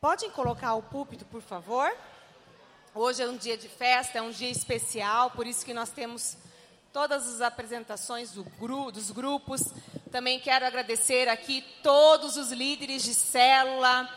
Podem 0.00 0.30
colocar 0.30 0.74
o 0.74 0.82
púlpito, 0.82 1.24
por 1.24 1.42
favor? 1.42 1.92
Hoje 2.94 3.20
é 3.20 3.26
um 3.26 3.36
dia 3.36 3.58
de 3.58 3.68
festa, 3.68 4.18
é 4.18 4.22
um 4.22 4.30
dia 4.30 4.48
especial, 4.48 5.32
por 5.32 5.44
isso 5.44 5.64
que 5.64 5.74
nós 5.74 5.90
temos 5.90 6.36
todas 6.92 7.26
as 7.26 7.40
apresentações 7.40 8.30
do 8.30 8.44
gru, 8.44 8.92
dos 8.92 9.10
grupos. 9.10 9.60
Também 10.12 10.38
quero 10.38 10.64
agradecer 10.64 11.28
aqui 11.28 11.64
todos 11.82 12.36
os 12.36 12.52
líderes 12.52 13.02
de 13.02 13.12
célula, 13.12 14.08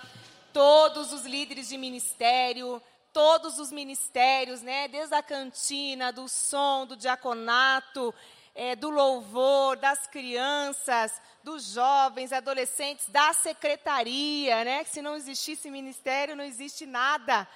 todos 0.54 1.12
os 1.12 1.26
líderes 1.26 1.70
de 1.70 1.80
ministério, 1.80 2.80
todos 3.12 3.58
os 3.58 3.72
ministérios, 3.72 4.62
né? 4.62 4.88
Desde 4.88 5.16
a 5.16 5.24
cantina, 5.24 6.14
do 6.14 6.30
som, 6.30 6.86
do 6.86 6.96
diaconato, 6.96 8.14
é, 8.54 8.76
do 8.76 8.90
louvor, 8.90 9.78
das 9.78 10.08
crianças, 10.08 11.22
dos 11.44 11.74
jovens, 11.74 12.34
adolescentes, 12.34 13.08
da 13.10 13.34
secretaria, 13.34 14.64
né? 14.64 14.84
Se 14.84 15.02
não 15.02 15.16
existisse 15.16 15.70
ministério, 15.70 16.36
não 16.36 16.44
existe 16.44 16.86
nada. 16.86 17.48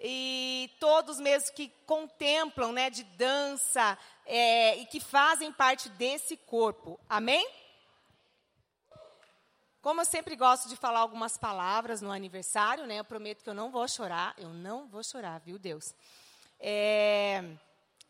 E 0.00 0.70
todos 0.78 1.18
mesmo 1.18 1.54
que 1.54 1.72
contemplam, 1.86 2.72
né? 2.72 2.90
De 2.90 3.04
dança 3.04 3.98
é, 4.26 4.76
e 4.76 4.86
que 4.86 5.00
fazem 5.00 5.52
parte 5.52 5.88
desse 5.90 6.36
corpo. 6.36 6.98
Amém? 7.08 7.48
Como 9.80 10.00
eu 10.00 10.04
sempre 10.04 10.34
gosto 10.34 10.68
de 10.68 10.76
falar 10.76 11.00
algumas 11.00 11.38
palavras 11.38 12.02
no 12.02 12.10
aniversário, 12.10 12.86
né? 12.86 12.98
Eu 12.98 13.04
prometo 13.04 13.42
que 13.42 13.48
eu 13.48 13.54
não 13.54 13.70
vou 13.70 13.86
chorar. 13.88 14.34
Eu 14.36 14.50
não 14.50 14.88
vou 14.88 15.02
chorar, 15.02 15.38
viu, 15.40 15.58
Deus? 15.58 15.90
O 15.90 15.94
é, 16.60 17.44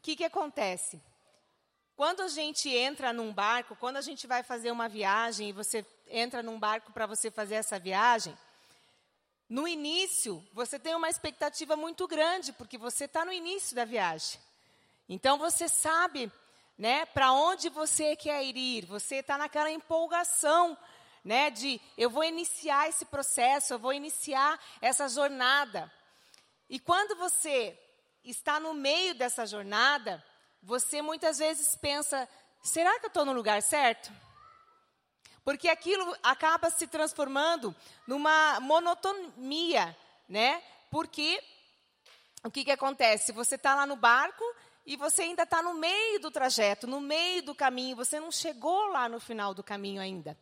que, 0.02 0.16
que 0.16 0.24
acontece? 0.24 1.00
Quando 1.98 2.20
a 2.20 2.28
gente 2.28 2.68
entra 2.68 3.12
num 3.12 3.32
barco, 3.32 3.74
quando 3.74 3.96
a 3.96 4.00
gente 4.00 4.24
vai 4.24 4.44
fazer 4.44 4.70
uma 4.70 4.88
viagem 4.88 5.48
e 5.48 5.52
você 5.52 5.84
entra 6.06 6.44
num 6.44 6.56
barco 6.56 6.92
para 6.92 7.06
você 7.06 7.28
fazer 7.28 7.56
essa 7.56 7.76
viagem, 7.76 8.38
no 9.48 9.66
início 9.66 10.46
você 10.52 10.78
tem 10.78 10.94
uma 10.94 11.08
expectativa 11.08 11.74
muito 11.74 12.06
grande, 12.06 12.52
porque 12.52 12.78
você 12.78 13.06
está 13.06 13.24
no 13.24 13.32
início 13.32 13.74
da 13.74 13.84
viagem. 13.84 14.38
Então 15.08 15.38
você 15.38 15.68
sabe, 15.68 16.30
né, 16.78 17.04
para 17.06 17.32
onde 17.32 17.68
você 17.68 18.14
quer 18.14 18.44
ir. 18.44 18.86
Você 18.86 19.16
está 19.16 19.36
naquela 19.36 19.68
empolgação, 19.68 20.78
né, 21.24 21.50
de 21.50 21.80
eu 21.96 22.08
vou 22.08 22.22
iniciar 22.22 22.88
esse 22.88 23.06
processo, 23.06 23.74
eu 23.74 23.78
vou 23.80 23.92
iniciar 23.92 24.56
essa 24.80 25.08
jornada. 25.08 25.92
E 26.70 26.78
quando 26.78 27.16
você 27.16 27.76
está 28.22 28.60
no 28.60 28.72
meio 28.72 29.16
dessa 29.16 29.44
jornada, 29.44 30.24
você 30.62 31.02
muitas 31.02 31.38
vezes 31.38 31.76
pensa: 31.76 32.28
será 32.62 32.98
que 32.98 33.06
eu 33.06 33.08
estou 33.08 33.24
no 33.24 33.32
lugar 33.32 33.62
certo? 33.62 34.12
Porque 35.44 35.68
aquilo 35.68 36.14
acaba 36.22 36.70
se 36.70 36.86
transformando 36.86 37.74
numa 38.06 38.60
monotonia, 38.60 39.96
né? 40.28 40.62
Porque 40.90 41.42
o 42.44 42.50
que, 42.50 42.64
que 42.64 42.70
acontece? 42.70 43.32
Você 43.32 43.54
está 43.54 43.74
lá 43.74 43.86
no 43.86 43.96
barco 43.96 44.44
e 44.84 44.96
você 44.96 45.22
ainda 45.22 45.42
está 45.42 45.62
no 45.62 45.74
meio 45.74 46.20
do 46.20 46.30
trajeto, 46.30 46.86
no 46.86 47.00
meio 47.00 47.42
do 47.42 47.54
caminho, 47.54 47.96
você 47.96 48.18
não 48.20 48.30
chegou 48.30 48.86
lá 48.88 49.08
no 49.08 49.20
final 49.20 49.52
do 49.54 49.62
caminho 49.62 50.00
ainda. 50.00 50.36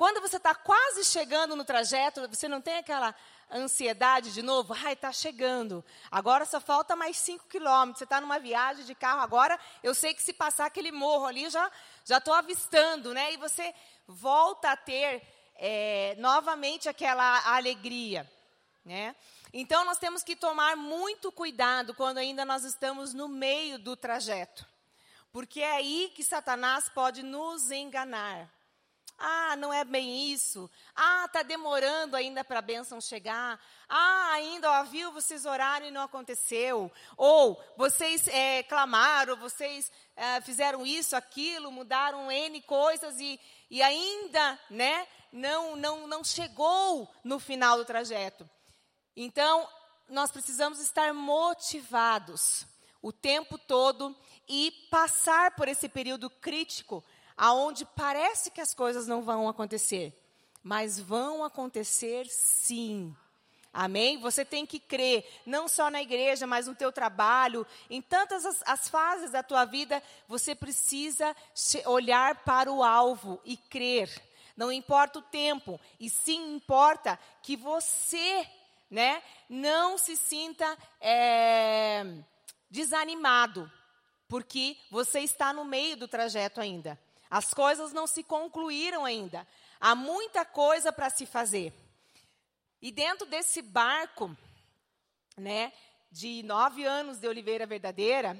Quando 0.00 0.22
você 0.22 0.38
está 0.38 0.54
quase 0.54 1.04
chegando 1.04 1.54
no 1.54 1.62
trajeto, 1.62 2.26
você 2.26 2.48
não 2.48 2.62
tem 2.62 2.78
aquela 2.78 3.14
ansiedade 3.52 4.32
de 4.32 4.40
novo, 4.40 4.72
ai, 4.72 4.94
está 4.94 5.12
chegando. 5.12 5.84
Agora 6.10 6.46
só 6.46 6.58
falta 6.58 6.96
mais 6.96 7.18
cinco 7.18 7.44
quilômetros. 7.46 7.98
Você 7.98 8.04
está 8.04 8.18
numa 8.18 8.38
viagem 8.38 8.86
de 8.86 8.94
carro 8.94 9.20
agora, 9.20 9.60
eu 9.82 9.94
sei 9.94 10.14
que 10.14 10.22
se 10.22 10.32
passar 10.32 10.64
aquele 10.64 10.90
morro 10.90 11.26
ali, 11.26 11.50
já 11.50 11.70
já 12.02 12.16
estou 12.16 12.32
avistando, 12.32 13.12
né? 13.12 13.34
E 13.34 13.36
você 13.36 13.74
volta 14.08 14.70
a 14.70 14.76
ter 14.78 15.22
é, 15.56 16.14
novamente 16.16 16.88
aquela 16.88 17.54
alegria, 17.54 18.26
né? 18.82 19.14
Então 19.52 19.84
nós 19.84 19.98
temos 19.98 20.22
que 20.22 20.34
tomar 20.34 20.78
muito 20.78 21.30
cuidado 21.30 21.92
quando 21.92 22.16
ainda 22.16 22.46
nós 22.46 22.64
estamos 22.64 23.12
no 23.12 23.28
meio 23.28 23.78
do 23.78 23.94
trajeto, 23.94 24.66
porque 25.30 25.60
é 25.60 25.72
aí 25.72 26.10
que 26.16 26.24
Satanás 26.24 26.88
pode 26.88 27.22
nos 27.22 27.70
enganar. 27.70 28.59
Ah, 29.22 29.54
não 29.56 29.70
é 29.70 29.84
bem 29.84 30.32
isso. 30.32 30.70
Ah, 30.96 31.24
está 31.26 31.42
demorando 31.42 32.16
ainda 32.16 32.42
para 32.42 32.60
a 32.60 32.62
bênção 32.62 33.02
chegar. 33.02 33.60
Ah, 33.86 34.30
ainda, 34.32 34.70
ó, 34.70 34.84
viu, 34.84 35.12
vocês 35.12 35.44
oraram 35.44 35.84
e 35.84 35.90
não 35.90 36.00
aconteceu. 36.00 36.90
Ou, 37.18 37.62
vocês 37.76 38.26
é, 38.28 38.62
clamaram, 38.62 39.36
vocês 39.36 39.92
é, 40.16 40.40
fizeram 40.40 40.86
isso, 40.86 41.14
aquilo, 41.14 41.70
mudaram 41.70 42.32
N 42.32 42.62
coisas 42.62 43.20
e, 43.20 43.38
e 43.70 43.82
ainda, 43.82 44.58
né, 44.70 45.06
não, 45.30 45.76
não, 45.76 46.06
não 46.06 46.24
chegou 46.24 47.06
no 47.22 47.38
final 47.38 47.76
do 47.76 47.84
trajeto. 47.84 48.48
Então, 49.14 49.68
nós 50.08 50.32
precisamos 50.32 50.80
estar 50.80 51.12
motivados 51.12 52.66
o 53.02 53.12
tempo 53.12 53.58
todo 53.58 54.16
e 54.48 54.72
passar 54.90 55.54
por 55.56 55.68
esse 55.68 55.90
período 55.90 56.30
crítico 56.30 57.04
aonde 57.40 57.86
parece 57.86 58.50
que 58.50 58.60
as 58.60 58.74
coisas 58.74 59.06
não 59.06 59.22
vão 59.22 59.48
acontecer, 59.48 60.14
mas 60.62 61.00
vão 61.00 61.42
acontecer 61.42 62.26
sim. 62.26 63.16
Amém? 63.72 64.18
Você 64.18 64.44
tem 64.44 64.66
que 64.66 64.78
crer, 64.78 65.26
não 65.46 65.66
só 65.66 65.90
na 65.90 66.02
igreja, 66.02 66.46
mas 66.46 66.66
no 66.66 66.74
teu 66.74 66.92
trabalho, 66.92 67.66
em 67.88 68.02
tantas 68.02 68.44
as, 68.44 68.62
as 68.66 68.88
fases 68.90 69.30
da 69.30 69.42
tua 69.42 69.64
vida, 69.64 70.02
você 70.28 70.54
precisa 70.54 71.34
olhar 71.86 72.44
para 72.44 72.70
o 72.70 72.84
alvo 72.84 73.40
e 73.42 73.56
crer. 73.56 74.10
Não 74.54 74.70
importa 74.70 75.20
o 75.20 75.22
tempo, 75.22 75.80
e 75.98 76.10
sim 76.10 76.56
importa 76.56 77.18
que 77.42 77.56
você, 77.56 78.46
né, 78.90 79.22
não 79.48 79.96
se 79.96 80.14
sinta 80.14 80.76
é, 81.00 82.04
desanimado, 82.68 83.70
porque 84.28 84.76
você 84.90 85.20
está 85.20 85.54
no 85.54 85.64
meio 85.64 85.96
do 85.96 86.06
trajeto 86.06 86.60
ainda. 86.60 87.00
As 87.30 87.54
coisas 87.54 87.92
não 87.92 88.06
se 88.06 88.24
concluíram 88.24 89.04
ainda. 89.04 89.46
Há 89.80 89.94
muita 89.94 90.44
coisa 90.44 90.92
para 90.92 91.08
se 91.08 91.24
fazer. 91.24 91.72
E 92.82 92.90
dentro 92.90 93.26
desse 93.26 93.62
barco, 93.62 94.36
né, 95.36 95.72
de 96.10 96.42
nove 96.42 96.84
anos 96.84 97.18
de 97.18 97.28
Oliveira 97.28 97.66
Verdadeira, 97.66 98.36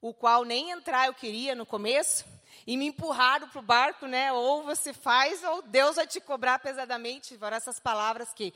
o 0.00 0.12
qual 0.12 0.44
nem 0.44 0.70
entrar 0.70 1.06
eu 1.06 1.14
queria 1.14 1.54
no 1.54 1.64
começo, 1.64 2.24
e 2.66 2.76
me 2.76 2.86
empurraram 2.86 3.48
para 3.48 3.58
o 3.58 3.62
barco, 3.62 4.06
né? 4.06 4.32
Ou 4.32 4.62
você 4.62 4.92
faz, 4.92 5.42
ou 5.42 5.62
Deus 5.62 5.96
vai 5.96 6.06
te 6.06 6.20
cobrar 6.20 6.58
pesadamente. 6.58 7.38
Foram 7.38 7.56
essas 7.56 7.80
palavras 7.80 8.32
que 8.32 8.52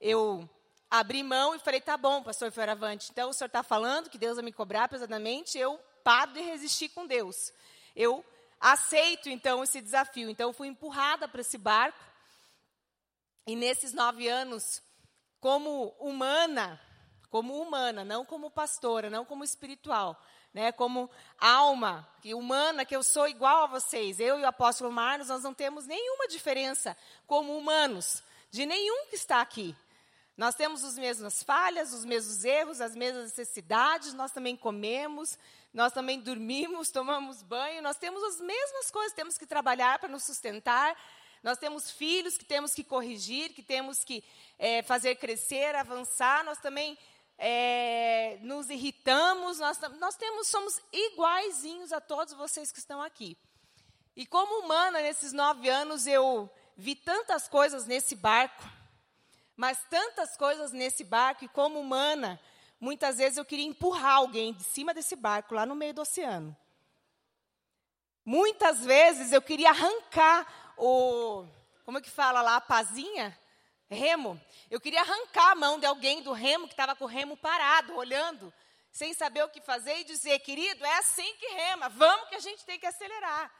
eu 0.00 0.48
abri 0.90 1.22
mão 1.22 1.54
e 1.54 1.58
falei, 1.58 1.80
tá 1.80 1.96
bom, 1.96 2.22
pastor 2.22 2.52
Fioravante, 2.52 3.08
então 3.10 3.30
o 3.30 3.32
senhor 3.32 3.46
está 3.46 3.62
falando 3.62 4.08
que 4.08 4.18
Deus 4.18 4.36
vai 4.36 4.44
me 4.44 4.52
cobrar 4.52 4.88
pesadamente, 4.88 5.58
eu 5.58 5.76
paro 6.04 6.32
de 6.32 6.40
resistir 6.40 6.90
com 6.90 7.06
Deus. 7.06 7.52
Eu 7.96 8.24
aceito 8.64 9.28
então 9.28 9.62
esse 9.62 9.82
desafio. 9.82 10.30
Então 10.30 10.52
fui 10.52 10.68
empurrada 10.68 11.28
para 11.28 11.42
esse 11.42 11.58
barco. 11.58 11.98
E 13.46 13.54
nesses 13.54 13.92
nove 13.92 14.26
anos, 14.26 14.82
como 15.38 15.88
humana, 16.00 16.80
como 17.28 17.60
humana, 17.60 18.02
não 18.02 18.24
como 18.24 18.50
pastora, 18.50 19.10
não 19.10 19.22
como 19.22 19.44
espiritual, 19.44 20.18
né, 20.54 20.72
como 20.72 21.10
alma 21.38 22.08
humana, 22.24 22.86
que 22.86 22.96
eu 22.96 23.02
sou 23.02 23.28
igual 23.28 23.64
a 23.64 23.66
vocês. 23.66 24.18
Eu 24.18 24.38
e 24.40 24.42
o 24.42 24.46
apóstolo 24.46 24.90
Marlos, 24.90 25.28
nós 25.28 25.42
não 25.42 25.52
temos 25.52 25.86
nenhuma 25.86 26.26
diferença 26.26 26.96
como 27.26 27.58
humanos, 27.58 28.22
de 28.50 28.64
nenhum 28.64 29.08
que 29.08 29.16
está 29.16 29.42
aqui. 29.42 29.76
Nós 30.36 30.54
temos 30.54 30.82
as 30.82 30.96
mesmas 30.96 31.42
falhas, 31.42 31.92
os 31.92 32.04
mesmos 32.04 32.44
erros, 32.44 32.80
as 32.80 32.96
mesmas 32.96 33.24
necessidades, 33.24 34.12
nós 34.14 34.32
também 34.32 34.56
comemos, 34.56 35.38
nós 35.72 35.92
também 35.92 36.20
dormimos, 36.20 36.90
tomamos 36.92 37.42
banho, 37.42 37.80
nós 37.82 37.96
temos 37.96 38.22
as 38.24 38.40
mesmas 38.40 38.90
coisas, 38.90 39.12
temos 39.12 39.38
que 39.38 39.46
trabalhar 39.46 39.98
para 39.98 40.08
nos 40.08 40.24
sustentar, 40.24 40.96
nós 41.42 41.58
temos 41.58 41.90
filhos 41.90 42.36
que 42.36 42.44
temos 42.44 42.74
que 42.74 42.82
corrigir, 42.82 43.52
que 43.52 43.62
temos 43.62 44.02
que 44.02 44.24
é, 44.58 44.82
fazer 44.82 45.14
crescer, 45.16 45.76
avançar, 45.76 46.42
nós 46.42 46.58
também 46.58 46.98
é, 47.38 48.38
nos 48.40 48.70
irritamos, 48.70 49.58
nós, 49.58 49.78
nós 50.00 50.16
temos, 50.16 50.48
somos 50.48 50.80
iguaizinhos 50.92 51.92
a 51.92 52.00
todos 52.00 52.34
vocês 52.34 52.72
que 52.72 52.78
estão 52.78 53.02
aqui. 53.02 53.36
E 54.16 54.24
como 54.24 54.64
humana, 54.64 55.00
nesses 55.00 55.32
nove 55.32 55.68
anos, 55.68 56.06
eu 56.06 56.50
vi 56.76 56.94
tantas 56.94 57.46
coisas 57.48 57.86
nesse 57.86 58.14
barco, 58.14 58.64
mas 59.56 59.78
tantas 59.88 60.36
coisas 60.36 60.72
nesse 60.72 61.04
barco, 61.04 61.44
e 61.44 61.48
como 61.48 61.80
humana, 61.80 62.40
Muitas 62.84 63.16
vezes 63.16 63.38
eu 63.38 63.46
queria 63.46 63.64
empurrar 63.64 64.16
alguém 64.16 64.52
de 64.52 64.62
cima 64.62 64.92
desse 64.92 65.16
barco, 65.16 65.54
lá 65.54 65.64
no 65.64 65.74
meio 65.74 65.94
do 65.94 66.02
oceano. 66.02 66.54
Muitas 68.22 68.84
vezes 68.84 69.32
eu 69.32 69.40
queria 69.40 69.70
arrancar 69.70 70.74
o. 70.76 71.46
Como 71.86 71.96
é 71.96 72.02
que 72.02 72.10
fala 72.10 72.42
lá? 72.42 72.56
A 72.56 72.60
pazinha? 72.60 73.38
Remo. 73.88 74.38
Eu 74.70 74.78
queria 74.78 75.00
arrancar 75.00 75.52
a 75.52 75.54
mão 75.54 75.78
de 75.78 75.86
alguém 75.86 76.22
do 76.22 76.32
remo 76.32 76.66
que 76.66 76.74
estava 76.74 76.94
com 76.94 77.04
o 77.04 77.08
remo 77.08 77.38
parado, 77.38 77.96
olhando, 77.96 78.52
sem 78.92 79.14
saber 79.14 79.42
o 79.44 79.48
que 79.48 79.62
fazer 79.62 80.00
e 80.00 80.04
dizer, 80.04 80.38
querido, 80.40 80.84
é 80.84 80.98
assim 80.98 81.36
que 81.36 81.46
rema, 81.54 81.88
vamos 81.88 82.28
que 82.28 82.34
a 82.34 82.40
gente 82.40 82.66
tem 82.66 82.78
que 82.78 82.86
acelerar. 82.86 83.50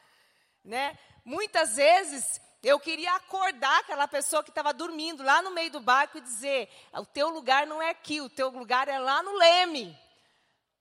Né? 0.63 0.99
Muitas 1.25 1.77
vezes 1.77 2.43
Eu 2.65 2.81
queria 2.81 3.15
acordar 3.15 3.81
aquela 3.81 4.09
pessoa 4.09 4.43
que 4.43 4.49
estava 4.49 4.73
dormindo 4.73 5.23
lá 5.23 5.43
no 5.43 5.51
meio 5.51 5.71
do 5.71 5.81
barco 5.81 6.17
e 6.17 6.23
dizer: 6.23 6.71
o 6.95 7.05
teu 7.05 7.29
lugar 7.29 7.67
não 7.67 7.83
é 7.83 7.91
aqui, 7.91 8.23
o 8.23 8.31
teu 8.31 8.49
lugar 8.49 8.89
é 8.89 8.99
lá 8.99 9.23
no 9.23 9.37
leme. 9.37 9.97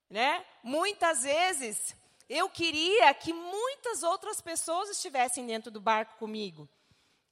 Né? 0.09 0.45
Muitas 0.63 1.23
vezes 1.23 1.93
eu 2.29 2.49
queria 2.49 3.13
que 3.13 3.33
muitas 3.33 4.01
outras 4.01 4.39
pessoas 4.39 4.89
estivessem 4.89 5.45
dentro 5.45 5.69
do 5.69 5.81
barco 5.81 6.17
comigo. 6.17 6.69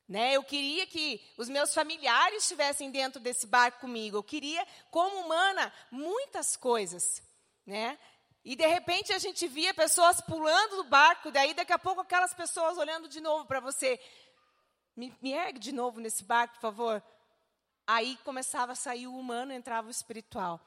Né? 0.08 0.36
Eu 0.36 0.44
queria 0.44 0.86
que 0.86 1.26
os 1.38 1.48
meus 1.48 1.74
familiares 1.74 2.44
estivessem 2.44 2.92
dentro 2.92 3.22
desse 3.22 3.48
barco 3.48 3.80
comigo. 3.80 4.18
Eu 4.18 4.24
queria, 4.24 4.68
como 4.90 5.22
humana, 5.22 5.72
muitas 5.90 6.58
coisas. 6.58 7.24
Né? 7.66 7.98
E 8.44 8.56
de 8.56 8.66
repente 8.66 9.14
a 9.14 9.20
gente 9.20 9.48
via 9.48 9.74
pessoas 9.74 10.20
pulando 10.20 10.78
do 10.78 10.84
barco, 10.86 11.32
daí 11.32 11.54
daqui 11.54 11.72
a 11.72 11.80
pouco 11.80 12.02
aquelas 12.02 12.34
pessoas 12.34 12.78
olhando 12.78 13.08
de 13.08 13.22
novo 13.22 13.46
para 13.46 13.60
você. 13.60 14.00
Me, 15.02 15.12
me 15.20 15.32
ergue 15.34 15.58
de 15.58 15.72
novo 15.72 16.00
nesse 16.00 16.24
barco, 16.24 16.54
por 16.54 16.62
favor. 16.62 17.04
Aí 17.88 18.20
começava 18.24 18.74
a 18.74 18.76
sair 18.76 19.08
o 19.08 19.18
humano, 19.18 19.52
entrava 19.52 19.88
o 19.88 19.90
espiritual. 19.90 20.62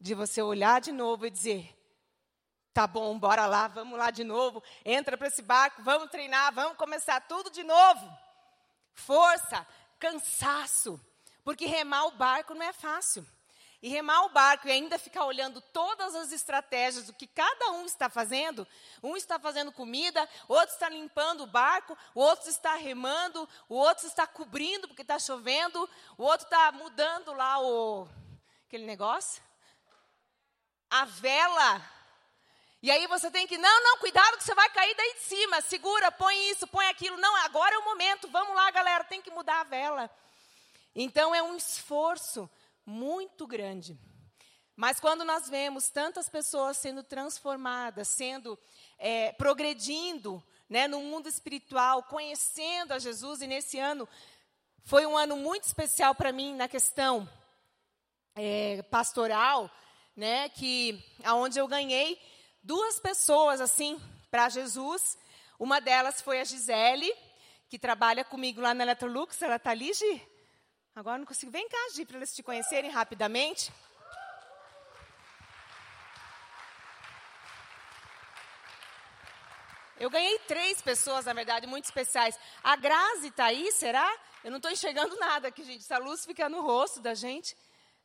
De 0.00 0.14
você 0.14 0.40
olhar 0.40 0.80
de 0.80 0.90
novo 0.90 1.26
e 1.26 1.30
dizer: 1.30 1.76
tá 2.72 2.86
bom, 2.86 3.18
bora 3.18 3.44
lá, 3.44 3.68
vamos 3.68 3.98
lá 3.98 4.10
de 4.10 4.24
novo. 4.24 4.62
Entra 4.82 5.18
para 5.18 5.28
esse 5.28 5.42
barco, 5.42 5.82
vamos 5.82 6.08
treinar, 6.08 6.50
vamos 6.50 6.78
começar 6.78 7.20
tudo 7.28 7.50
de 7.50 7.62
novo. 7.62 8.10
Força, 8.94 9.66
cansaço. 9.98 10.98
Porque 11.44 11.66
remar 11.66 12.06
o 12.06 12.12
barco 12.12 12.54
não 12.54 12.64
é 12.64 12.72
fácil. 12.72 13.26
E 13.80 13.88
remar 13.88 14.24
o 14.24 14.30
barco 14.30 14.66
e 14.66 14.72
ainda 14.72 14.98
ficar 14.98 15.24
olhando 15.24 15.60
todas 15.60 16.14
as 16.16 16.32
estratégias 16.32 17.06
do 17.06 17.12
que 17.12 17.28
cada 17.28 17.70
um 17.72 17.86
está 17.86 18.08
fazendo. 18.08 18.66
Um 19.02 19.16
está 19.16 19.38
fazendo 19.38 19.70
comida, 19.70 20.28
outro 20.48 20.74
está 20.74 20.88
limpando 20.88 21.44
o 21.44 21.46
barco, 21.46 21.96
o 22.12 22.20
outro 22.20 22.50
está 22.50 22.74
remando, 22.74 23.48
o 23.68 23.76
outro 23.76 24.06
está 24.06 24.26
cobrindo 24.26 24.88
porque 24.88 25.02
está 25.02 25.18
chovendo, 25.18 25.88
o 26.16 26.24
outro 26.24 26.46
está 26.46 26.72
mudando 26.72 27.32
lá 27.32 27.60
o 27.60 28.08
aquele 28.66 28.84
negócio. 28.84 29.40
A 30.90 31.04
vela. 31.04 31.80
E 32.82 32.90
aí 32.90 33.06
você 33.06 33.30
tem 33.30 33.46
que, 33.46 33.58
não, 33.58 33.84
não, 33.84 33.98
cuidado 33.98 34.38
que 34.38 34.44
você 34.44 34.54
vai 34.54 34.70
cair 34.70 34.94
daí 34.96 35.14
de 35.14 35.20
cima. 35.20 35.60
Segura, 35.60 36.10
põe 36.10 36.50
isso, 36.50 36.66
põe 36.66 36.86
aquilo. 36.86 37.16
Não, 37.16 37.36
agora 37.36 37.74
é 37.74 37.78
o 37.78 37.84
momento. 37.84 38.28
Vamos 38.28 38.54
lá, 38.54 38.70
galera, 38.72 39.04
tem 39.04 39.22
que 39.22 39.30
mudar 39.30 39.60
a 39.60 39.64
vela. 39.64 40.10
Então 40.94 41.34
é 41.34 41.42
um 41.42 41.56
esforço 41.56 42.50
muito 42.88 43.46
grande. 43.46 43.98
Mas 44.74 44.98
quando 44.98 45.22
nós 45.22 45.48
vemos 45.48 45.90
tantas 45.90 46.28
pessoas 46.28 46.78
sendo 46.78 47.02
transformadas, 47.02 48.08
sendo 48.08 48.58
é, 48.98 49.32
progredindo 49.32 50.42
né, 50.68 50.88
no 50.88 51.00
mundo 51.00 51.28
espiritual, 51.28 52.02
conhecendo 52.04 52.92
a 52.92 52.98
Jesus, 52.98 53.42
e 53.42 53.46
nesse 53.46 53.78
ano 53.78 54.08
foi 54.84 55.04
um 55.04 55.18
ano 55.18 55.36
muito 55.36 55.64
especial 55.64 56.14
para 56.14 56.32
mim 56.32 56.54
na 56.54 56.66
questão 56.66 57.28
é, 58.34 58.82
pastoral, 58.84 59.70
né, 60.16 60.48
que 60.48 61.04
aonde 61.24 61.58
eu 61.58 61.68
ganhei 61.68 62.18
duas 62.62 62.98
pessoas 62.98 63.60
assim 63.60 64.00
para 64.30 64.48
Jesus. 64.48 65.18
Uma 65.58 65.78
delas 65.78 66.22
foi 66.22 66.40
a 66.40 66.44
Gisele, 66.44 67.12
que 67.68 67.78
trabalha 67.78 68.24
comigo 68.24 68.62
lá 68.62 68.72
na 68.72 68.84
Electrolux. 68.84 69.42
Ela 69.42 69.56
está 69.56 69.72
ali, 69.72 69.92
Gi? 69.92 70.37
Agora 70.98 71.16
não 71.16 71.24
consigo. 71.24 71.52
Vem 71.52 71.68
cá, 71.68 71.78
Gi, 71.94 72.04
para 72.04 72.16
eles 72.16 72.34
te 72.34 72.42
conhecerem 72.42 72.90
rapidamente. 72.90 73.72
Eu 79.96 80.10
ganhei 80.10 80.40
três 80.40 80.82
pessoas, 80.82 81.24
na 81.24 81.32
verdade, 81.32 81.68
muito 81.68 81.84
especiais. 81.84 82.36
A 82.64 82.74
Grazi 82.74 83.28
está 83.28 83.44
aí, 83.44 83.70
será? 83.70 84.12
Eu 84.42 84.50
não 84.50 84.56
estou 84.56 84.72
enxergando 84.72 85.16
nada 85.18 85.46
aqui, 85.46 85.62
gente. 85.62 85.82
Essa 85.82 85.98
luz 85.98 86.24
fica 86.24 86.48
no 86.48 86.62
rosto 86.62 86.98
da 86.98 87.14
gente. 87.14 87.56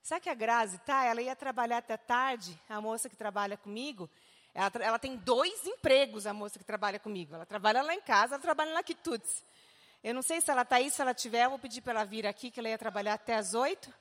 Sabe 0.04 0.22
que 0.22 0.30
a 0.30 0.36
Grazi 0.36 0.78
tá? 0.78 1.04
Ela 1.04 1.24
ia 1.24 1.36
trabalhar 1.36 1.80
até 1.80 1.98
tarde, 1.98 2.62
a 2.70 2.80
moça 2.80 3.10
que 3.10 3.16
trabalha 3.16 3.58
comigo. 3.58 4.08
Ela, 4.54 4.72
ela, 4.82 5.00
tem 5.00 5.16
dois 5.16 5.66
empregos, 5.66 6.28
a 6.28 6.34
moça 6.34 6.60
que 6.60 6.66
trabalha 6.66 7.00
comigo. 7.00 7.34
Ela 7.34 7.46
trabalha 7.46 7.82
lá 7.82 7.96
em 7.96 8.02
casa, 8.02 8.36
ela 8.36 8.42
trabalha 8.42 8.72
na 8.72 8.84
Quitudes. 8.84 9.44
Eu 10.04 10.14
não 10.14 10.22
sei 10.22 10.42
se 10.42 10.52
ela 10.52 10.64
está 10.64 10.76
aí, 10.76 10.92
se 10.92 11.02
ela 11.02 11.14
tiver, 11.14 11.46
eu 11.46 11.52
vou 11.52 11.60
pedir 11.60 11.82
para 11.82 11.94
ela 11.94 12.04
vir 12.04 12.28
aqui, 12.28 12.52
que 12.52 12.60
ela 12.60 12.68
ia 12.68 12.78
trabalhar 12.78 13.14
até 13.14 13.36
as 13.36 13.54
oito. 13.54 13.94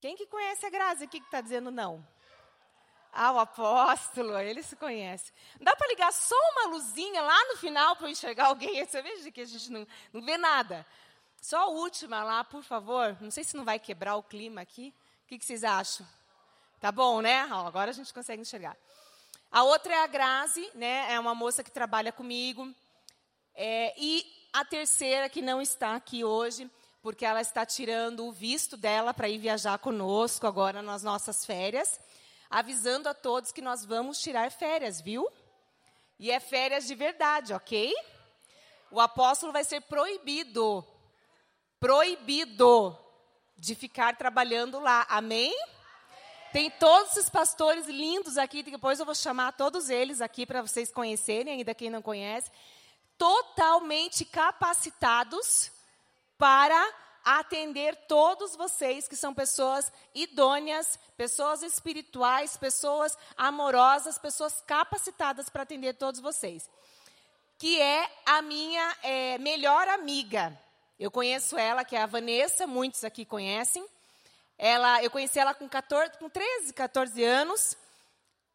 Quem 0.00 0.16
que 0.16 0.26
conhece 0.26 0.64
a 0.64 0.70
Grazi 0.70 1.04
aqui 1.04 1.18
que 1.18 1.26
está 1.26 1.40
dizendo 1.40 1.70
não? 1.70 2.06
Ah, 3.12 3.32
o 3.32 3.40
apóstolo, 3.40 4.38
ele 4.38 4.62
se 4.62 4.76
conhece. 4.76 5.32
Dá 5.60 5.74
para 5.74 5.88
ligar 5.88 6.12
só 6.12 6.36
uma 6.52 6.68
luzinha 6.68 7.20
lá 7.20 7.44
no 7.48 7.56
final 7.56 7.96
para 7.96 8.08
enxergar 8.08 8.46
alguém? 8.46 8.84
Você 8.86 9.02
veja 9.02 9.30
que 9.32 9.40
a 9.40 9.44
gente 9.44 9.70
não, 9.72 9.86
não 10.12 10.22
vê 10.22 10.38
nada. 10.38 10.86
Só 11.42 11.58
a 11.58 11.66
última 11.66 12.22
lá, 12.22 12.44
por 12.44 12.62
favor. 12.62 13.16
Não 13.20 13.30
sei 13.30 13.42
se 13.42 13.56
não 13.56 13.64
vai 13.64 13.80
quebrar 13.80 14.14
o 14.14 14.22
clima 14.22 14.60
aqui. 14.60 14.94
O 15.24 15.26
que, 15.26 15.38
que 15.38 15.44
vocês 15.44 15.64
acham? 15.64 16.06
Tá 16.80 16.92
bom, 16.92 17.20
né? 17.20 17.48
Ó, 17.52 17.66
agora 17.66 17.90
a 17.90 17.94
gente 17.94 18.14
consegue 18.14 18.40
enxergar. 18.40 18.76
A 19.50 19.64
outra 19.64 19.92
é 19.92 20.04
a 20.04 20.06
Grazi, 20.06 20.70
né? 20.74 21.12
É 21.12 21.18
uma 21.18 21.34
moça 21.34 21.64
que 21.64 21.70
trabalha 21.70 22.12
comigo. 22.12 22.72
É, 23.54 23.94
e 23.96 24.24
a 24.52 24.64
terceira, 24.64 25.28
que 25.28 25.42
não 25.42 25.60
está 25.60 25.94
aqui 25.94 26.24
hoje, 26.24 26.70
porque 27.02 27.24
ela 27.24 27.40
está 27.40 27.64
tirando 27.64 28.26
o 28.26 28.32
visto 28.32 28.76
dela 28.76 29.14
para 29.14 29.28
ir 29.28 29.38
viajar 29.38 29.78
conosco 29.78 30.46
agora 30.46 30.82
nas 30.82 31.02
nossas 31.02 31.44
férias, 31.44 32.00
avisando 32.48 33.08
a 33.08 33.14
todos 33.14 33.52
que 33.52 33.62
nós 33.62 33.84
vamos 33.84 34.20
tirar 34.20 34.50
férias, 34.50 35.00
viu? 35.00 35.26
E 36.18 36.30
é 36.30 36.40
férias 36.40 36.86
de 36.86 36.94
verdade, 36.94 37.54
ok? 37.54 37.94
O 38.90 39.00
apóstolo 39.00 39.52
vai 39.52 39.64
ser 39.64 39.80
proibido, 39.82 40.84
proibido 41.78 42.98
de 43.56 43.74
ficar 43.74 44.16
trabalhando 44.16 44.80
lá, 44.80 45.06
amém? 45.08 45.54
Tem 46.52 46.68
todos 46.70 47.16
esses 47.16 47.30
pastores 47.30 47.86
lindos 47.86 48.36
aqui, 48.36 48.62
depois 48.62 48.98
eu 48.98 49.06
vou 49.06 49.14
chamar 49.14 49.52
todos 49.52 49.88
eles 49.88 50.20
aqui 50.20 50.44
para 50.44 50.60
vocês 50.60 50.90
conhecerem, 50.90 51.58
ainda 51.58 51.74
quem 51.74 51.88
não 51.88 52.02
conhece 52.02 52.50
totalmente 53.20 54.24
capacitados 54.24 55.70
para 56.38 56.82
atender 57.22 57.94
todos 58.08 58.56
vocês 58.56 59.06
que 59.06 59.14
são 59.14 59.34
pessoas 59.34 59.92
idôneas, 60.14 60.98
pessoas 61.18 61.62
espirituais, 61.62 62.56
pessoas 62.56 63.18
amorosas, 63.36 64.16
pessoas 64.16 64.62
capacitadas 64.66 65.50
para 65.50 65.64
atender 65.64 65.96
todos 65.96 66.18
vocês. 66.18 66.70
Que 67.58 67.78
é 67.78 68.10
a 68.24 68.40
minha 68.40 68.96
é, 69.02 69.36
melhor 69.36 69.86
amiga. 69.88 70.58
Eu 70.98 71.10
conheço 71.10 71.58
ela, 71.58 71.84
que 71.84 71.94
é 71.94 72.00
a 72.00 72.06
Vanessa, 72.06 72.66
muitos 72.66 73.04
aqui 73.04 73.26
conhecem. 73.26 73.86
Ela, 74.56 75.02
eu 75.02 75.10
conheci 75.10 75.38
ela 75.38 75.52
com, 75.52 75.68
14, 75.68 76.16
com 76.16 76.30
13, 76.30 76.72
14 76.72 77.22
anos. 77.22 77.76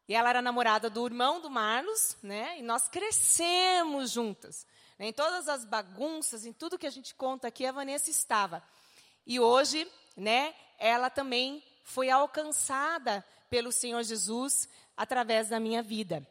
E 0.08 0.14
ela 0.14 0.30
era 0.30 0.42
namorada 0.42 0.90
do 0.90 1.06
irmão 1.06 1.42
do 1.42 1.50
Marlos, 1.50 2.16
né? 2.22 2.60
E 2.60 2.62
nós 2.62 2.88
crescemos 2.88 4.12
juntas. 4.12 4.66
Né? 5.00 5.08
Em 5.08 5.14
todas 5.14 5.48
as 5.48 5.66
bagunças, 5.66 6.46
em 6.46 6.54
tudo 6.54 6.78
que 6.78 6.88
a 6.88 6.92
gente 6.92 7.16
conta 7.16 7.48
aqui, 7.48 7.66
a 7.66 7.72
Vanessa 7.72 8.10
estava. 8.10 8.64
E 9.26 9.40
hoje, 9.40 9.92
né, 10.16 10.54
ela 10.78 11.10
também 11.10 11.64
foi 11.84 12.10
alcançada 12.10 13.26
pelo 13.50 13.72
Senhor 13.72 14.04
Jesus 14.04 14.70
através 14.96 15.50
da 15.50 15.60
minha 15.60 15.82
vida. 15.82 16.28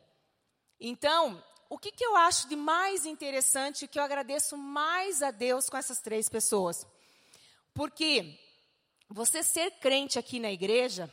Então, 0.79 1.43
o 1.69 1.79
que, 1.79 1.91
que 1.91 2.05
eu 2.05 2.15
acho 2.17 2.49
de 2.49 2.55
mais 2.55 3.05
interessante, 3.05 3.89
que 3.89 3.99
eu 3.99 4.03
agradeço 4.03 4.57
mais 4.57 5.23
a 5.23 5.31
Deus 5.31 5.69
com 5.69 5.77
essas 5.77 6.01
três 6.01 6.29
pessoas? 6.29 6.87
Porque 7.73 8.39
você 9.09 9.43
ser 9.43 9.73
crente 9.73 10.19
aqui 10.19 10.39
na 10.39 10.53
igreja 10.53 11.11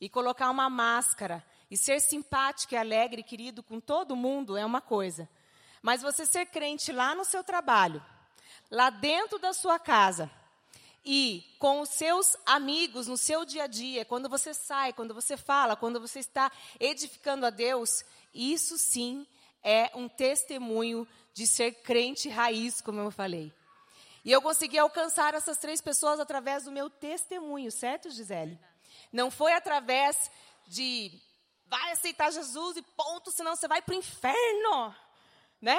e 0.00 0.08
colocar 0.08 0.50
uma 0.50 0.68
máscara 0.68 1.44
e 1.70 1.76
ser 1.76 2.00
simpático 2.00 2.74
e 2.74 2.76
alegre, 2.76 3.22
querido, 3.22 3.62
com 3.62 3.80
todo 3.80 4.16
mundo 4.16 4.56
é 4.56 4.64
uma 4.64 4.80
coisa. 4.80 5.28
Mas 5.82 6.02
você 6.02 6.26
ser 6.26 6.46
crente 6.46 6.92
lá 6.92 7.14
no 7.14 7.24
seu 7.24 7.44
trabalho, 7.44 8.02
lá 8.70 8.90
dentro 8.90 9.38
da 9.38 9.52
sua 9.52 9.78
casa, 9.78 10.30
e 11.04 11.44
com 11.58 11.80
os 11.80 11.90
seus 11.90 12.36
amigos 12.44 13.06
no 13.06 13.16
seu 13.16 13.44
dia 13.44 13.64
a 13.64 13.66
dia, 13.66 14.04
quando 14.04 14.28
você 14.28 14.52
sai, 14.52 14.92
quando 14.92 15.14
você 15.14 15.36
fala, 15.36 15.76
quando 15.76 16.00
você 16.00 16.18
está 16.18 16.50
edificando 16.78 17.46
a 17.46 17.50
Deus, 17.50 18.04
isso 18.34 18.76
sim 18.76 19.26
é 19.62 19.90
um 19.94 20.08
testemunho 20.08 21.06
de 21.32 21.46
ser 21.46 21.72
crente 21.82 22.28
raiz, 22.28 22.80
como 22.80 23.00
eu 23.00 23.10
falei. 23.10 23.52
E 24.24 24.32
eu 24.32 24.42
consegui 24.42 24.78
alcançar 24.78 25.34
essas 25.34 25.56
três 25.56 25.80
pessoas 25.80 26.20
através 26.20 26.64
do 26.64 26.72
meu 26.72 26.90
testemunho, 26.90 27.70
certo, 27.70 28.10
Gisele? 28.10 28.58
Não 29.12 29.30
foi 29.30 29.52
através 29.54 30.30
de 30.66 31.18
vai 31.68 31.92
aceitar 31.92 32.32
Jesus 32.32 32.76
e 32.76 32.82
ponto, 32.82 33.30
senão 33.30 33.54
você 33.54 33.68
vai 33.68 33.82
para 33.82 33.94
o 33.94 33.98
inferno, 33.98 34.94
né? 35.60 35.78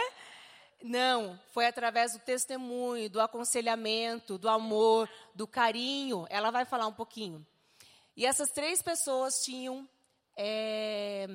Não, 0.81 1.37
foi 1.51 1.65
através 1.65 2.13
do 2.13 2.19
testemunho, 2.19 3.09
do 3.09 3.19
aconselhamento, 3.19 4.37
do 4.37 4.47
amor, 4.47 5.09
do 5.35 5.45
carinho. 5.45 6.25
Ela 6.29 6.51
vai 6.51 6.63
falar 6.63 6.87
um 6.87 6.93
pouquinho. 6.93 7.45
E 8.15 8.25
essas 8.25 8.49
três 8.51 8.81
pessoas 8.81 9.41
tinham 9.43 9.87
é, 10.37 11.27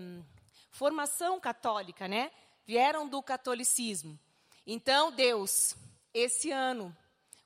formação 0.71 1.39
católica, 1.39 2.09
né? 2.09 2.31
Vieram 2.67 3.07
do 3.07 3.23
catolicismo. 3.23 4.19
Então, 4.67 5.13
Deus, 5.13 5.77
esse 6.15 6.51
ano 6.51 6.97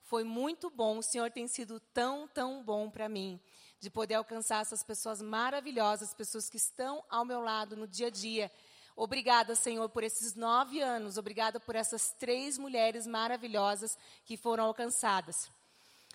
foi 0.04 0.22
muito 0.22 0.70
bom. 0.70 0.98
O 0.98 1.02
Senhor 1.02 1.32
tem 1.32 1.48
sido 1.48 1.80
tão, 1.92 2.28
tão 2.28 2.62
bom 2.62 2.88
para 2.88 3.08
mim 3.08 3.40
de 3.80 3.90
poder 3.90 4.14
alcançar 4.14 4.62
essas 4.62 4.82
pessoas 4.82 5.22
maravilhosas, 5.22 6.14
pessoas 6.14 6.48
que 6.48 6.56
estão 6.56 7.02
ao 7.08 7.24
meu 7.24 7.40
lado 7.40 7.76
no 7.76 7.86
dia 7.86 8.08
a 8.08 8.10
dia. 8.10 8.50
Obrigada, 8.96 9.54
Senhor, 9.54 9.88
por 9.88 10.02
esses 10.02 10.34
nove 10.34 10.80
anos. 10.80 11.16
Obrigada 11.16 11.60
por 11.60 11.76
essas 11.76 12.10
três 12.18 12.58
mulheres 12.58 13.06
maravilhosas 13.06 13.96
que 14.24 14.36
foram 14.36 14.64
alcançadas. 14.64 15.48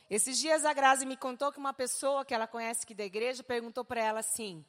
Esses 0.10 0.38
dias 0.38 0.66
a 0.66 0.74
Grazi 0.74 1.06
me 1.06 1.16
contou 1.16 1.52
que 1.52 1.58
uma 1.58 1.74
pessoa 1.74 2.26
que 2.26 2.34
ela 2.34 2.46
conhece 2.46 2.84
aqui 2.84 2.94
da 2.94 3.06
igreja 3.06 3.42
perguntou 3.42 3.86
para 3.86 4.02
ela 4.02 4.20
assim: 4.20 4.64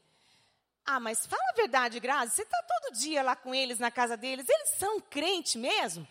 Ah, 0.86 1.00
mas 1.00 1.26
fala 1.26 1.42
a 1.50 1.56
verdade, 1.56 1.98
Grazi, 1.98 2.36
você 2.36 2.42
está 2.42 2.62
todo 2.62 2.94
dia 2.94 3.22
lá 3.22 3.34
com 3.34 3.52
eles, 3.52 3.80
na 3.80 3.90
casa 3.90 4.16
deles, 4.16 4.48
eles 4.48 4.70
são 4.78 5.00
crente 5.00 5.58
mesmo? 5.58 6.06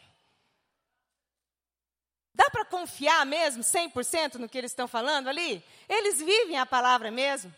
Confiar 2.74 3.24
mesmo 3.24 3.62
100% 3.62 4.40
no 4.40 4.50
que 4.50 4.58
eles 4.58 4.72
estão 4.72 4.88
falando 4.88 5.28
ali? 5.28 5.64
Eles 5.88 6.18
vivem 6.18 6.58
a 6.58 6.66
palavra 6.66 7.12
mesmo? 7.12 7.54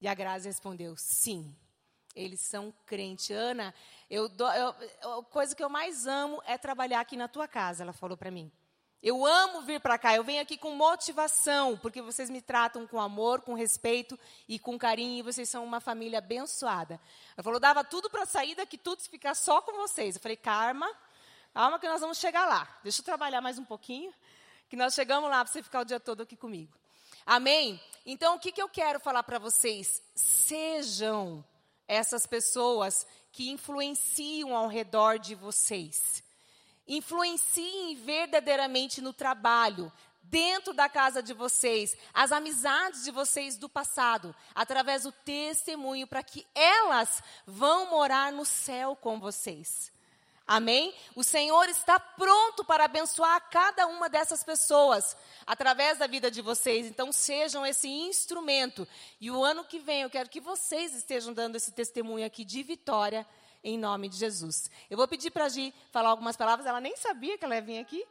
E 0.00 0.08
a 0.08 0.14
Grazi 0.14 0.48
respondeu: 0.48 0.96
sim, 0.96 1.54
eles 2.16 2.40
são 2.40 2.72
crentes. 2.86 3.30
Ana, 3.30 3.74
eu, 4.08 4.30
eu, 5.02 5.18
a 5.18 5.22
coisa 5.24 5.54
que 5.54 5.62
eu 5.62 5.68
mais 5.68 6.06
amo 6.06 6.42
é 6.46 6.56
trabalhar 6.56 7.00
aqui 7.00 7.18
na 7.18 7.28
tua 7.28 7.46
casa, 7.46 7.84
ela 7.84 7.92
falou 7.92 8.16
para 8.16 8.30
mim. 8.30 8.50
Eu 9.02 9.26
amo 9.26 9.60
vir 9.60 9.78
para 9.78 9.98
cá, 9.98 10.16
eu 10.16 10.24
venho 10.24 10.40
aqui 10.40 10.56
com 10.56 10.70
motivação, 10.74 11.76
porque 11.76 12.00
vocês 12.00 12.30
me 12.30 12.40
tratam 12.40 12.86
com 12.86 12.98
amor, 12.98 13.42
com 13.42 13.52
respeito 13.52 14.18
e 14.48 14.58
com 14.58 14.78
carinho, 14.78 15.18
e 15.18 15.22
vocês 15.22 15.50
são 15.50 15.64
uma 15.64 15.80
família 15.80 16.18
abençoada. 16.18 16.98
Ela 17.36 17.44
falou, 17.44 17.60
dava 17.60 17.84
tudo 17.84 18.08
para 18.08 18.24
sair 18.24 18.54
daqui, 18.54 18.78
tudo 18.78 19.02
ficar 19.02 19.34
só 19.34 19.60
com 19.60 19.72
vocês. 19.72 20.16
Eu 20.16 20.22
falei, 20.22 20.36
Karma, 20.36 20.90
calma 21.52 21.78
que 21.78 21.88
nós 21.88 22.00
vamos 22.00 22.18
chegar 22.18 22.46
lá. 22.46 22.68
Deixa 22.82 23.00
eu 23.00 23.04
trabalhar 23.04 23.40
mais 23.40 23.58
um 23.58 23.64
pouquinho, 23.64 24.12
que 24.68 24.76
nós 24.76 24.94
chegamos 24.94 25.30
lá 25.30 25.44
para 25.44 25.52
você 25.52 25.62
ficar 25.62 25.80
o 25.80 25.84
dia 25.84 26.00
todo 26.00 26.22
aqui 26.22 26.36
comigo. 26.36 26.72
Amém? 27.26 27.80
Então, 28.04 28.36
o 28.36 28.38
que, 28.38 28.52
que 28.52 28.62
eu 28.62 28.68
quero 28.68 28.98
falar 28.98 29.22
para 29.22 29.38
vocês? 29.38 30.02
Sejam 30.14 31.44
essas 31.86 32.26
pessoas 32.26 33.06
que 33.32 33.50
influenciam 33.50 34.56
ao 34.56 34.68
redor 34.68 35.18
de 35.18 35.34
vocês. 35.34 36.22
Influenciem 36.86 37.94
verdadeiramente 37.96 39.00
no 39.00 39.12
trabalho, 39.12 39.92
dentro 40.22 40.72
da 40.72 40.88
casa 40.88 41.22
de 41.22 41.32
vocês, 41.32 41.96
as 42.14 42.32
amizades 42.32 43.04
de 43.04 43.10
vocês 43.10 43.56
do 43.56 43.68
passado, 43.68 44.34
através 44.54 45.02
do 45.02 45.12
testemunho, 45.12 46.06
para 46.06 46.22
que 46.22 46.46
elas 46.54 47.22
vão 47.46 47.90
morar 47.90 48.32
no 48.32 48.44
céu 48.44 48.96
com 48.96 49.18
vocês. 49.20 49.92
Amém? 50.52 50.92
O 51.14 51.22
Senhor 51.22 51.68
está 51.68 52.00
pronto 52.00 52.64
para 52.64 52.86
abençoar 52.86 53.48
cada 53.50 53.86
uma 53.86 54.08
dessas 54.08 54.42
pessoas 54.42 55.16
através 55.46 55.98
da 55.98 56.08
vida 56.08 56.28
de 56.28 56.42
vocês. 56.42 56.86
Então, 56.86 57.12
sejam 57.12 57.64
esse 57.64 57.86
instrumento. 57.86 58.84
E 59.20 59.30
o 59.30 59.44
ano 59.44 59.62
que 59.62 59.78
vem, 59.78 60.02
eu 60.02 60.10
quero 60.10 60.28
que 60.28 60.40
vocês 60.40 60.92
estejam 60.92 61.32
dando 61.32 61.54
esse 61.54 61.70
testemunho 61.70 62.26
aqui 62.26 62.44
de 62.44 62.64
vitória 62.64 63.24
em 63.62 63.78
nome 63.78 64.08
de 64.08 64.16
Jesus. 64.16 64.68
Eu 64.90 64.96
vou 64.96 65.06
pedir 65.06 65.30
para 65.30 65.44
a 65.44 65.48
Gi 65.48 65.72
falar 65.92 66.08
algumas 66.08 66.36
palavras, 66.36 66.66
ela 66.66 66.80
nem 66.80 66.96
sabia 66.96 67.38
que 67.38 67.44
ela 67.44 67.54
ia 67.54 67.62
vir 67.62 67.78
aqui. 67.78 68.04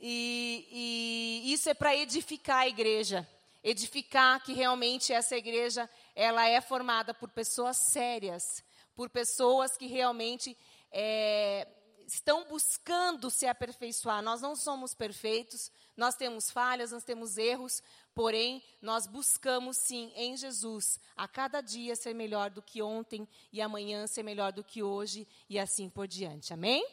E, 0.00 1.42
e 1.42 1.52
isso 1.52 1.68
é 1.68 1.74
para 1.74 1.96
edificar 1.96 2.58
a 2.58 2.68
igreja. 2.68 3.28
Edificar 3.64 4.40
que 4.40 4.52
realmente 4.52 5.12
essa 5.12 5.36
igreja 5.36 5.90
ela 6.14 6.46
é 6.46 6.60
formada 6.60 7.12
por 7.12 7.28
pessoas 7.28 7.76
sérias, 7.76 8.62
por 8.94 9.10
pessoas 9.10 9.76
que 9.76 9.88
realmente 9.88 10.56
é, 10.90 11.66
estão 12.06 12.44
buscando 12.44 13.30
se 13.30 13.46
aperfeiçoar. 13.46 14.22
Nós 14.22 14.40
não 14.40 14.54
somos 14.54 14.94
perfeitos, 14.94 15.70
nós 15.96 16.14
temos 16.14 16.50
falhas, 16.50 16.92
nós 16.92 17.04
temos 17.04 17.36
erros, 17.36 17.82
porém, 18.14 18.62
nós 18.80 19.06
buscamos 19.06 19.76
sim 19.76 20.12
em 20.14 20.36
Jesus 20.36 21.00
a 21.16 21.26
cada 21.26 21.60
dia 21.60 21.96
ser 21.96 22.14
melhor 22.14 22.50
do 22.50 22.62
que 22.62 22.80
ontem 22.80 23.28
e 23.52 23.60
amanhã 23.60 24.06
ser 24.06 24.22
melhor 24.22 24.52
do 24.52 24.64
que 24.64 24.82
hoje 24.82 25.26
e 25.48 25.58
assim 25.58 25.88
por 25.88 26.06
diante. 26.06 26.52
Amém? 26.52 26.86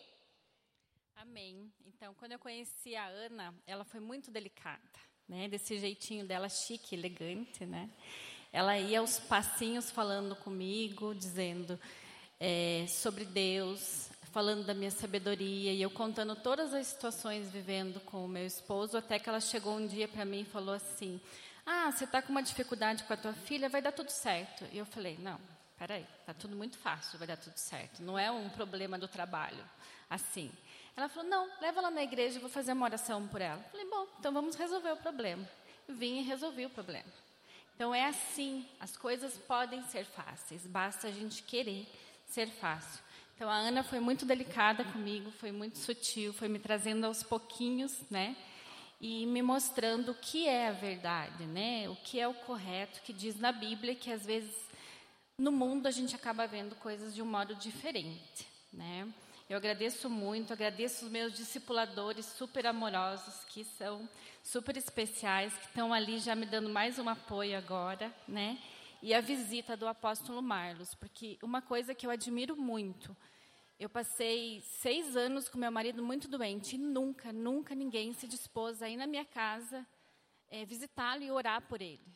Amém. 1.16 1.72
Então, 1.86 2.14
quando 2.16 2.34
eu 2.34 2.40
conheci 2.40 2.96
a 2.96 3.06
Ana, 3.08 3.56
ela 3.66 3.86
foi 3.86 4.00
muito 4.00 4.30
delicada, 4.30 4.82
né? 5.28 5.48
Desse 5.48 5.78
jeitinho 5.78 6.26
dela 6.26 6.50
chique, 6.50 6.96
elegante, 6.96 7.66
né? 7.66 7.90
Ela 8.52 8.78
ia 8.78 9.00
aos 9.00 9.20
passinhos 9.20 9.90
falando 9.90 10.36
comigo, 10.36 11.16
dizendo 11.16 11.80
é, 12.40 12.86
sobre 12.88 13.26
Deus, 13.26 14.10
falando 14.34 14.66
da 14.66 14.74
minha 14.74 14.90
sabedoria 14.90 15.72
e 15.72 15.82
eu 15.82 15.92
contando 15.92 16.36
todas 16.36 16.74
as 16.74 16.88
situações 16.88 17.52
vivendo 17.52 18.00
com 18.00 18.26
o 18.26 18.28
meu 18.28 18.46
esposo, 18.46 18.98
até 18.98 19.20
que 19.20 19.30
ela 19.30 19.40
chegou 19.40 19.76
um 19.76 19.86
dia 19.86 20.08
para 20.08 20.26
mim 20.26 20.42
e 20.42 20.46
falou 20.46 20.74
assim: 20.74 21.22
Ah, 21.64 21.92
você 21.92 22.06
está 22.06 22.20
com 22.22 22.32
uma 22.32 22.42
dificuldade 22.42 23.04
com 23.04 23.14
a 23.14 23.18
tua 23.18 23.34
filha, 23.34 23.70
vai 23.70 23.82
dar 23.82 23.92
tudo 23.92 24.10
certo. 24.10 24.66
E 24.72 24.78
eu 24.80 24.86
falei: 24.88 25.18
Não, 25.20 25.40
peraí, 25.78 26.06
está 26.20 26.34
tudo 26.34 26.56
muito 26.56 26.80
fácil, 26.80 27.20
vai 27.20 27.28
dar 27.28 27.38
tudo 27.38 27.58
certo. 27.58 28.02
Não 28.02 28.18
é 28.18 28.32
um 28.32 28.50
problema 28.50 28.98
do 28.98 29.08
trabalho, 29.08 29.64
assim. 30.10 30.52
Ela 30.98 31.08
falou: 31.08 31.30
Não, 31.30 31.48
leva 31.62 31.80
ela 31.80 31.92
na 31.92 32.02
igreja, 32.02 32.38
eu 32.38 32.42
vou 32.42 32.50
fazer 32.50 32.74
uma 32.74 32.86
oração 32.86 33.28
por 33.28 33.40
ela. 33.40 33.62
Eu 33.62 33.70
falei: 33.70 33.88
Bom, 33.88 34.08
então 34.20 34.34
vamos 34.34 34.56
resolver 34.56 34.94
o 34.94 34.98
problema. 34.98 35.48
Vim 35.88 36.20
e 36.20 36.24
resolvi 36.24 36.66
o 36.66 36.72
problema. 36.72 37.12
Então 37.76 37.94
é 37.94 38.06
assim, 38.06 38.68
as 38.80 38.98
coisas 38.98 39.38
podem 39.38 39.84
ser 39.84 40.06
fáceis, 40.06 40.66
basta 40.66 41.08
a 41.08 41.12
gente 41.12 41.44
querer 41.44 41.88
ser 42.34 42.48
fácil. 42.48 43.00
Então 43.36 43.50
a 43.50 43.56
Ana 43.56 43.84
foi 43.84 44.00
muito 44.00 44.26
delicada 44.26 44.84
comigo, 44.84 45.30
foi 45.32 45.52
muito 45.52 45.78
sutil, 45.78 46.34
foi 46.34 46.48
me 46.48 46.58
trazendo 46.58 47.06
aos 47.06 47.22
pouquinhos, 47.22 48.00
né? 48.10 48.36
E 49.00 49.26
me 49.26 49.42
mostrando 49.42 50.12
o 50.12 50.16
que 50.16 50.48
é 50.48 50.70
a 50.70 50.72
verdade, 50.72 51.46
né? 51.46 51.88
O 51.90 51.96
que 51.96 52.20
é 52.20 52.28
o 52.28 52.34
correto, 52.34 53.02
que 53.02 53.14
diz 53.14 53.40
na 53.40 53.52
Bíblia 53.52 53.96
que 53.96 54.12
às 54.12 54.26
vezes 54.26 54.56
no 55.38 55.52
mundo 55.52 55.88
a 55.88 55.92
gente 55.92 56.16
acaba 56.16 56.48
vendo 56.48 56.76
coisas 56.76 57.14
de 57.14 57.22
um 57.22 57.26
modo 57.26 57.54
diferente, 57.56 58.48
né? 58.72 59.08
Eu 59.50 59.58
agradeço 59.58 60.10
muito, 60.10 60.54
agradeço 60.54 61.06
os 61.06 61.12
meus 61.12 61.34
discipuladores 61.34 62.26
super 62.26 62.66
amorosos, 62.66 63.44
que 63.50 63.64
são 63.64 64.10
super 64.42 64.76
especiais, 64.78 65.54
que 65.54 65.66
estão 65.66 65.94
ali 65.94 66.18
já 66.18 66.34
me 66.34 66.46
dando 66.46 66.70
mais 66.70 66.98
um 66.98 67.10
apoio 67.10 67.58
agora, 67.58 68.12
né? 68.28 68.58
E 69.04 69.14
a 69.14 69.20
visita 69.20 69.76
do 69.76 69.86
apóstolo 69.86 70.42
Marlos, 70.42 70.96
porque 70.96 71.38
uma 71.44 71.62
coisa 71.62 71.94
que 71.94 72.08
eu 72.08 72.10
admiro 72.10 72.56
muito, 72.56 73.14
eu 73.78 73.90
passei 73.90 74.62
seis 74.62 75.18
anos 75.18 75.50
com 75.50 75.58
meu 75.58 75.70
marido 75.70 76.02
muito 76.02 76.26
doente 76.26 76.76
e 76.76 76.80
nunca, 76.80 77.34
nunca 77.34 77.76
ninguém 77.76 78.14
se 78.14 78.26
dispôs 78.26 78.82
a 78.82 78.88
ir 78.88 78.96
na 78.96 79.06
minha 79.06 79.26
casa 79.26 79.86
é, 80.48 80.64
visitá-lo 80.64 81.22
e 81.22 81.30
orar 81.30 81.64
por 81.64 81.82
ele. 81.82 82.08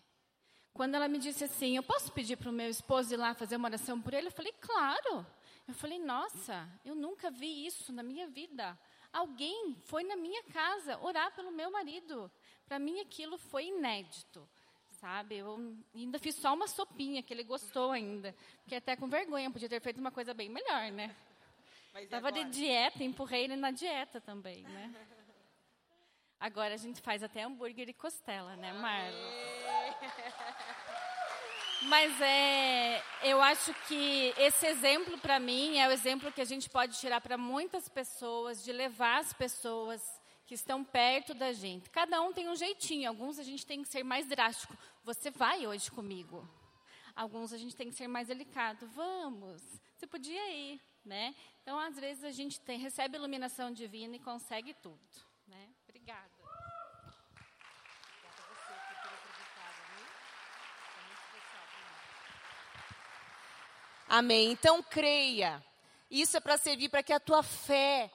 Quando 0.74 0.96
ela 0.96 1.10
me 1.10 1.20
disse 1.20 1.44
assim, 1.44 1.76
eu 1.76 1.84
posso 1.84 2.10
pedir 2.14 2.38
para 2.38 2.50
o 2.50 2.54
meu 2.54 2.70
esposo 2.70 3.14
ir 3.14 3.18
lá 3.18 3.34
fazer 3.34 3.58
uma 3.58 3.68
oração 3.68 4.02
por 4.02 4.14
ele? 4.14 4.28
Eu 4.28 4.32
falei, 4.32 4.54
claro. 4.54 5.28
Eu 5.68 5.74
falei, 5.74 6.00
nossa, 6.00 6.70
eu 6.86 6.96
nunca 6.96 7.30
vi 7.30 7.66
isso 7.66 7.92
na 7.92 8.02
minha 8.02 8.28
vida. 8.28 8.80
Alguém 9.12 9.76
foi 9.88 10.06
na 10.06 10.16
minha 10.16 10.42
casa 10.44 10.98
orar 11.00 11.36
pelo 11.36 11.52
meu 11.52 11.70
marido. 11.70 12.32
Para 12.66 12.80
mim 12.80 13.02
aquilo 13.02 13.38
foi 13.38 13.66
inédito 13.66 14.48
sabe? 15.00 15.38
Eu 15.38 15.76
ainda 15.94 16.20
fiz 16.20 16.36
só 16.36 16.54
uma 16.54 16.68
sopinha, 16.68 17.24
que 17.24 17.34
ele 17.34 17.44
gostou 17.44 17.92
ainda. 17.92 18.36
Fiquei 18.64 18.78
até 18.78 18.96
com 18.96 19.08
vergonha, 19.08 19.52
podia 19.52 19.70
ter 19.70 19.82
feito 19.82 20.00
uma 20.00 20.12
coisa 20.12 20.34
bem 20.34 20.50
melhor, 20.50 20.92
né? 20.92 21.16
Estava 21.96 22.32
de 22.32 22.44
dieta, 22.46 23.04
empurrei 23.04 23.46
ele 23.46 23.56
na 23.56 23.72
dieta 23.72 24.22
também, 24.22 24.64
né? 24.64 24.94
Agora 26.40 26.76
a 26.76 26.78
gente 26.78 27.02
faz 27.02 27.24
até 27.24 27.42
hambúrguer 27.42 27.90
e 27.90 27.94
costela, 27.94 28.56
né, 28.56 28.72
Marlon? 28.72 29.18
Mas 31.84 32.22
é, 32.22 33.04
eu 33.24 33.42
acho 33.42 33.74
que 33.88 34.34
esse 34.38 34.66
exemplo 34.66 35.18
para 35.18 35.40
mim 35.40 35.78
é 35.78 35.88
o 35.88 35.92
exemplo 35.92 36.32
que 36.32 36.42
a 36.42 36.46
gente 36.46 36.70
pode 36.70 37.00
tirar 37.00 37.22
para 37.22 37.38
muitas 37.38 37.88
pessoas, 37.90 38.64
de 38.64 38.72
levar 38.72 39.20
as 39.20 39.34
pessoas 39.34 40.17
que 40.48 40.56
estão 40.56 40.82
perto 40.84 41.34
da 41.34 41.52
gente. 41.52 41.90
Cada 41.90 42.22
um 42.22 42.32
tem 42.32 42.48
um 42.48 42.56
jeitinho, 42.56 43.10
alguns 43.10 43.38
a 43.38 43.44
gente 43.44 43.66
tem 43.66 43.84
que 43.84 43.90
ser 43.90 44.04
mais 44.04 44.26
drástico. 44.28 44.76
Você 45.04 45.30
vai 45.30 45.68
hoje 45.68 45.92
comigo? 45.92 46.48
Alguns 47.14 47.52
a 47.52 47.58
gente 47.58 47.76
tem 47.76 47.90
que 47.90 47.96
ser 47.96 48.08
mais 48.08 48.30
delicado. 48.30 48.88
Vamos, 48.96 49.62
você 49.98 50.08
podia 50.08 50.50
ir, 50.52 50.80
né? 51.04 51.36
Então, 51.62 51.78
às 51.78 52.00
vezes 52.00 52.24
a 52.24 52.32
gente 52.32 52.62
tem, 52.62 52.80
recebe 52.80 53.18
iluminação 53.18 53.72
divina 53.74 54.16
e 54.16 54.20
consegue 54.20 54.74
tudo, 54.76 54.98
né? 55.46 55.70
Obrigada. 55.84 56.32
Amém. 64.08 64.52
Então 64.52 64.82
creia. 64.82 65.62
Isso 66.10 66.38
é 66.38 66.40
para 66.40 66.58
servir 66.58 66.88
para 66.88 67.04
que 67.04 67.12
a 67.12 67.20
tua 67.20 67.44
fé 67.44 68.10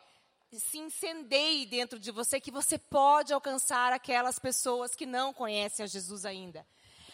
se 0.61 0.79
incendeie 0.79 1.67
dentro 1.67 1.99
de 1.99 2.11
você 2.11 2.41
que 2.41 2.51
você 2.51 2.77
pode 2.79 3.33
alcançar 3.33 3.93
aquelas 3.93 4.39
pessoas 4.39 4.95
que 4.95 5.07
não 5.07 5.33
conhecem 5.33 5.85
a 5.85 5.87
Jesus 5.87 6.25
ainda. 6.25 6.67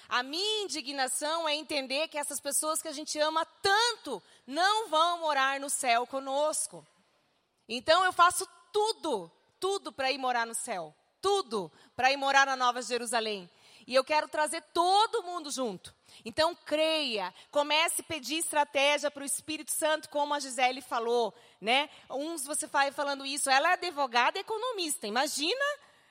A 0.08 0.22
minha 0.22 0.64
indignação 0.64 1.48
é 1.48 1.54
entender 1.54 2.08
que 2.08 2.18
essas 2.18 2.40
pessoas 2.40 2.80
que 2.80 2.88
a 2.88 2.92
gente 2.92 3.18
ama 3.18 3.44
tanto 3.62 4.22
não 4.46 4.88
vão 4.88 5.20
morar 5.20 5.60
no 5.60 5.68
céu 5.68 6.06
conosco. 6.06 6.84
Então 7.68 8.04
eu 8.04 8.12
faço 8.12 8.48
tudo, 8.72 9.30
tudo 9.60 9.92
para 9.92 10.10
ir 10.10 10.18
morar 10.18 10.46
no 10.46 10.54
céu. 10.54 10.94
Tudo 11.20 11.70
para 11.94 12.10
ir 12.10 12.16
morar 12.16 12.46
na 12.46 12.56
Nova 12.56 12.80
Jerusalém. 12.80 13.50
E 13.88 13.94
eu 13.94 14.04
quero 14.04 14.28
trazer 14.28 14.60
todo 14.74 15.22
mundo 15.22 15.50
junto. 15.50 15.94
Então 16.22 16.54
creia, 16.54 17.32
comece 17.50 18.02
a 18.02 18.04
pedir 18.04 18.36
estratégia 18.36 19.10
para 19.10 19.22
o 19.22 19.26
Espírito 19.26 19.70
Santo, 19.70 20.10
como 20.10 20.34
a 20.34 20.38
Gisele 20.38 20.82
falou, 20.82 21.32
né? 21.58 21.88
Uns 22.10 22.44
você 22.44 22.66
vai 22.66 22.92
falando 22.92 23.24
isso, 23.24 23.48
ela 23.48 23.70
é 23.70 23.72
advogada 23.72 24.36
e 24.36 24.42
economista, 24.42 25.06
imagina, 25.06 25.64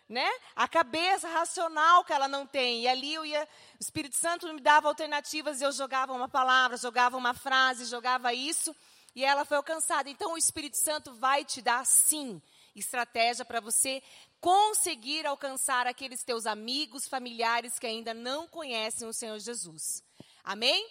né? 0.10 0.28
A 0.56 0.68
cabeça 0.68 1.28
racional 1.28 2.04
que 2.04 2.12
ela 2.12 2.28
não 2.28 2.48
tem. 2.48 2.82
E 2.82 2.88
ali 2.88 3.14
ia, 3.14 3.44
o 3.44 3.80
Espírito 3.80 4.18
Santo 4.18 4.52
me 4.52 4.60
dava 4.60 4.88
alternativas, 4.88 5.62
eu 5.62 5.72
jogava 5.72 6.14
uma 6.14 6.28
palavra, 6.28 6.78
jogava 6.78 7.16
uma 7.16 7.36
frase, 7.36 7.86
jogava 7.86 8.34
isso, 8.34 8.76
e 9.16 9.24
ela 9.24 9.46
foi 9.46 9.58
alcançada. 9.58 10.10
Então 10.10 10.34
o 10.34 10.38
Espírito 10.38 10.78
Santo 10.78 11.14
vai 11.14 11.46
te 11.46 11.62
dar 11.62 11.86
sim 11.86 12.42
estratégia 12.80 13.46
para 13.46 13.60
você 13.60 14.02
conseguir 14.48 15.26
alcançar 15.26 15.88
aqueles 15.88 16.24
teus 16.24 16.46
amigos, 16.46 17.06
familiares 17.06 17.78
que 17.78 17.86
ainda 17.86 18.14
não 18.14 18.48
conhecem 18.48 19.06
o 19.06 19.12
Senhor 19.12 19.38
Jesus. 19.40 20.02
Amém? 20.42 20.90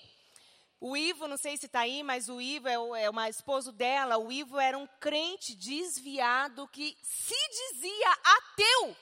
O 0.79 0.95
Ivo, 0.95 1.27
não 1.27 1.39
sei 1.39 1.57
se 1.57 1.65
está 1.65 1.81
aí, 1.81 2.03
mas 2.03 2.29
o 2.29 2.39
Ivo 2.39 2.69
é, 2.69 3.05
é 3.05 3.09
uma 3.09 3.31
esposo 3.31 3.73
dela. 3.73 4.19
O 4.19 4.31
Ivo 4.31 4.59
era 4.59 4.77
um 4.77 4.87
crente 5.01 5.55
desviado 5.55 6.69
que 6.69 6.99
se 7.03 7.35
dizia 7.49 8.19
ateu. 8.25 8.95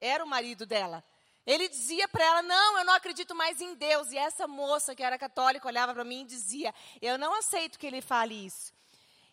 Era 0.00 0.24
o 0.24 0.28
marido 0.28 0.64
dela. 0.64 1.02
Ele 1.44 1.68
dizia 1.68 2.06
para 2.06 2.24
ela: 2.24 2.42
Não, 2.42 2.78
eu 2.78 2.84
não 2.84 2.94
acredito 2.94 3.34
mais 3.34 3.60
em 3.60 3.74
Deus. 3.74 4.12
E 4.12 4.16
essa 4.16 4.46
moça, 4.46 4.94
que 4.94 5.02
era 5.02 5.18
católica, 5.18 5.66
olhava 5.66 5.92
para 5.92 6.04
mim 6.04 6.22
e 6.22 6.26
dizia: 6.26 6.72
Eu 7.02 7.18
não 7.18 7.34
aceito 7.34 7.76
que 7.76 7.88
ele 7.88 8.00
fale 8.00 8.46
isso. 8.46 8.72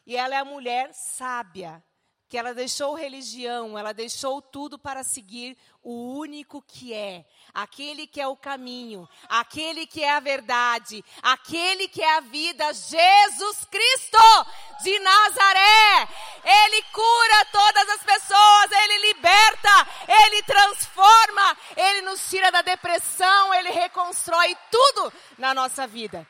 E 0.03 0.17
ela 0.17 0.33
é 0.33 0.39
a 0.39 0.45
mulher 0.45 0.91
sábia, 0.95 1.83
que 2.31 2.38
ela 2.38 2.53
deixou 2.53 2.93
religião, 2.93 3.77
ela 3.77 3.93
deixou 3.93 4.41
tudo 4.41 4.79
para 4.79 5.03
seguir 5.03 5.57
o 5.83 6.17
único 6.17 6.61
que 6.61 6.93
é, 6.93 7.25
aquele 7.53 8.07
que 8.07 8.21
é 8.21 8.27
o 8.27 8.38
caminho, 8.38 9.05
aquele 9.27 9.85
que 9.85 10.01
é 10.01 10.11
a 10.11 10.21
verdade, 10.21 11.03
aquele 11.21 11.89
que 11.89 12.01
é 12.01 12.15
a 12.15 12.21
vida, 12.21 12.73
Jesus 12.73 13.67
Cristo 13.69 14.17
de 14.81 14.97
Nazaré. 15.00 16.07
Ele 16.45 16.81
cura 16.93 17.45
todas 17.51 17.89
as 17.89 18.03
pessoas, 18.03 18.71
ele 18.81 19.07
liberta, 19.07 19.88
ele 20.07 20.41
transforma, 20.43 21.57
ele 21.75 22.01
nos 22.03 22.29
tira 22.29 22.50
da 22.50 22.61
depressão, 22.61 23.53
ele 23.55 23.71
reconstrói 23.71 24.55
tudo 24.71 25.11
na 25.38 25.53
nossa 25.53 25.85
vida. 25.85 26.25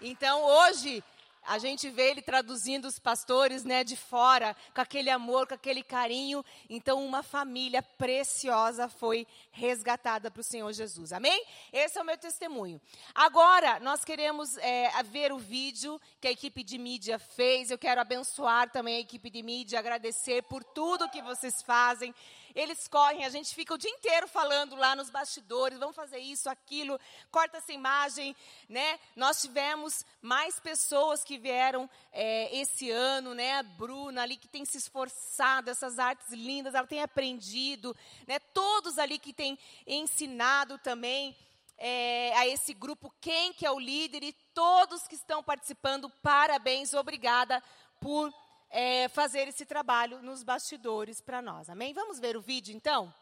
Então 0.00 0.42
hoje 0.42 1.04
a 1.46 1.58
gente 1.58 1.88
vê 1.90 2.10
ele 2.10 2.22
traduzindo 2.22 2.86
os 2.86 2.98
pastores, 2.98 3.64
né, 3.64 3.84
de 3.84 3.96
fora, 3.96 4.56
com 4.74 4.80
aquele 4.80 5.10
amor, 5.10 5.46
com 5.46 5.54
aquele 5.54 5.82
carinho. 5.82 6.44
Então, 6.68 7.04
uma 7.04 7.22
família 7.22 7.82
preciosa 7.82 8.88
foi 8.88 9.26
resgatada 9.50 10.30
para 10.30 10.40
o 10.40 10.44
Senhor 10.44 10.72
Jesus. 10.72 11.12
Amém? 11.12 11.44
Esse 11.72 11.98
é 11.98 12.02
o 12.02 12.04
meu 12.04 12.18
testemunho. 12.18 12.80
Agora, 13.14 13.80
nós 13.80 14.04
queremos 14.04 14.56
é, 14.58 14.90
ver 15.04 15.32
o 15.32 15.38
vídeo 15.38 16.00
que 16.20 16.28
a 16.28 16.32
equipe 16.32 16.62
de 16.62 16.78
mídia 16.78 17.18
fez. 17.18 17.70
Eu 17.70 17.78
quero 17.78 18.00
abençoar 18.00 18.70
também 18.70 18.96
a 18.96 19.00
equipe 19.00 19.30
de 19.30 19.42
mídia, 19.42 19.78
agradecer 19.78 20.42
por 20.42 20.62
tudo 20.62 21.08
que 21.10 21.22
vocês 21.22 21.62
fazem. 21.62 22.14
Eles 22.56 22.88
correm, 22.88 23.22
a 23.22 23.28
gente 23.28 23.54
fica 23.54 23.74
o 23.74 23.76
dia 23.76 23.90
inteiro 23.90 24.26
falando 24.26 24.74
lá 24.76 24.96
nos 24.96 25.10
bastidores, 25.10 25.78
vamos 25.78 25.94
fazer 25.94 26.18
isso, 26.18 26.48
aquilo, 26.48 26.98
corta 27.30 27.58
essa 27.58 27.70
imagem, 27.70 28.34
né? 28.66 28.98
Nós 29.14 29.42
tivemos 29.42 30.06
mais 30.22 30.58
pessoas 30.58 31.22
que 31.22 31.36
vieram 31.36 31.88
é, 32.10 32.56
esse 32.56 32.90
ano, 32.90 33.34
né? 33.34 33.58
A 33.58 33.62
Bruna 33.62 34.22
ali 34.22 34.38
que 34.38 34.48
tem 34.48 34.64
se 34.64 34.78
esforçado, 34.78 35.68
essas 35.68 35.98
artes 35.98 36.30
lindas, 36.30 36.74
ela 36.74 36.86
tem 36.86 37.02
aprendido, 37.02 37.94
né? 38.26 38.38
Todos 38.38 38.98
ali 38.98 39.18
que 39.18 39.34
têm 39.34 39.58
ensinado 39.86 40.78
também. 40.78 41.36
É, 41.78 42.32
a 42.38 42.46
esse 42.46 42.72
grupo, 42.72 43.12
quem 43.20 43.52
que 43.52 43.66
é 43.66 43.70
o 43.70 43.78
líder 43.78 44.22
e 44.22 44.32
todos 44.54 45.06
que 45.06 45.14
estão 45.14 45.42
participando, 45.42 46.08
parabéns, 46.22 46.94
obrigada 46.94 47.62
por 48.00 48.32
é, 48.70 49.08
fazer 49.08 49.48
esse 49.48 49.64
trabalho 49.64 50.22
nos 50.22 50.42
bastidores 50.42 51.20
para 51.20 51.40
nós. 51.40 51.68
Amém? 51.68 51.92
Vamos 51.92 52.18
ver 52.18 52.36
o 52.36 52.40
vídeo 52.40 52.74
então? 52.74 53.12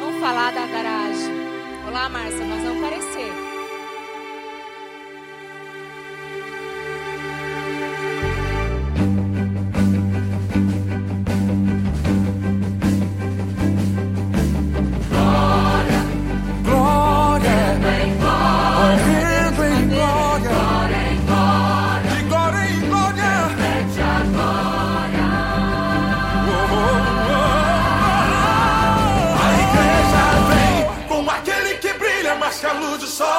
Vamos 0.00 0.20
falar 0.20 0.52
da 0.52 0.66
garagem. 0.66 1.34
Olá, 1.88 2.08
Márcia, 2.08 2.44
nós 2.44 2.62
vamos 2.62 3.43
aparecer. 32.94 33.34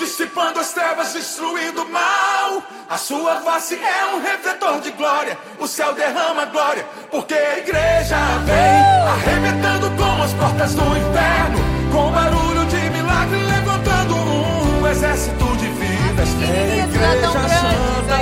dissipando 0.00 0.58
as 0.58 0.72
trevas, 0.72 1.12
destruindo 1.12 1.82
o 1.82 1.88
mal. 1.90 2.62
A 2.88 2.96
sua 2.96 3.36
face 3.42 3.74
é 3.74 4.14
um 4.14 4.20
refletor 4.20 4.80
de 4.80 4.90
glória. 4.92 5.38
O 5.58 5.66
céu 5.68 5.94
derrama 5.94 6.46
glória, 6.46 6.84
porque 7.10 7.34
a 7.34 7.58
igreja 7.58 8.16
vem 8.46 8.82
arrebentando 9.12 9.90
com 9.90 10.22
as 10.22 10.32
portas 10.32 10.74
do 10.74 10.82
inferno, 10.82 11.58
com 11.92 12.10
barulho 12.10 12.64
de 12.66 12.90
milagre, 12.90 13.42
levantando 13.44 14.16
um 14.16 14.88
exército 14.88 15.56
de 15.58 15.66
vidas. 15.66 16.28
É 16.42 16.72
a 16.72 16.86
igreja 16.86 17.30
santa, 17.60 18.16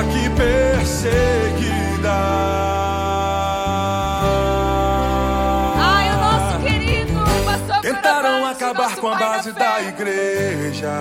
aqui 0.00 0.28
perseguida. 0.30 1.43
Igreja. 10.10 10.92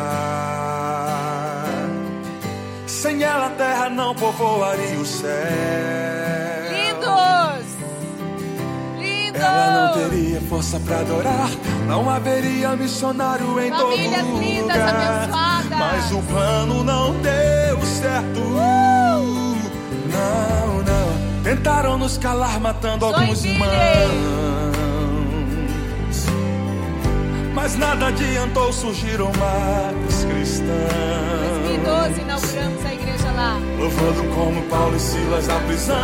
Sem 2.88 3.24
ela 3.24 3.48
a 3.48 3.50
terra 3.52 3.89
não 3.89 4.16
povoaria 4.16 4.98
o 5.00 5.06
céu. 5.06 5.30
Lindos! 6.72 7.66
Lindos! 8.98 9.42
Ela 9.42 9.88
não 9.88 10.10
teria 10.10 10.42
força 10.42 10.80
para 10.80 11.00
adorar, 11.00 11.50
não 11.88 12.10
haveria 12.10 12.76
missionário 12.76 13.60
em 13.60 13.70
Famílias 13.72 14.22
todo 14.22 14.39
lindas, 14.39 14.78
lugar. 14.78 14.96
abençoadas. 14.96 15.80
Mas 15.80 16.12
o 16.12 16.22
plano 16.22 16.84
não 16.84 17.13
deu 17.22 17.82
certo. 17.86 18.39
Uh! 18.39 19.54
Não, 20.13 20.78
não. 20.84 21.44
Tentaram 21.44 21.98
nos 21.98 22.18
calar, 22.18 22.60
matando 22.60 23.06
alguns 23.06 23.42
Joinville. 23.42 23.54
irmãos. 23.54 24.73
Mas 27.63 27.78
nada 27.78 28.08
adiantou, 28.08 28.73
surgiram 28.73 29.32
mais 29.39 30.26
cristãos. 30.26 30.67
2012 31.63 32.21
inauguramos 32.21 32.86
a 32.86 32.93
igreja 32.93 33.32
lá. 33.32 33.58
Louvando 33.80 34.36
como 34.36 34.62
Paulo 34.63 34.97
e 34.97 34.99
Silas 34.99 35.47
na 35.47 35.60
prisão, 35.60 35.95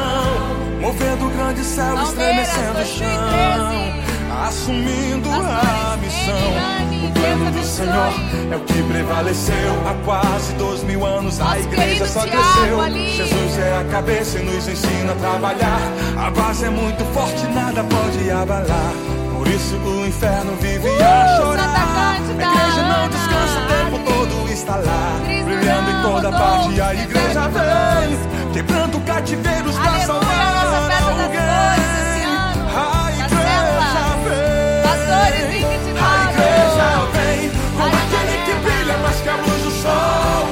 movendo 0.80 1.28
o 1.28 1.30
grande 1.32 1.62
céu, 1.66 1.96
Palmeiras, 1.96 2.48
estremecendo 2.48 2.80
o 2.80 2.86
chão, 2.86 3.30
2013. 3.58 4.48
assumindo 4.48 5.30
a 5.30 5.98
missão. 5.98 7.10
O 7.10 7.12
plano 7.12 7.52
do. 7.52 7.66
Senhor 7.66 8.14
é 8.54 8.56
o 8.56 8.60
que 8.62 8.82
prevaleceu 8.82 9.72
há 9.86 10.06
quase 10.06 10.54
dois 10.54 10.82
mil 10.84 11.06
anos. 11.06 11.42
A 11.42 11.60
igreja 11.60 12.06
só 12.08 12.22
cresceu. 12.22 12.80
Jesus 13.18 13.60
é 13.60 13.82
a 13.82 13.84
cabeça 13.92 14.40
e 14.40 14.46
nos 14.46 14.66
ensina 14.66 15.12
a 15.12 15.16
trabalhar. 15.16 15.82
A 16.26 16.32
base 16.32 16.64
é 16.64 16.70
muito 16.70 17.04
forte, 17.14 17.46
nada 17.48 17.84
pode 17.84 18.32
abalar. 18.32 19.19
Isso 19.56 19.76
o 19.78 20.06
inferno 20.08 20.56
vive 20.62 20.88
Uh, 20.88 21.02
a 21.02 21.38
chorar. 21.38 21.64
Santa 21.64 21.80
Cândida, 21.80 22.44
a 22.46 22.54
igreja 22.54 22.84
não 22.84 23.10
descansa 23.10 23.60
o 23.60 23.66
tempo 23.68 24.00
todo 24.06 24.50
está 24.52 24.76
lá, 24.76 25.20
brilhando 25.44 25.90
em 25.92 26.02
toda 26.02 26.32
parte. 26.32 26.82
A 26.82 26.94
igreja 26.94 27.48
vem, 27.50 28.20
quebrando 28.54 29.00
cativeiros 29.06 29.76
pra 29.78 30.00
salvar 30.02 31.02
alguém. 31.02 31.40
esse 31.80 32.24
ano, 32.24 32.62
A 32.76 33.12
igreja 33.12 34.04
vem, 34.24 34.84
Pastores, 34.84 35.66
a 35.98 36.14
igreja 36.30 36.88
vem, 37.14 37.50
como 37.76 37.96
Maria 37.96 38.00
aquele 38.06 38.36
que 38.46 38.54
brilha 38.64 38.98
mais 39.00 39.20
que 39.22 39.30
a 39.30 39.36
luz 39.36 39.62
do 39.64 39.72
sol, 39.72 40.46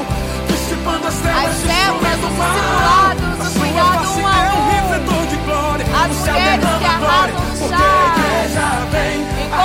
dissipando 0.47 1.07
as 1.07 1.15
trevas, 1.15 1.45
As 1.45 1.55
células, 1.55 2.01
destruindo 2.01 2.27
os 2.27 2.33
o 2.33 2.37
mal. 2.37 2.57
A 3.39 3.49
sua 3.49 3.67
face 3.93 4.21
é 4.21 4.53
um 4.53 4.65
refletor 4.71 5.23
de 5.27 5.35
glória. 5.45 5.85
As 5.85 6.15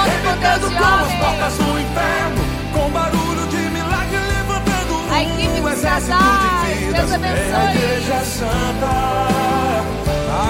levantando 0.05 0.71
com 0.71 0.85
as 0.85 1.13
portas 1.15 1.55
do 1.55 1.81
inferno, 1.81 2.43
com 2.73 2.91
barulho 2.91 3.47
de 3.49 3.57
milagre 3.57 4.19
levantando 4.19 4.95
um 4.95 5.13
a 5.13 5.23
equipe 5.23 5.61
um 5.61 5.69
exército 5.69 6.17
de 6.17 6.75
vidas. 6.75 6.95
Deus 6.95 7.13
abençoe. 7.13 7.53
É 7.53 7.75
igreja 7.75 8.21
Santa, 8.25 8.95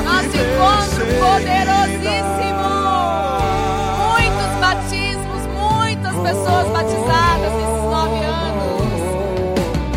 nosso 0.05 0.37
encontro 0.37 1.05
poderosíssimo. 1.21 2.71
Muitos 4.12 4.53
batismos, 4.61 5.43
muitas 5.53 6.15
pessoas 6.17 6.67
batizadas 6.69 7.53
nesses 7.53 7.85
nove 7.91 8.21
anos. 8.25 8.91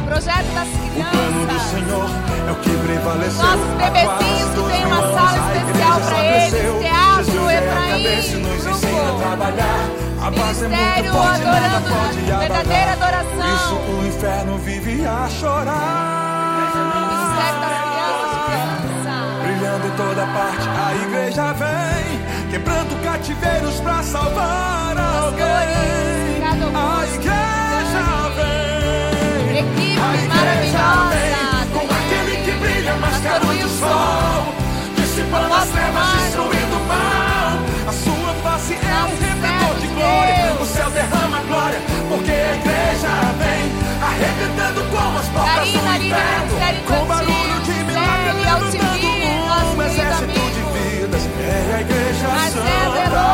Projeto 0.05 0.49
das 0.53 0.69
crianças. 0.69 2.34
É 2.47 2.51
o 2.51 2.55
que 2.55 2.69
prevaleceu. 2.69 3.43
Nossos 3.43 3.73
bebezinhos 3.73 4.49
que 4.49 4.71
tem 4.71 4.85
uma 4.85 5.01
sala 5.01 5.37
especial 5.37 5.99
pra 5.99 6.25
eles, 6.25 6.51
teatro, 6.79 7.49
é 7.49 7.57
Efraim, 7.57 8.03
e 8.03 8.35
nos 8.37 8.63
grupo. 8.63 8.85
a 10.21 10.31
base 10.31 10.65
é 10.65 10.67
muito 10.67 10.81
Ministério 10.81 11.11
forte, 11.11 11.41
nada 11.41 11.65
adorando, 11.65 11.89
pode 11.89 12.19
verdadeira 12.39 12.91
adoração. 12.93 13.55
Isso 13.55 13.75
o 13.75 14.07
inferno 14.07 14.57
vive 14.59 15.05
a 15.05 15.29
chorar. 15.29 16.55
Ministério 17.05 17.59
das 17.61 17.73
crianças 17.85 18.29
de. 19.03 19.43
Brilhando 19.43 19.87
em 19.87 19.91
toda 19.91 20.25
parte, 20.27 20.67
a 20.69 20.95
igreja 21.03 21.53
vem, 21.53 22.51
quebrando 22.51 23.03
cativeiros 23.03 23.79
pra 23.81 24.03
salvar 24.03 24.97
alguém. 24.97 26.14
Portas 45.35 45.69
do 45.69 45.77
inferno, 45.77 46.81
com 46.87 47.05
barulho 47.05 47.59
de 47.61 47.71
milagre, 47.83 48.47
Altimir, 48.49 48.91
levantando 49.19 49.77
um 49.77 49.83
exército 49.83 50.39
de 50.55 50.61
vidas. 50.73 51.23
É 51.37 51.75
a 51.75 51.81
igreja 51.81 52.27
santa, 52.51 53.25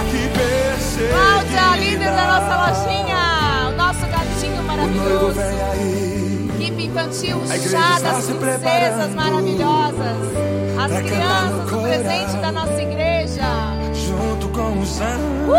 aqui 0.00 0.22
perseguida. 0.36 1.12
Cláudia, 1.12 1.76
líder 1.76 2.10
da 2.10 2.24
nossa 2.32 2.54
lojinha. 2.62 3.22
O 3.68 3.72
nosso 3.76 4.04
gatinho 4.06 4.62
maravilhoso. 4.64 5.40
Equipe 6.58 6.82
infantil, 6.84 7.36
chá 7.70 7.98
das 8.00 8.24
princesas 8.26 9.14
maravilhosas. 9.14 10.18
As 10.82 10.92
crianças, 11.02 11.72
o 11.72 11.82
presente 11.82 12.36
da 12.40 12.50
nossa 12.52 12.82
igreja. 12.82 13.44
junto 13.94 14.48
com 14.48 14.80
os 14.80 15.00
anjos. 15.00 15.48
Uh! 15.48 15.52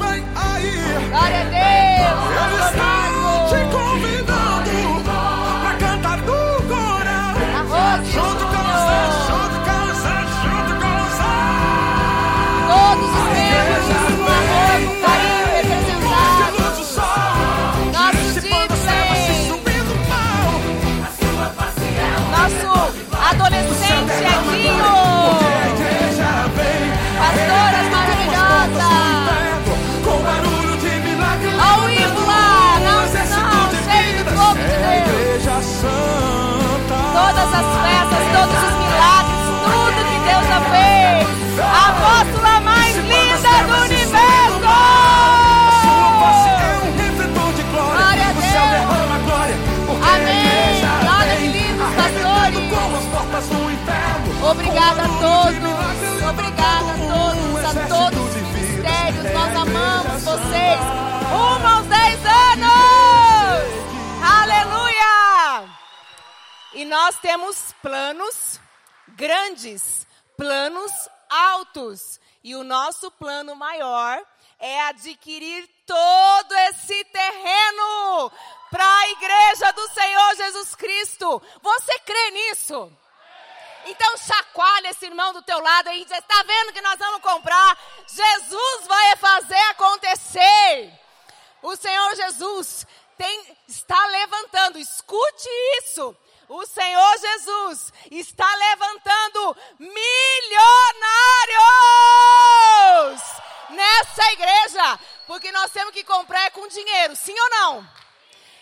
Vem 0.00 0.24
aí, 0.34 1.08
Glória 1.08 1.40
a 1.40 1.44
Deus. 1.44 2.20
ele 2.42 2.60
está 2.70 3.01
Todas 37.42 37.58
as 37.58 37.66
festas, 37.82 38.22
todos 38.38 38.54
os 38.54 38.74
milagres, 38.78 39.42
tudo 39.64 39.98
que 40.06 40.18
Deus 40.30 40.46
já 40.46 40.60
fez. 40.70 41.58
A 41.58 42.01
nós 66.92 67.18
temos 67.20 67.72
planos 67.80 68.60
grandes, 69.08 70.06
planos 70.36 70.92
altos. 71.30 72.20
E 72.44 72.54
o 72.54 72.62
nosso 72.62 73.10
plano 73.12 73.56
maior 73.56 74.22
é 74.58 74.78
adquirir 74.82 75.66
todo 75.86 76.52
esse 76.68 77.02
terreno 77.06 78.30
para 78.70 78.86
a 78.86 79.08
igreja 79.08 79.72
do 79.72 79.88
Senhor 79.88 80.36
Jesus 80.36 80.74
Cristo. 80.74 81.42
Você 81.62 81.98
crê 82.00 82.30
nisso? 82.32 82.92
Então 83.86 84.18
chacoalha 84.18 84.90
esse 84.90 85.06
irmão 85.06 85.32
do 85.32 85.40
teu 85.40 85.60
lado 85.60 85.88
aí 85.88 86.04
diz, 86.04 86.12
está 86.12 86.42
vendo 86.42 86.74
que 86.74 86.82
nós 86.82 86.98
vamos 86.98 87.22
comprar? 87.22 87.78
Jesus 88.06 88.86
vai 88.86 89.16
fazer 89.16 89.62
acontecer. 89.70 90.92
O 91.62 91.74
Senhor 91.74 92.16
Jesus 92.16 92.86
tem, 93.16 93.56
está 93.66 94.06
levantando, 94.08 94.78
escute 94.78 95.48
isso. 95.78 96.14
O 96.48 96.66
Senhor 96.66 97.18
Jesus 97.18 97.92
está 98.10 98.54
levantando 98.54 99.56
milionários 99.78 100.02
nessa 103.70 104.32
igreja, 104.32 105.00
porque 105.26 105.50
nós 105.52 105.70
temos 105.70 105.92
que 105.92 106.04
comprar 106.04 106.50
com 106.50 106.68
dinheiro, 106.68 107.16
sim 107.16 107.38
ou 107.38 107.50
não? 107.50 107.88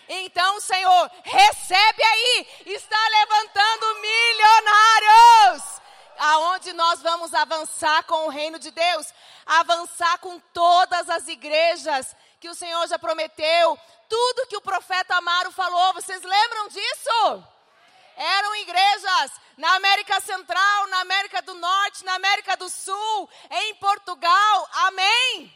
Então, 0.07 0.59
Senhor, 0.59 1.11
recebe 1.23 2.03
aí, 2.03 2.47
está 2.65 2.97
levantando 3.09 3.99
milionários. 4.01 5.81
Aonde 6.17 6.73
nós 6.73 7.01
vamos 7.01 7.33
avançar 7.33 8.03
com 8.03 8.27
o 8.27 8.29
reino 8.29 8.59
de 8.59 8.69
Deus, 8.71 9.07
avançar 9.45 10.17
com 10.19 10.39
todas 10.53 11.09
as 11.09 11.27
igrejas 11.27 12.15
que 12.39 12.49
o 12.49 12.55
Senhor 12.55 12.87
já 12.87 12.99
prometeu, 12.99 13.79
tudo 14.09 14.47
que 14.47 14.57
o 14.57 14.61
profeta 14.61 15.15
Amaro 15.15 15.51
falou, 15.51 15.93
vocês 15.93 16.21
lembram 16.21 16.67
disso? 16.67 17.43
Eram 18.21 18.55
igrejas 18.57 19.31
na 19.57 19.73
América 19.77 20.21
Central, 20.21 20.87
na 20.89 21.01
América 21.01 21.41
do 21.41 21.55
Norte, 21.55 22.05
na 22.05 22.13
América 22.13 22.55
do 22.55 22.69
Sul, 22.69 23.27
em 23.49 23.73
Portugal. 23.75 24.69
Amém? 24.73 25.51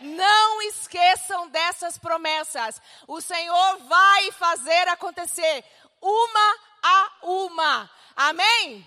Não 0.00 0.60
esqueçam 0.60 1.48
dessas 1.48 1.96
promessas. 1.96 2.82
O 3.08 3.18
Senhor 3.22 3.78
vai 3.88 4.30
fazer 4.32 4.88
acontecer 4.88 5.64
uma 6.02 6.56
a 6.82 7.10
uma. 7.22 7.90
Amém? 8.14 8.86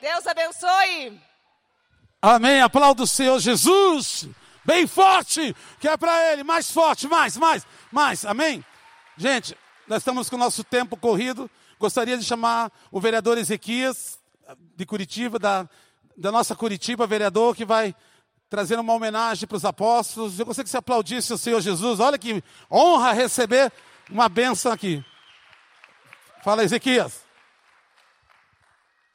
Deus 0.00 0.26
abençoe. 0.26 1.20
Amém. 2.20 2.60
Aplauda 2.60 3.04
o 3.04 3.06
Senhor 3.06 3.38
Jesus. 3.38 4.28
Bem 4.64 4.88
forte, 4.88 5.54
que 5.78 5.88
é 5.88 5.96
para 5.96 6.32
Ele. 6.32 6.42
Mais 6.42 6.68
forte, 6.68 7.06
mais, 7.06 7.36
mais, 7.36 7.64
mais. 7.92 8.24
Amém? 8.24 8.64
Gente, 9.16 9.56
nós 9.86 9.98
estamos 9.98 10.28
com 10.28 10.34
o 10.34 10.38
nosso 10.38 10.64
tempo 10.64 10.96
corrido. 10.96 11.48
Gostaria 11.80 12.18
de 12.18 12.24
chamar 12.24 12.70
o 12.92 13.00
vereador 13.00 13.38
Ezequias, 13.38 14.18
de 14.76 14.84
Curitiba, 14.84 15.38
da, 15.38 15.66
da 16.14 16.30
nossa 16.30 16.54
Curitiba, 16.54 17.06
vereador, 17.06 17.56
que 17.56 17.64
vai 17.64 17.96
trazer 18.50 18.78
uma 18.78 18.92
homenagem 18.92 19.48
para 19.48 19.56
os 19.56 19.64
apóstolos. 19.64 20.38
Eu 20.38 20.44
gostaria 20.44 20.64
que 20.64 20.70
você 20.70 20.76
aplaudisse 20.76 21.32
o 21.32 21.38
Senhor 21.38 21.58
Jesus. 21.62 21.98
Olha 21.98 22.18
que 22.18 22.44
honra 22.70 23.12
receber 23.12 23.72
uma 24.10 24.28
bênção 24.28 24.70
aqui. 24.70 25.02
Fala, 26.44 26.62
Ezequias. 26.62 27.22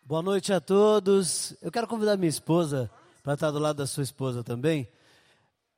Boa 0.04 0.23
noite 0.23 0.51
a 0.51 0.60
todos. 0.60 1.56
Eu 1.62 1.71
quero 1.71 1.86
convidar 1.86 2.17
minha 2.17 2.30
esposa 2.30 2.89
para 3.21 3.36
estar 3.36 3.51
do 3.51 3.60
lado 3.60 3.78
da 3.78 3.86
sua 3.86 4.01
esposa 4.01 4.43
também. 4.43 4.89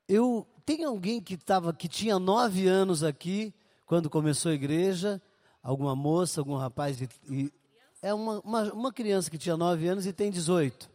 Eu 0.08 0.48
tem 0.66 0.86
alguém 0.86 1.20
que 1.20 1.36
tava, 1.36 1.74
que 1.74 1.90
tinha 1.90 2.18
nove 2.18 2.66
anos 2.66 3.04
aqui 3.04 3.54
quando 3.86 4.10
começou 4.10 4.52
a 4.52 4.56
igreja, 4.56 5.22
alguma 5.68 5.94
moça, 5.94 6.40
algum 6.40 6.56
rapaz 6.56 7.02
e, 7.02 7.10
e- 7.30 7.54
é 8.02 8.14
uma, 8.14 8.40
uma, 8.40 8.74
uma 8.74 8.94
criança 8.94 9.30
que 9.30 9.38
tinha 9.38 9.58
nove 9.58 9.86
anos 9.86 10.06
e 10.06 10.14
tem 10.14 10.32
18. 10.32 10.90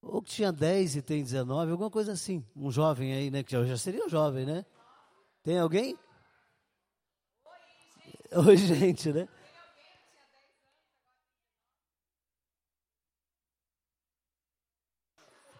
Ou 0.00 0.22
que 0.22 0.30
tinha 0.30 0.50
10 0.50 0.96
e 0.96 1.02
tem 1.02 1.22
19, 1.22 1.72
alguma 1.72 1.90
coisa 1.90 2.12
assim. 2.12 2.42
Um 2.56 2.70
jovem 2.70 3.12
aí, 3.12 3.30
né? 3.30 3.42
Que 3.42 3.52
já, 3.52 3.64
já 3.66 3.76
seria 3.76 4.06
um 4.06 4.08
jovem, 4.08 4.46
né? 4.46 4.64
Tem 5.44 5.58
alguém? 5.58 5.98
Oi, 8.32 8.56
gente, 8.56 9.12
né? 9.12 9.28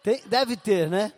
Tem- 0.01 0.27
deve 0.27 0.57
ter, 0.57 0.89
né? 0.89 1.13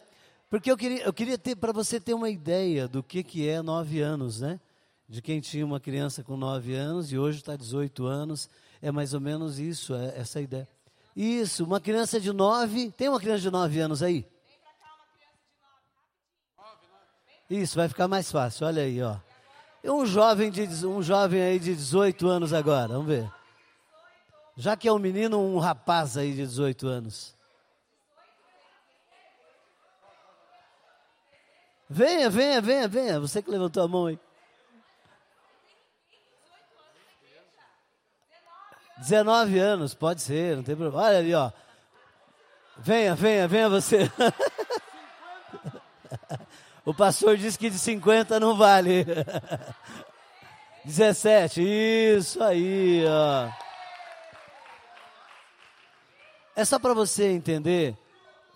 Porque 0.56 0.72
eu 0.72 0.78
queria, 0.78 1.04
eu 1.04 1.12
queria 1.12 1.38
ter 1.38 1.54
para 1.58 1.74
você 1.74 2.00
ter 2.00 2.14
uma 2.14 2.30
ideia 2.30 2.88
do 2.88 3.04
que, 3.04 3.22
que 3.24 3.46
é 3.46 3.62
nove 3.62 4.00
anos, 4.00 4.40
né? 4.40 4.58
De 5.06 5.22
quem 5.22 5.42
tinha 5.42 5.66
uma 5.66 5.82
criança 5.82 6.24
com 6.24 6.38
nove 6.38 6.74
anos 6.74 7.12
e 7.12 7.18
hoje 7.18 7.40
está 7.40 7.58
18 7.58 8.06
anos. 8.06 8.50
É 8.82 8.90
mais 8.90 9.14
ou 9.14 9.20
menos 9.20 9.60
isso, 9.60 9.94
é 9.94 10.18
essa 10.18 10.40
ideia. 10.40 10.66
Isso, 11.14 11.66
uma 11.66 11.82
criança 11.82 12.22
de 12.22 12.32
nove. 12.32 12.90
Tem 12.92 13.10
uma 13.10 13.20
criança 13.20 13.42
de 13.42 13.52
nove 13.52 13.82
anos 13.82 14.02
aí? 14.02 14.26
Isso, 17.50 17.76
vai 17.76 17.90
ficar 17.90 18.08
mais 18.08 18.32
fácil, 18.32 18.66
olha 18.66 18.84
aí, 18.84 19.02
ó. 19.04 19.18
Um 19.84 20.06
jovem, 20.06 20.50
de, 20.50 20.64
um 20.86 21.04
jovem 21.04 21.42
aí 21.42 21.60
de 21.60 21.76
18 21.76 22.30
anos 22.30 22.54
agora, 22.54 22.94
vamos 22.94 23.08
ver. 23.08 23.30
Já 24.56 24.78
que 24.78 24.88
é 24.88 24.94
um 24.94 25.00
menino, 25.00 25.38
um 25.38 25.60
rapaz 25.60 26.16
aí 26.16 26.32
de 26.32 26.44
18 26.44 26.88
anos. 26.88 27.35
Venha, 31.96 32.30
venha, 32.30 32.60
venha, 32.60 32.88
venha. 32.90 33.20
Você 33.22 33.42
que 33.42 33.50
levantou 33.50 33.82
a 33.82 33.88
mão 33.88 34.08
aí. 34.08 34.20
19 38.98 39.58
anos, 39.58 39.94
pode 39.94 40.22
ser, 40.22 40.58
não 40.58 40.64
tem 40.64 40.76
problema. 40.76 41.06
Olha 41.06 41.20
ali, 41.20 41.34
ó. 41.34 41.50
Venha, 42.78 43.16
venha, 43.16 43.48
venha 43.48 43.70
você. 43.70 44.12
o 46.84 46.94
pastor 46.94 47.38
disse 47.38 47.58
que 47.58 47.70
de 47.70 47.80
50 47.80 48.42
não 48.42 48.58
vale. 48.58 49.06
17, 50.84 51.62
isso 51.62 52.44
aí, 52.44 53.06
ó. 53.08 53.50
É 56.58 56.66
só 56.66 56.78
para 56.78 56.94
você 56.94 57.32
entender 57.32 57.98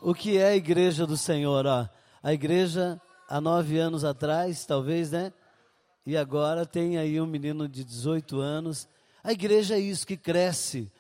o 0.02 0.14
que 0.14 0.38
é 0.38 0.48
a 0.48 0.56
igreja 0.58 1.08
do 1.08 1.16
Senhor, 1.16 1.66
ó. 1.66 1.88
A 2.22 2.34
igreja 2.34 3.00
há 3.30 3.40
nove 3.40 3.78
anos 3.78 4.04
atrás, 4.04 4.66
talvez, 4.66 5.12
né? 5.12 5.32
E 6.06 6.18
agora 6.18 6.66
tem 6.66 6.98
aí 6.98 7.22
um 7.22 7.28
menino 7.28 7.68
de 7.70 7.84
18 7.84 8.40
anos. 8.40 8.90
A 9.24 9.32
igreja 9.32 9.76
é 9.76 9.80
isso 9.80 10.08
que 10.08 10.18
cresce. 10.18 10.92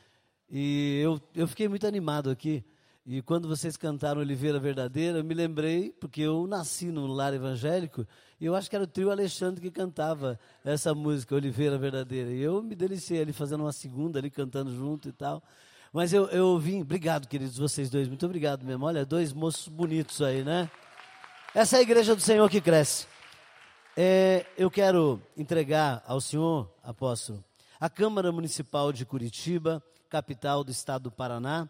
E 0.52 1.02
eu, 1.04 1.20
eu 1.34 1.48
fiquei 1.48 1.68
muito 1.68 1.88
animado 1.88 2.30
aqui. 2.30 2.63
E 3.06 3.24
quando 3.24 3.48
vocês 3.48 3.76
cantaram 3.76 4.22
Oliveira 4.22 4.60
Verdadeira, 4.60 5.18
eu 5.18 5.24
me 5.24 5.34
lembrei, 5.34 5.92
porque 6.00 6.22
eu 6.22 6.46
nasci 6.46 6.86
no 6.92 7.08
lar 7.08 7.34
evangélico, 7.34 8.06
e 8.39 8.46
eu 8.46 8.54
acho 8.54 8.70
que 8.70 8.76
era 8.76 8.84
o 8.84 8.88
trio 8.88 9.10
Alexandre 9.10 9.62
que 9.62 9.72
cantava 9.72 10.39
essa 10.63 10.94
música, 10.94 11.34
Oliveira 11.34 11.76
Verdadeira. 11.80 12.30
E 12.30 12.39
eu 12.39 12.62
me 12.62 12.76
deliciei 12.76 13.22
ali 13.22 13.34
fazendo 13.34 13.62
uma 13.63 13.72
segunda 13.72 14.20
ali, 14.20 14.30
cantando 14.30 14.72
junto 14.76 15.10
e 15.10 15.12
tal. 15.12 15.42
Mas 15.92 16.13
eu, 16.13 16.28
eu 16.28 16.60
vim, 16.60 16.82
obrigado, 16.82 17.28
queridos, 17.28 17.58
vocês 17.58 17.89
dois, 17.89 18.08
muito 18.08 18.24
obrigado 18.24 18.63
mesmo. 18.63 18.86
Olha, 18.86 19.04
dois 19.04 19.34
moços 19.34 19.68
bonitos 19.68 20.22
aí, 20.22 20.44
né? 20.44 20.70
Essa 21.51 21.77
é 21.77 21.79
a 21.79 21.81
igreja 21.81 22.15
do 22.15 22.21
Senhor 22.21 22.47
que 22.47 22.62
cresce. 22.62 23.07
É, 23.97 24.45
eu 24.55 24.69
quero 24.69 25.19
entregar 25.35 26.03
ao 26.05 26.21
senhor, 26.21 26.71
apóstolo, 26.83 27.43
a 27.79 27.89
Câmara 27.89 28.31
Municipal 28.31 28.93
de 28.93 29.03
Curitiba, 29.03 29.83
capital 30.07 30.63
do 30.63 30.69
estado 30.69 31.03
do 31.05 31.12
Paraná, 31.12 31.67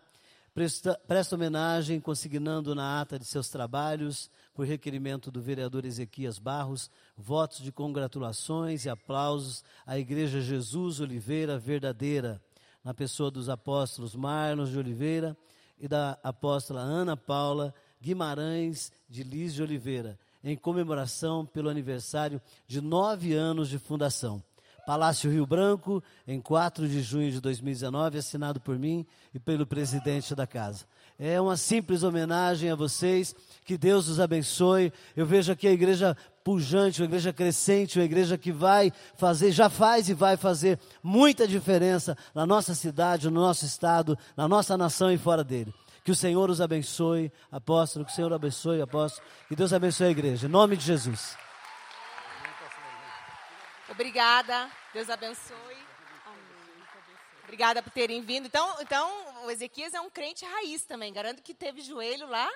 presta, 0.53 0.99
presta 1.07 1.35
homenagem 1.35 2.01
consignando 2.01 2.75
na 2.75 2.99
ata 2.99 3.17
de 3.17 3.23
seus 3.23 3.47
trabalhos, 3.47 4.29
por 4.53 4.67
requerimento 4.67 5.31
do 5.31 5.41
vereador 5.41 5.85
Ezequias 5.85 6.37
Barros, 6.39 6.91
votos 7.15 7.59
de 7.59 7.71
congratulações 7.71 8.83
e 8.83 8.89
aplausos 8.89 9.63
à 9.87 9.97
Igreja 9.97 10.41
Jesus 10.41 10.99
Oliveira 10.99 11.57
Verdadeira, 11.57 12.41
na 12.83 12.93
pessoa 12.93 13.31
dos 13.31 13.47
apóstolos 13.47 14.13
Marlos 14.13 14.71
de 14.71 14.77
Oliveira 14.77 15.37
e 15.79 15.87
da 15.87 16.19
apóstola 16.21 16.81
Ana 16.81 17.15
Paula 17.15 17.73
Guimarães 18.01 18.91
de 19.09 19.23
Liz 19.23 19.53
de 19.53 19.61
Oliveira, 19.61 20.17
em 20.43 20.55
comemoração 20.55 21.45
pelo 21.45 21.69
aniversário 21.69 22.41
de 22.67 22.79
nove 22.81 23.33
anos 23.33 23.69
de 23.69 23.77
fundação. 23.77 24.41
Palácio 24.85 25.29
Rio 25.29 25.45
Branco, 25.45 26.03
em 26.27 26.41
4 26.41 26.87
de 26.87 27.01
junho 27.03 27.31
de 27.31 27.39
2019, 27.39 28.17
assinado 28.17 28.59
por 28.59 28.79
mim 28.79 29.05
e 29.31 29.37
pelo 29.39 29.67
presidente 29.67 30.33
da 30.33 30.47
casa. 30.47 30.85
É 31.19 31.39
uma 31.39 31.57
simples 31.57 32.01
homenagem 32.01 32.71
a 32.71 32.75
vocês, 32.75 33.35
que 33.63 33.77
Deus 33.77 34.07
os 34.07 34.19
abençoe. 34.19 34.91
Eu 35.15 35.27
vejo 35.27 35.51
aqui 35.51 35.67
a 35.67 35.71
igreja 35.71 36.17
pujante, 36.43 37.01
uma 37.01 37.05
igreja 37.05 37.31
crescente, 37.31 37.99
uma 37.99 38.05
igreja 38.05 38.35
que 38.35 38.51
vai 38.51 38.91
fazer, 39.15 39.51
já 39.51 39.69
faz 39.69 40.09
e 40.09 40.13
vai 40.15 40.37
fazer 40.37 40.79
muita 41.03 41.47
diferença 41.47 42.17
na 42.33 42.45
nossa 42.45 42.73
cidade, 42.73 43.29
no 43.29 43.41
nosso 43.41 43.65
estado, 43.65 44.17
na 44.35 44.47
nossa 44.47 44.75
nação 44.75 45.11
e 45.11 45.17
fora 45.19 45.43
dele. 45.43 45.71
Que 46.03 46.11
o 46.11 46.15
Senhor 46.15 46.49
os 46.49 46.61
abençoe, 46.61 47.31
apóstolo. 47.51 48.05
Que 48.05 48.11
o 48.11 48.15
Senhor 48.15 48.33
abençoe, 48.33 48.81
apóstolo. 48.81 49.27
Que 49.47 49.55
Deus 49.55 49.73
abençoe 49.73 50.07
a 50.07 50.11
igreja. 50.11 50.47
Em 50.47 50.49
nome 50.49 50.77
de 50.77 50.85
Jesus. 50.85 51.37
Obrigada. 53.89 54.69
Deus 54.93 55.09
abençoe. 55.09 55.77
Obrigada 57.43 57.81
por 57.81 57.91
terem 57.91 58.21
vindo. 58.21 58.45
Então, 58.45 58.75
então, 58.79 59.09
o 59.45 59.49
Ezequias 59.49 59.93
é 59.93 59.99
um 59.99 60.09
crente 60.09 60.45
raiz 60.45 60.85
também. 60.85 61.11
Garanto 61.11 61.41
que 61.41 61.53
teve 61.53 61.81
joelho 61.81 62.29
lá. 62.29 62.47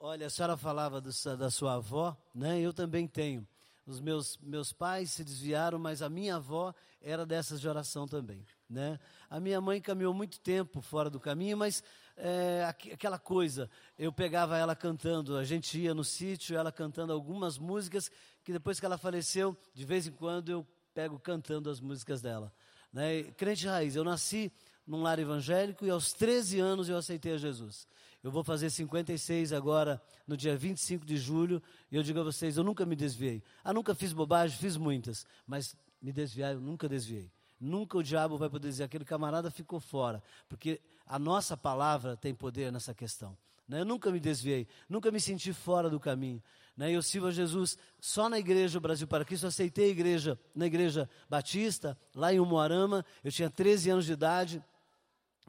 Olha, 0.00 0.26
a 0.26 0.30
senhora 0.30 0.56
falava 0.56 1.00
do, 1.00 1.10
da 1.38 1.50
sua 1.50 1.74
avó, 1.74 2.16
né? 2.34 2.60
Eu 2.60 2.72
também 2.72 3.06
tenho. 3.06 3.46
Os 3.86 4.00
meus, 4.00 4.36
meus 4.38 4.72
pais 4.72 5.12
se 5.12 5.22
desviaram, 5.22 5.78
mas 5.78 6.02
a 6.02 6.08
minha 6.08 6.36
avó 6.36 6.74
era 7.00 7.24
dessas 7.24 7.60
de 7.60 7.68
oração 7.68 8.08
também, 8.08 8.44
né? 8.68 8.98
A 9.30 9.38
minha 9.38 9.60
mãe 9.60 9.80
caminhou 9.80 10.12
muito 10.12 10.40
tempo 10.40 10.80
fora 10.80 11.08
do 11.08 11.20
caminho, 11.20 11.56
mas 11.56 11.84
é, 12.16 12.64
aquela 12.64 13.18
coisa, 13.18 13.68
eu 13.98 14.10
pegava 14.10 14.56
ela 14.56 14.74
cantando, 14.74 15.36
a 15.36 15.44
gente 15.44 15.78
ia 15.78 15.94
no 15.94 16.02
sítio, 16.02 16.56
ela 16.56 16.72
cantando 16.72 17.12
algumas 17.12 17.58
músicas, 17.58 18.10
que 18.42 18.52
depois 18.52 18.80
que 18.80 18.86
ela 18.86 18.96
faleceu, 18.96 19.56
de 19.74 19.84
vez 19.84 20.06
em 20.06 20.12
quando 20.12 20.50
eu 20.50 20.66
pego 20.94 21.18
cantando 21.18 21.68
as 21.68 21.78
músicas 21.78 22.22
dela. 22.22 22.52
Né? 22.92 23.24
Crente 23.36 23.66
raiz, 23.66 23.94
eu 23.94 24.04
nasci 24.04 24.50
num 24.86 25.02
lar 25.02 25.18
evangélico 25.18 25.84
e 25.84 25.90
aos 25.90 26.12
13 26.12 26.58
anos 26.58 26.88
eu 26.88 26.96
aceitei 26.96 27.34
a 27.34 27.38
Jesus. 27.38 27.86
Eu 28.22 28.30
vou 28.30 28.42
fazer 28.42 28.70
56 28.70 29.52
agora, 29.52 30.00
no 30.26 30.36
dia 30.36 30.56
25 30.56 31.04
de 31.04 31.16
julho, 31.16 31.62
e 31.90 31.96
eu 31.96 32.02
digo 32.02 32.18
a 32.20 32.24
vocês, 32.24 32.56
eu 32.56 32.64
nunca 32.64 32.86
me 32.86 32.96
desviei. 32.96 33.42
Ah, 33.62 33.72
nunca 33.72 33.94
fiz 33.94 34.12
bobagem, 34.12 34.56
fiz 34.56 34.76
muitas, 34.76 35.26
mas 35.46 35.76
me 36.00 36.12
desviar 36.12 36.54
eu 36.54 36.60
nunca 36.60 36.88
desviei. 36.88 37.30
Nunca 37.60 37.96
o 37.96 38.02
diabo 38.02 38.36
vai 38.36 38.48
poder 38.48 38.68
dizer, 38.68 38.84
aquele 38.84 39.04
camarada 39.04 39.50
ficou 39.50 39.80
fora, 39.80 40.22
porque 40.48 40.80
a 41.06 41.18
nossa 41.18 41.56
palavra 41.56 42.16
tem 42.16 42.34
poder 42.34 42.72
nessa 42.72 42.92
questão. 42.92 43.36
Né? 43.68 43.80
Eu 43.80 43.84
nunca 43.84 44.10
me 44.10 44.20
desviei, 44.20 44.66
nunca 44.88 45.10
me 45.10 45.20
senti 45.20 45.52
fora 45.52 45.88
do 45.88 46.00
caminho. 46.00 46.42
Né? 46.76 46.90
Eu 46.90 47.02
sirvo 47.02 47.28
a 47.28 47.30
Jesus 47.30 47.78
só 48.00 48.28
na 48.28 48.38
igreja 48.38 48.78
Brasil 48.78 49.06
para 49.06 49.24
Cristo. 49.24 49.44
Eu 49.44 49.48
aceitei 49.48 49.86
a 49.86 49.90
igreja 49.90 50.38
na 50.54 50.66
igreja 50.66 51.08
Batista, 51.28 51.96
lá 52.14 52.32
em 52.32 52.40
Umuarama. 52.40 53.04
Eu 53.24 53.32
tinha 53.32 53.48
13 53.48 53.90
anos 53.90 54.06
de 54.06 54.12
idade, 54.12 54.62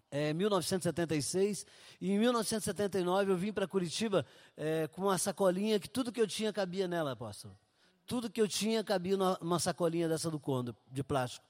é, 0.09 0.33
1976. 0.33 1.65
E 1.99 2.11
em 2.11 2.19
1979 2.19 3.31
eu 3.31 3.37
vim 3.37 3.51
para 3.51 3.67
Curitiba 3.67 4.25
é, 4.55 4.87
com 4.87 5.03
uma 5.03 5.17
sacolinha 5.17 5.79
que 5.79 5.89
tudo 5.89 6.11
que 6.11 6.21
eu 6.21 6.27
tinha 6.27 6.53
cabia 6.53 6.87
nela, 6.87 7.11
apóstolo. 7.11 7.57
Tudo 8.05 8.29
que 8.29 8.39
eu 8.39 8.47
tinha 8.47 8.83
cabia 8.83 9.17
numa 9.17 9.59
sacolinha 9.59 10.07
dessa 10.07 10.31
do 10.31 10.39
Condo, 10.39 10.75
de 10.89 11.03
plástico. 11.03 11.45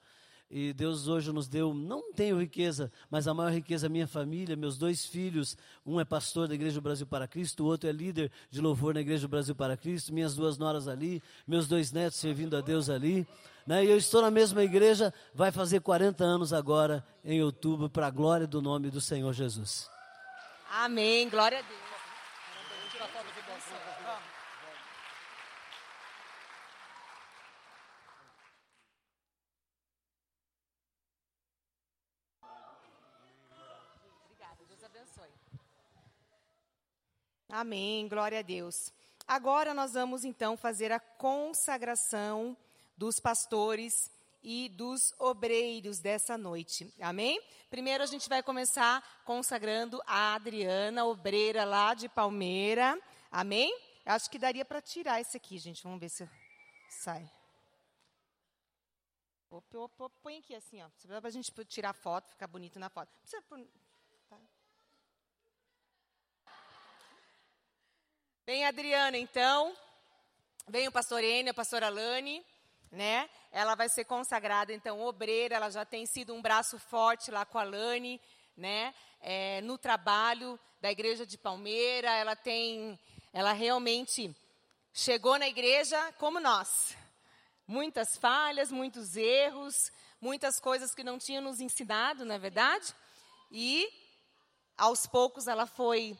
E 0.50 0.72
Deus 0.72 1.10
hoje 1.10 1.32
nos 1.34 1.48
deu, 1.48 1.74
não 1.74 2.14
tenho 2.14 2.40
riqueza, 2.40 2.90
mas 3.12 3.28
a 3.28 3.34
maior 3.34 3.52
riqueza 3.52 3.88
é 3.88 3.90
minha 3.90 4.08
família, 4.08 4.56
meus 4.56 4.78
dois 4.78 5.06
filhos. 5.06 5.58
Um 5.86 6.00
é 6.00 6.06
pastor 6.06 6.48
da 6.48 6.56
Igreja 6.56 6.76
do 6.76 6.82
Brasil 6.82 7.06
para 7.06 7.28
Cristo, 7.28 7.64
o 7.64 7.68
outro 7.68 7.90
é 7.90 7.92
líder 7.92 8.32
de 8.50 8.62
louvor 8.62 8.94
na 8.94 9.02
Igreja 9.02 9.28
do 9.28 9.30
Brasil 9.30 9.54
para 9.54 9.76
Cristo. 9.76 10.14
Minhas 10.14 10.36
duas 10.36 10.58
noras 10.58 10.88
ali, 10.88 11.22
meus 11.46 11.68
dois 11.68 11.92
netos 11.92 12.18
servindo 12.18 12.56
a 12.56 12.62
Deus 12.62 12.90
ali. 12.90 13.28
Né? 13.66 13.84
E 13.84 13.90
eu 13.90 13.98
estou 13.98 14.22
na 14.22 14.32
mesma 14.32 14.64
igreja, 14.64 15.14
vai 15.34 15.52
fazer 15.52 15.82
40 15.82 16.24
anos 16.24 16.54
agora, 16.54 17.06
em 17.26 17.44
outubro, 17.44 17.90
para 17.90 18.08
a 18.08 18.10
glória 18.10 18.48
do 18.48 18.62
nome 18.62 18.90
do 18.90 19.02
Senhor 19.02 19.34
Jesus. 19.34 19.90
Amém, 20.72 21.30
glória 21.30 21.60
a 21.60 21.62
Deus. 21.62 21.97
Amém, 37.50 38.10
glória 38.10 38.40
a 38.40 38.42
Deus. 38.42 38.92
Agora 39.26 39.74
nós 39.74 39.94
vamos 39.94 40.26
então 40.26 40.58
fazer 40.58 40.92
a 40.92 41.00
consagração 41.00 42.58
dos 42.98 43.20
pastores 43.22 44.12
e 44.44 44.68
dos 44.70 45.14
obreiros 45.18 46.00
dessa 46.00 46.38
noite. 46.38 46.94
Amém? 47.00 47.42
Primeiro 47.70 48.04
a 48.04 48.08
gente 48.08 48.28
vai 48.28 48.44
começar 48.44 49.02
consagrando 49.24 50.02
a 50.06 50.36
Adriana, 50.36 51.06
obreira 51.06 51.64
lá 51.64 51.94
de 51.94 52.10
Palmeira. 52.10 53.00
Amém? 53.32 53.74
Acho 54.06 54.30
que 54.30 54.38
daria 54.38 54.66
para 54.66 54.82
tirar 54.82 55.22
esse 55.22 55.38
aqui, 55.38 55.58
gente. 55.58 55.84
Vamos 55.84 56.00
ver 56.00 56.10
se 56.10 56.30
sai. 56.90 57.30
Põe 60.22 60.40
aqui 60.40 60.54
assim, 60.54 60.82
ó. 60.82 60.90
Para 61.08 61.28
a 61.28 61.32
gente 61.32 61.52
tirar 61.66 61.94
foto, 61.94 62.30
ficar 62.30 62.48
bonito 62.48 62.78
na 62.78 62.90
foto. 62.90 63.10
Precisa 63.22 63.42
Vem 68.48 68.64
a 68.64 68.70
Adriana, 68.70 69.18
então. 69.18 69.76
Vem 70.70 70.88
o 70.88 70.92
pastor 70.92 71.22
Enio, 71.22 71.52
a 71.52 71.54
pastora 71.54 71.90
Lani, 71.90 72.42
né? 72.90 73.30
Ela 73.52 73.76
vai 73.76 73.90
ser 73.90 74.06
consagrada, 74.06 74.72
então, 74.72 75.02
obreira. 75.02 75.56
Ela 75.56 75.70
já 75.70 75.84
tem 75.84 76.06
sido 76.06 76.34
um 76.34 76.42
braço 76.42 76.80
forte 76.80 77.30
lá 77.30 77.44
com 77.44 77.60
a 77.60 77.64
Lani, 77.64 78.22
né? 78.56 78.94
É, 79.20 79.60
no 79.64 79.78
trabalho 79.78 80.58
da 80.80 80.90
igreja 80.90 81.26
de 81.26 81.38
Palmeira. 81.38 82.10
Ela 82.10 82.38
tem, 82.38 82.98
ela 83.34 83.52
realmente 83.52 84.34
chegou 84.94 85.38
na 85.38 85.50
igreja 85.50 86.14
como 86.14 86.40
nós. 86.40 86.96
Muitas 87.68 88.16
falhas, 88.16 88.72
muitos 88.72 89.18
erros, 89.18 89.92
muitas 90.22 90.58
coisas 90.58 90.96
que 90.96 91.04
não 91.04 91.20
tinham 91.20 91.44
nos 91.44 91.60
ensinado, 91.60 92.24
não 92.24 92.36
é 92.36 92.40
verdade? 92.40 92.96
E 93.52 93.86
aos 94.78 95.06
poucos 95.06 95.48
ela 95.48 95.66
foi 95.66 96.18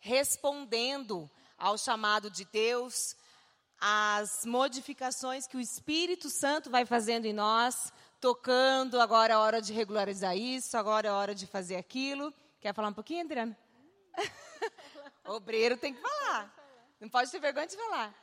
respondendo 0.00 1.30
ao 1.58 1.76
chamado 1.76 2.30
de 2.30 2.44
Deus, 2.44 3.16
às 3.80 4.44
modificações 4.44 5.46
que 5.46 5.56
o 5.56 5.60
Espírito 5.60 6.30
Santo 6.30 6.70
vai 6.70 6.86
fazendo 6.86 7.26
em 7.26 7.32
nós, 7.32 7.92
tocando, 8.20 9.00
agora 9.00 9.34
é 9.34 9.36
hora 9.36 9.60
de 9.60 9.72
regularizar 9.72 10.36
isso, 10.36 10.76
agora 10.76 11.08
é 11.08 11.10
hora 11.10 11.34
de 11.34 11.46
fazer 11.46 11.76
aquilo. 11.76 12.32
Quer 12.60 12.74
falar 12.74 12.88
um 12.88 12.94
pouquinho, 12.94 13.24
Adriana? 13.24 13.56
Obreiro 15.26 15.76
tem 15.76 15.94
que 15.94 16.00
falar. 16.00 16.54
Não 17.00 17.08
pode 17.08 17.30
ter 17.30 17.38
vergonha 17.38 17.66
de 17.66 17.76
falar. 17.76 18.14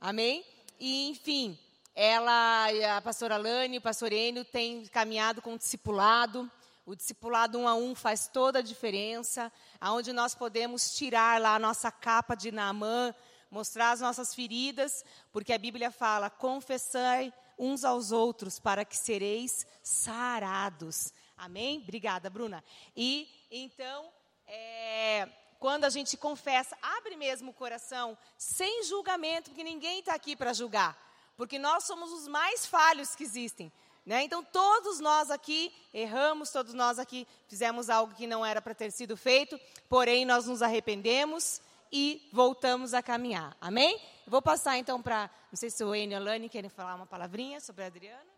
Amém? 0.00 0.44
E, 0.78 1.08
enfim, 1.08 1.58
ela, 1.94 2.66
a 2.96 3.00
pastora 3.00 3.36
Lani, 3.36 3.78
o 3.78 3.82
pastor 3.82 4.12
Enio, 4.12 4.44
têm 4.44 4.86
caminhado 4.86 5.42
com 5.42 5.54
o 5.54 5.58
discipulado. 5.58 6.50
O 6.84 6.96
discipulado 6.96 7.58
um 7.58 7.68
a 7.68 7.74
um 7.74 7.94
faz 7.94 8.26
toda 8.26 8.58
a 8.58 8.62
diferença, 8.62 9.52
aonde 9.80 10.12
nós 10.12 10.34
podemos 10.34 10.96
tirar 10.96 11.40
lá 11.40 11.54
a 11.54 11.58
nossa 11.58 11.92
capa 11.92 12.34
de 12.34 12.50
Naamã, 12.50 13.14
mostrar 13.48 13.92
as 13.92 14.00
nossas 14.00 14.34
feridas, 14.34 15.04
porque 15.30 15.52
a 15.52 15.58
Bíblia 15.58 15.92
fala: 15.92 16.28
confessai 16.28 17.32
uns 17.56 17.84
aos 17.84 18.10
outros 18.10 18.58
para 18.58 18.84
que 18.84 18.96
sereis 18.96 19.64
sarados. 19.80 21.12
Amém? 21.36 21.78
Obrigada, 21.78 22.28
Bruna. 22.28 22.64
E 22.96 23.28
então, 23.48 24.08
é, 24.46 25.28
quando 25.60 25.84
a 25.84 25.90
gente 25.90 26.16
confessa, 26.16 26.76
abre 26.82 27.14
mesmo 27.14 27.52
o 27.52 27.54
coração, 27.54 28.18
sem 28.36 28.82
julgamento, 28.82 29.50
porque 29.50 29.62
ninguém 29.62 30.00
está 30.00 30.14
aqui 30.14 30.34
para 30.34 30.52
julgar, 30.52 30.98
porque 31.36 31.60
nós 31.60 31.84
somos 31.84 32.10
os 32.10 32.26
mais 32.26 32.66
falhos 32.66 33.14
que 33.14 33.22
existem. 33.22 33.72
Né? 34.04 34.24
Então, 34.24 34.42
todos 34.42 34.98
nós 34.98 35.30
aqui 35.30 35.72
erramos, 35.94 36.50
todos 36.50 36.74
nós 36.74 36.98
aqui 36.98 37.26
fizemos 37.46 37.88
algo 37.88 38.14
que 38.14 38.26
não 38.26 38.44
era 38.44 38.60
para 38.60 38.74
ter 38.74 38.90
sido 38.90 39.16
feito, 39.16 39.58
porém 39.88 40.24
nós 40.24 40.46
nos 40.46 40.60
arrependemos 40.60 41.60
e 41.92 42.28
voltamos 42.32 42.94
a 42.94 43.02
caminhar. 43.02 43.56
Amém? 43.60 44.00
Vou 44.26 44.42
passar 44.42 44.76
então 44.78 45.00
para, 45.00 45.30
não 45.50 45.56
sei 45.56 45.70
se 45.70 45.84
o 45.84 45.94
Enio 45.94 46.14
e 46.14 46.16
a 46.16 46.20
Lani 46.20 46.48
querem 46.48 46.70
falar 46.70 46.94
uma 46.96 47.06
palavrinha 47.06 47.60
sobre 47.60 47.84
a 47.84 47.86
Adriana. 47.86 48.32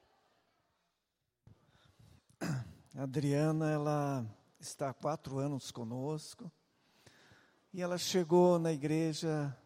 A 2.96 3.03
Adriana, 3.03 3.70
ela 3.70 4.27
está 4.61 4.90
há 4.90 4.94
quatro 4.94 5.38
anos 5.38 5.70
conosco 5.70 6.50
e 7.72 7.81
ela 7.81 7.96
chegou 7.96 8.59
na 8.59 8.72
igreja 8.72 9.57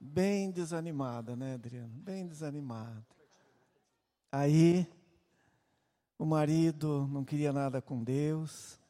bem 0.00 0.50
desanimada, 0.50 1.34
né, 1.34 1.54
Adriana? 1.54 1.92
Bem 1.96 2.26
desanimada. 2.26 3.04
Aí, 4.36 4.84
o 6.18 6.26
marido 6.26 7.06
não 7.06 7.24
queria 7.24 7.52
nada 7.52 7.80
com 7.80 8.02
Deus, 8.02 8.80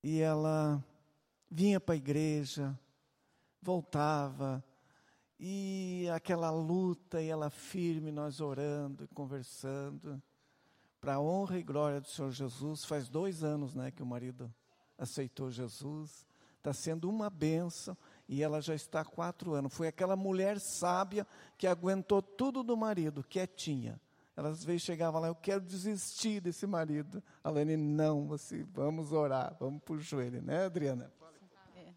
e 0.00 0.20
ela 0.20 0.80
vinha 1.50 1.80
para 1.80 1.94
a 1.94 1.96
igreja, 1.96 2.78
voltava, 3.60 4.64
e 5.40 6.08
aquela 6.14 6.52
luta, 6.52 7.20
e 7.20 7.26
ela 7.26 7.50
firme, 7.50 8.12
nós 8.12 8.40
orando 8.40 9.02
e 9.02 9.08
conversando, 9.08 10.22
para 11.00 11.14
a 11.14 11.20
honra 11.20 11.58
e 11.58 11.64
glória 11.64 12.00
do 12.00 12.06
Senhor 12.06 12.30
Jesus. 12.30 12.84
Faz 12.84 13.08
dois 13.08 13.42
anos 13.42 13.74
né, 13.74 13.90
que 13.90 14.04
o 14.04 14.06
marido 14.06 14.54
aceitou 14.96 15.50
Jesus, 15.50 16.24
está 16.58 16.72
sendo 16.72 17.10
uma 17.10 17.28
bênção 17.28 17.98
e 18.28 18.42
ela 18.42 18.60
já 18.60 18.74
está 18.74 19.00
há 19.00 19.04
quatro 19.04 19.54
anos. 19.54 19.72
Foi 19.74 19.86
aquela 19.86 20.16
mulher 20.16 20.58
sábia 20.58 21.26
que 21.56 21.66
aguentou 21.66 22.22
tudo 22.22 22.62
do 22.62 22.76
marido, 22.76 23.22
quietinha. 23.22 24.00
Ela 24.36 24.48
às 24.48 24.64
vezes 24.64 24.82
chegava 24.82 25.18
lá, 25.18 25.28
eu 25.28 25.34
quero 25.34 25.60
desistir 25.60 26.40
desse 26.40 26.66
marido. 26.66 27.22
A 27.42 27.50
Lene, 27.50 27.76
não, 27.76 28.26
você, 28.26 28.64
vamos 28.64 29.12
orar, 29.12 29.56
vamos 29.60 29.80
para 29.82 29.94
o 29.94 30.00
joelho, 30.00 30.42
né, 30.42 30.64
Adriana? 30.64 31.12
É. 31.76 31.92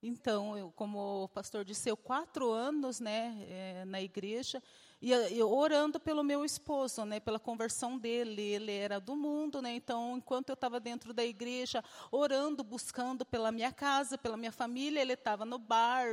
Então, 0.00 0.56
eu, 0.56 0.70
como 0.70 1.24
o 1.24 1.28
pastor 1.28 1.64
disse, 1.64 1.88
eu 1.88 1.96
quatro 1.96 2.52
anos 2.52 3.00
né, 3.00 3.44
é, 3.48 3.84
na 3.84 4.00
igreja, 4.00 4.62
e 5.00 5.12
eu 5.12 5.52
orando 5.52 6.00
pelo 6.00 6.24
meu 6.24 6.44
esposo, 6.44 7.04
né, 7.04 7.20
pela 7.20 7.38
conversão 7.38 7.96
dele, 7.96 8.42
ele 8.42 8.72
era 8.72 8.98
do 8.98 9.14
mundo, 9.14 9.62
né, 9.62 9.72
então 9.74 10.16
enquanto 10.16 10.48
eu 10.48 10.54
estava 10.54 10.80
dentro 10.80 11.14
da 11.14 11.24
igreja 11.24 11.84
orando, 12.10 12.64
buscando 12.64 13.24
pela 13.24 13.52
minha 13.52 13.72
casa, 13.72 14.18
pela 14.18 14.36
minha 14.36 14.50
família, 14.50 15.00
ele 15.00 15.12
estava 15.12 15.44
no 15.44 15.58
bar, 15.58 16.06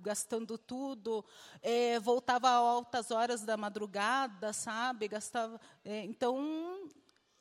gastando 0.00 0.58
tudo, 0.58 1.24
é, 1.62 2.00
voltava 2.00 2.48
a 2.48 2.54
altas 2.54 3.10
horas 3.12 3.42
da 3.42 3.56
madrugada, 3.56 4.52
sabe, 4.52 5.06
gastava, 5.06 5.60
é, 5.84 6.04
então 6.04 6.88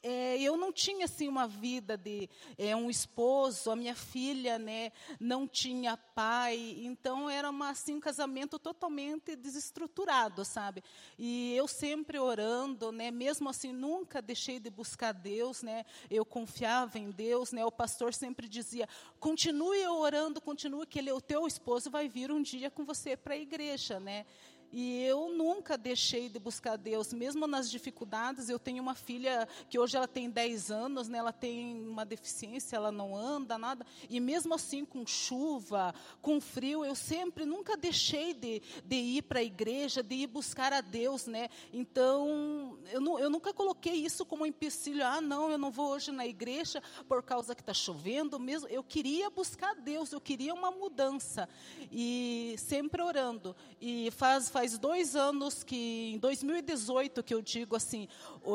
é, 0.04 0.42
eu 0.42 0.58
não 0.58 0.72
tinha 0.72 1.06
assim 1.06 1.28
uma 1.28 1.48
vida 1.48 1.96
de 1.96 2.30
é, 2.58 2.76
um 2.76 2.90
esposo, 2.90 3.70
a 3.70 3.76
minha 3.76 3.96
filha, 3.96 4.58
né, 4.58 4.92
não 5.20 5.48
tinha 5.48 5.96
pai, 5.96 6.78
então 6.82 7.30
era 7.30 7.50
uma, 7.50 7.70
assim 7.70 7.96
um 7.96 8.00
casamento 8.00 8.58
totalmente 8.58 9.36
desestruturado, 9.36 10.44
sabe? 10.44 10.84
E 11.18 11.54
eu 11.56 11.68
sempre 11.68 12.18
orando, 12.18 12.92
né, 12.92 13.12
mesmo 13.12 13.50
assim 13.50 13.72
nunca 13.72 14.22
deixei 14.22 14.60
de 14.60 14.70
buscar 14.70 15.12
Deus, 15.12 15.62
né? 15.62 15.86
Eu 16.10 16.26
confiava 16.26 16.98
em 16.98 17.12
Deus, 17.12 17.52
né? 17.52 17.64
O 17.66 17.72
pastor 17.72 18.14
sempre 18.14 18.48
dizia: 18.48 18.88
continue 19.20 19.86
orando, 19.88 20.42
continue 20.42 20.86
que 20.86 21.00
ele, 21.00 21.12
o 21.12 21.22
teu 21.22 21.46
esposo 21.46 21.90
vai 21.90 22.08
vir 22.08 22.32
um 22.32 22.42
dia 22.42 22.72
com 22.72 22.84
você 22.84 23.16
para 23.16 23.34
a 23.34 23.38
igreja, 23.38 24.00
né? 24.00 24.26
E 24.72 25.04
eu 25.04 25.30
nunca 25.30 25.78
deixei 25.78 26.30
de 26.30 26.40
buscar 26.40 26.78
Deus, 26.78 27.12
mesmo 27.12 27.46
nas 27.46 27.70
dificuldades. 27.70 28.48
Eu 28.48 28.58
tenho 28.58 28.82
uma 28.82 28.96
filha 28.96 29.48
que 29.70 29.78
hoje 29.78 29.98
ela 29.98 30.08
tem 30.08 30.30
10 30.30 30.72
anos, 30.72 31.10
né, 31.10 31.18
ela 31.18 31.34
tem 31.34 31.86
uma 31.88 32.06
deficiência, 32.06 32.78
ela 32.78 32.92
não 32.92 33.16
anda, 33.16 33.58
nada. 33.58 33.86
E 34.10 34.20
mesmo 34.20 34.54
assim, 34.54 34.86
com 34.86 35.06
chuva, 35.06 35.94
com 36.22 36.40
frio, 36.40 36.86
eu 36.86 36.96
sempre, 36.96 37.46
nunca 37.46 37.76
deixei 37.76 38.34
de, 38.34 38.62
de 38.86 38.96
ir 38.96 39.24
para 39.24 39.40
a 39.40 39.44
igreja, 39.44 40.02
de 40.02 40.16
ir 40.16 40.28
buscar 40.28 40.72
a 40.72 40.80
Deus. 40.80 41.28
Né? 41.28 41.50
Então, 41.74 42.78
eu, 42.92 43.02
não, 43.02 43.20
eu 43.20 43.30
nunca 43.30 43.54
coloquei 43.54 43.96
isso 43.96 44.26
como 44.26 44.44
um 44.44 44.46
empecilho. 44.48 45.06
Ah, 45.06 45.20
não, 45.20 45.52
eu 45.52 45.58
não 45.58 45.70
vou 45.70 45.90
hoje 45.90 46.12
na 46.12 46.26
igreja 46.26 46.82
por 47.10 47.22
causa 47.22 47.54
que 47.54 47.62
está 47.62 47.74
chovendo. 47.74 48.40
mesmo 48.40 48.70
Eu 48.70 48.84
queria 48.84 49.30
buscar 49.30 49.76
Deus, 49.76 50.14
eu 50.14 50.22
queria 50.22 50.54
uma 50.54 50.72
mudança. 50.72 51.50
E 51.92 52.56
sempre 52.58 53.02
orando. 53.02 53.54
E 53.82 54.10
faz, 54.12 54.48
faz 54.48 54.61
faz 54.62 54.78
dois 54.78 55.16
anos 55.16 55.64
que, 55.64 56.12
em 56.14 56.20
2018, 56.20 57.24
que 57.24 57.34
eu 57.34 57.42
digo 57.42 57.76
assim, 57.76 58.08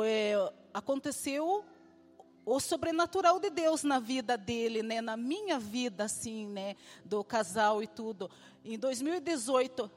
é, 0.04 0.52
aconteceu 0.72 1.64
o 2.44 2.60
sobrenatural 2.60 3.40
de 3.40 3.50
Deus 3.50 3.82
na 3.82 3.98
vida 3.98 4.38
dele, 4.38 4.84
né, 4.84 5.00
na 5.00 5.16
minha 5.16 5.58
vida, 5.58 6.04
assim, 6.04 6.46
né, 6.46 6.76
do 7.04 7.24
casal 7.24 7.82
e 7.82 7.88
tudo. 7.88 8.30
Em 8.64 8.78
2018, 8.78 9.90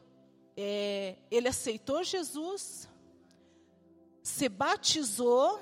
é, 0.58 1.16
ele 1.30 1.48
aceitou 1.48 2.04
Jesus, 2.04 2.90
se 4.24 4.50
batizou, 4.50 5.62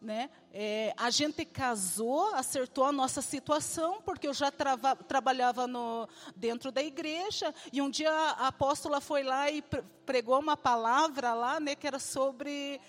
né? 0.00 0.30
É, 0.52 0.94
a 0.96 1.10
gente 1.10 1.44
casou, 1.44 2.34
acertou 2.34 2.84
a 2.84 2.92
nossa 2.92 3.20
situação, 3.20 4.00
porque 4.02 4.26
eu 4.26 4.34
já 4.34 4.50
trava, 4.50 4.96
trabalhava 4.96 5.66
no, 5.66 6.08
dentro 6.34 6.72
da 6.72 6.82
igreja, 6.82 7.54
e 7.72 7.82
um 7.82 7.90
dia 7.90 8.10
a 8.10 8.48
apóstola 8.48 9.00
foi 9.00 9.22
lá 9.22 9.50
e 9.50 9.62
pregou 10.06 10.38
uma 10.38 10.56
palavra 10.56 11.34
lá, 11.34 11.60
né, 11.60 11.74
que 11.74 11.86
era 11.86 11.98
sobre 11.98 12.80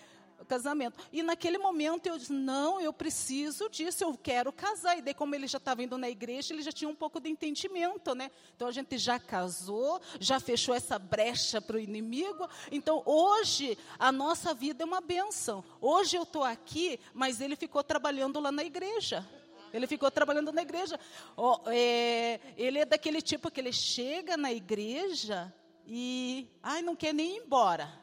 casamento. 0.51 1.01
E 1.13 1.23
naquele 1.23 1.57
momento 1.57 2.07
eu 2.07 2.17
disse: 2.17 2.33
não, 2.33 2.81
eu 2.81 2.91
preciso 2.91 3.69
disso, 3.69 4.03
eu 4.03 4.17
quero 4.17 4.51
casar. 4.51 4.97
E 4.97 5.01
daí, 5.01 5.13
como 5.13 5.33
ele 5.33 5.47
já 5.47 5.57
estava 5.57 5.81
indo 5.81 5.97
na 5.97 6.09
igreja, 6.09 6.53
ele 6.53 6.61
já 6.61 6.73
tinha 6.73 6.89
um 6.89 6.95
pouco 6.95 7.21
de 7.21 7.29
entendimento, 7.29 8.13
né? 8.13 8.29
Então 8.53 8.67
a 8.67 8.71
gente 8.71 8.97
já 8.97 9.17
casou, 9.17 10.01
já 10.19 10.41
fechou 10.41 10.75
essa 10.75 10.99
brecha 10.99 11.61
para 11.61 11.77
o 11.77 11.79
inimigo. 11.79 12.49
Então 12.69 13.01
hoje 13.05 13.77
a 13.97 14.11
nossa 14.11 14.53
vida 14.53 14.83
é 14.83 14.85
uma 14.85 14.99
benção. 14.99 15.63
Hoje 15.79 16.17
eu 16.17 16.23
estou 16.23 16.43
aqui, 16.43 16.99
mas 17.13 17.39
ele 17.39 17.55
ficou 17.55 17.81
trabalhando 17.81 18.37
lá 18.41 18.51
na 18.51 18.65
igreja. 18.65 19.25
Ele 19.73 19.87
ficou 19.87 20.11
trabalhando 20.11 20.51
na 20.51 20.61
igreja. 20.61 20.99
Oh, 21.37 21.59
é, 21.67 22.41
ele 22.57 22.79
é 22.79 22.85
daquele 22.85 23.21
tipo 23.21 23.49
que 23.49 23.61
ele 23.61 23.71
chega 23.71 24.35
na 24.35 24.51
igreja 24.51 25.53
e, 25.87 26.45
ai, 26.61 26.81
não 26.81 26.93
quer 26.93 27.13
nem 27.13 27.37
ir 27.37 27.39
embora. 27.39 28.00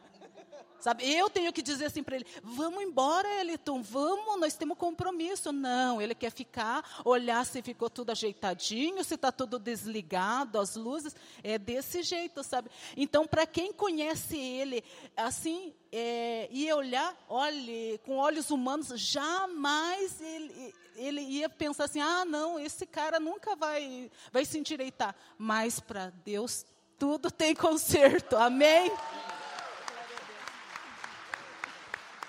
Sabe, 0.81 1.11
eu 1.11 1.29
tenho 1.29 1.53
que 1.53 1.61
dizer 1.61 1.87
assim 1.87 2.03
para 2.05 2.17
ele: 2.17 2.27
vamos 2.43 2.83
embora, 2.83 3.29
Eliton, 3.41 3.83
vamos, 3.83 4.39
nós 4.39 4.55
temos 4.55 4.79
compromisso. 4.79 5.51
Não, 5.51 6.01
ele 6.01 6.15
quer 6.15 6.31
ficar, 6.31 7.03
olhar 7.05 7.45
se 7.45 7.61
ficou 7.63 7.91
tudo 7.91 8.11
ajeitadinho, 8.11 9.03
se 9.03 9.15
está 9.15 9.33
tudo 9.33 9.59
desligado, 9.59 10.59
as 10.59 10.77
luzes. 10.77 11.17
É 11.43 11.59
desse 11.59 12.03
jeito, 12.03 12.45
sabe? 12.45 12.71
Então, 12.97 13.27
para 13.27 13.45
quem 13.45 13.73
conhece 13.73 14.39
ele, 14.39 14.85
assim, 15.17 15.75
é, 15.91 16.49
ia 16.53 16.77
olhar, 16.77 17.17
olhe, 17.29 18.01
com 18.05 18.17
olhos 18.17 18.51
humanos, 18.51 18.89
jamais 18.95 20.21
ele, 20.21 20.75
ele 20.95 21.21
ia 21.23 21.49
pensar 21.49 21.85
assim: 21.85 22.01
ah, 22.01 22.25
não, 22.25 22.59
esse 22.59 22.87
cara 22.87 23.19
nunca 23.19 23.57
vai, 23.57 24.11
vai 24.33 24.45
se 24.45 24.59
endireitar. 24.59 25.15
Mas 25.37 25.81
para 25.81 26.11
Deus, 26.25 26.65
tudo 26.97 27.33
tem 27.33 27.53
conserto. 27.57 28.37
Amém? 28.37 28.93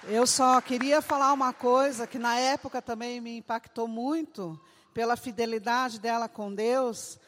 Eu 0.04 0.26
só 0.26 0.62
queria 0.62 1.02
falar 1.02 1.34
uma 1.34 1.52
coisa 1.52 2.08
que 2.08 2.18
na 2.18 2.40
época 2.40 2.82
também 2.82 3.20
me 3.20 3.38
impactou 3.38 3.86
muito 3.86 4.58
pela 4.94 5.18
fidelidade 5.18 6.00
dela 6.00 6.30
com 6.30 6.56
Deus, 6.56 7.20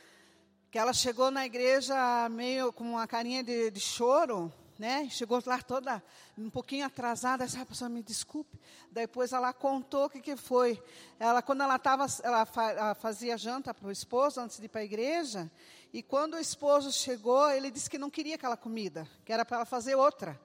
que 0.72 0.80
ela 0.80 0.93
chegou 0.93 1.30
na 1.30 1.45
igreja 1.45 2.30
meio 2.30 2.72
com 2.72 2.86
uma 2.86 3.05
carinha 3.05 3.43
de, 3.43 3.69
de 3.72 3.80
choro, 3.82 4.51
né? 4.80 5.09
Chegou 5.09 5.43
lá 5.45 5.61
toda 5.61 6.01
um 6.38 6.49
pouquinho 6.49 6.86
atrasada, 6.86 7.43
essa 7.43 7.65
pessoa 7.65 7.89
me 7.89 8.01
desculpe. 8.01 8.57
Depois 8.89 9.34
ela 9.34 9.51
contou 9.51 10.05
o 10.05 10.09
que, 10.09 10.22
que 10.22 10.38
foi. 10.38 10.82
Ela 11.19 11.41
quando 11.41 11.63
ela 11.63 11.76
estava, 11.76 12.05
ela, 12.24 12.45
fa, 12.45 12.72
ela 12.72 12.95
fazia 12.95 13.38
janta 13.38 13.74
para 13.74 13.89
o 13.89 13.91
esposo 13.91 14.39
antes 14.39 14.59
de 14.59 14.67
ir 14.67 14.69
para 14.69 14.80
a 14.80 14.86
igreja, 14.86 15.51
e 15.91 16.01
quando 16.01 16.36
o 16.36 16.39
esposo 16.39 16.89
chegou, 16.89 17.51
ele 17.51 17.69
disse 17.69 17.89
que 17.89 17.97
não 17.97 18.09
queria 18.09 18.36
aquela 18.36 18.55
comida, 18.55 19.05
que 19.26 19.34
era 19.34 19.43
para 19.43 19.57
ela 19.57 19.65
fazer 19.65 19.95
outra. 19.95 20.39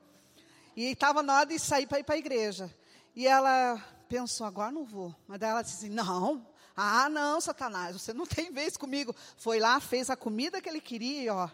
E 0.77 0.93
estava 0.93 1.23
na 1.23 1.35
hora 1.39 1.47
de 1.47 1.59
sair 1.59 1.87
para 1.87 1.99
ir 1.99 2.05
para 2.05 2.15
a 2.17 2.19
igreja. 2.19 2.73
E 3.15 3.27
ela 3.27 3.83
pensou, 4.09 4.47
agora 4.47 4.71
não 4.71 4.85
vou. 4.85 5.15
Mas 5.27 5.41
daí 5.41 5.51
ela 5.51 5.63
disse 5.63 5.77
assim, 5.77 5.89
não, 5.89 6.47
ah 6.77 7.09
não, 7.09 7.41
Satanás, 7.41 7.99
você 7.99 8.13
não 8.13 8.27
tem 8.27 8.53
vez 8.53 8.77
comigo. 8.77 9.17
Foi 9.39 9.59
lá, 9.59 9.81
fez 9.81 10.11
a 10.11 10.17
comida 10.17 10.61
que 10.61 10.69
ele 10.69 10.81
queria 10.81 11.23
e 11.23 11.29
ó, 11.31 11.49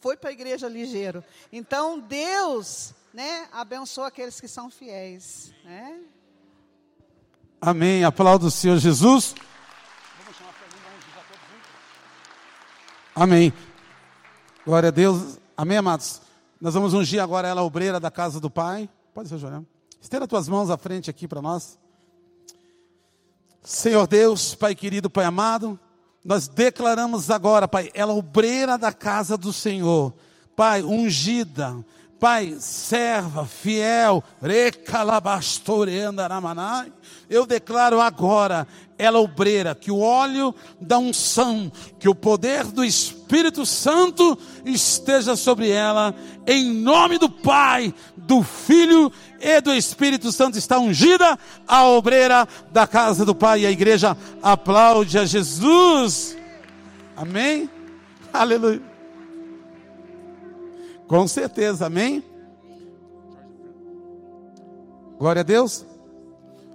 foi 0.00 0.16
para 0.16 0.30
a 0.30 0.32
igreja 0.32 0.66
ligeiro. 0.68 1.22
Então 1.52 2.00
Deus, 2.00 2.94
né, 3.12 3.46
abençoa 3.52 4.08
aqueles 4.08 4.40
que 4.40 4.48
são 4.48 4.70
fiéis, 4.70 5.52
né? 5.62 6.00
Amém. 7.60 8.04
Aplauda 8.04 8.46
o 8.46 8.50
Senhor 8.50 8.78
Jesus. 8.78 9.34
Amém. 13.14 13.52
Glória 14.66 14.88
a 14.88 14.92
Deus. 14.92 15.38
Amém, 15.56 15.78
amados. 15.78 16.20
Nós 16.60 16.74
vamos 16.74 16.94
ungir 16.94 17.22
agora 17.22 17.48
ela, 17.48 17.62
obreira 17.62 17.98
da 17.98 18.10
casa 18.10 18.40
do 18.40 18.48
Pai. 18.48 18.88
Pode 19.12 19.28
ser, 19.28 19.38
Joel. 19.38 19.64
Estenda 20.00 20.26
tuas 20.26 20.48
mãos 20.48 20.70
à 20.70 20.76
frente 20.76 21.10
aqui 21.10 21.26
para 21.26 21.42
nós. 21.42 21.78
Senhor 23.62 24.06
Deus, 24.06 24.54
Pai 24.54 24.74
querido, 24.74 25.08
Pai 25.08 25.24
amado, 25.24 25.78
nós 26.24 26.48
declaramos 26.48 27.30
agora, 27.30 27.66
Pai, 27.66 27.90
ela 27.94 28.12
obreira 28.12 28.76
da 28.76 28.92
casa 28.92 29.36
do 29.36 29.52
Senhor. 29.52 30.12
Pai, 30.54 30.82
ungida, 30.82 31.84
Pai, 32.20 32.56
serva, 32.58 33.44
fiel, 33.44 34.22
eu 37.28 37.46
declaro 37.46 38.00
agora, 38.00 38.66
ela 38.96 39.18
obreira, 39.18 39.74
que 39.74 39.90
o 39.90 40.00
óleo 40.00 40.54
da 40.80 40.98
unção, 40.98 41.70
que 41.98 42.08
o 42.08 42.14
poder 42.14 42.64
do 42.64 42.84
Espírito 42.84 43.13
Santo 43.66 44.38
esteja 44.64 45.36
sobre 45.36 45.70
ela, 45.70 46.14
em 46.46 46.72
nome 46.72 47.18
do 47.18 47.28
Pai, 47.28 47.94
do 48.16 48.42
Filho 48.42 49.10
e 49.40 49.60
do 49.60 49.74
Espírito 49.74 50.32
Santo 50.32 50.58
está 50.58 50.78
ungida 50.78 51.38
a 51.66 51.84
obreira 51.88 52.48
da 52.72 52.86
casa 52.86 53.24
do 53.24 53.34
Pai. 53.34 53.60
E 53.60 53.66
a 53.66 53.70
igreja 53.70 54.16
aplaude 54.42 55.18
a 55.18 55.24
Jesus. 55.24 56.36
Amém? 57.16 57.68
Aleluia. 58.32 58.82
Com 61.06 61.28
certeza, 61.28 61.86
amém? 61.86 62.24
Glória 65.18 65.40
a 65.40 65.44
Deus. 65.44 65.86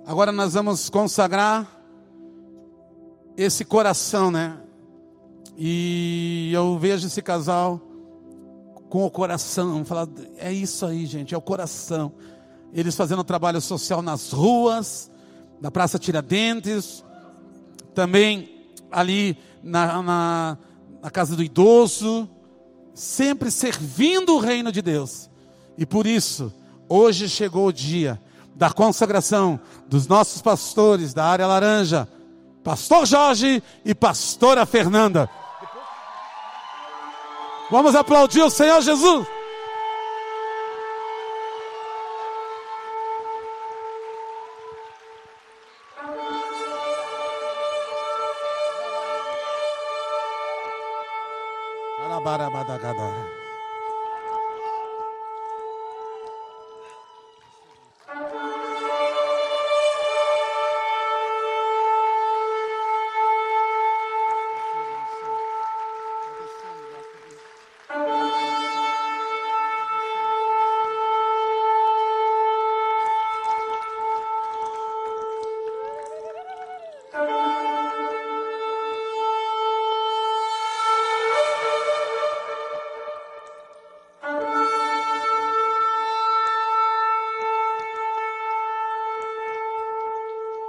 Agora 0.06 0.32
nós 0.32 0.54
vamos 0.54 0.90
consagrar 0.90 1.68
esse 3.36 3.64
coração, 3.64 4.32
né? 4.32 4.58
E 5.62 6.52
eu 6.54 6.80
vejo 6.80 7.08
esse 7.08 7.22
casal 7.22 7.82
com 8.90 9.06
o 9.06 9.12
coração, 9.12 9.84
falar, 9.84 10.08
é 10.38 10.54
isso 10.54 10.86
aí, 10.86 11.06
gente, 11.06 11.36
é 11.36 11.38
o 11.38 11.42
coração. 11.42 12.14
Eles 12.74 12.96
fazendo 12.96 13.26
trabalho 13.26 13.60
social 13.60 14.02
nas 14.02 14.32
ruas, 14.32 15.12
na 15.60 15.70
Praça 15.70 16.00
Tiradentes, 16.00 17.04
também 17.94 18.72
ali 18.90 19.38
na, 19.62 20.02
na, 20.02 20.58
na 21.02 21.12
casa 21.12 21.36
do 21.36 21.44
idoso, 21.44 22.30
sempre 22.94 23.52
servindo 23.52 24.36
o 24.36 24.40
reino 24.40 24.72
de 24.72 24.82
Deus. 24.82 25.30
E 25.78 25.86
por 25.86 26.08
isso, 26.08 26.54
hoje 26.88 27.28
chegou 27.28 27.68
o 27.68 27.74
dia 27.74 28.18
da 28.56 28.72
consagração 28.72 29.60
dos 29.90 30.08
nossos 30.08 30.42
pastores 30.42 31.14
da 31.14 31.26
área 31.26 31.46
laranja, 31.46 32.08
Pastor 32.64 33.06
Jorge 33.06 33.62
e 33.84 33.94
Pastora 33.94 34.66
Fernanda. 34.66 35.30
Vamos 37.70 37.96
aplaudir 37.96 38.42
o 38.42 38.50
Senhor 38.50 38.82
Jesus. 38.82 39.28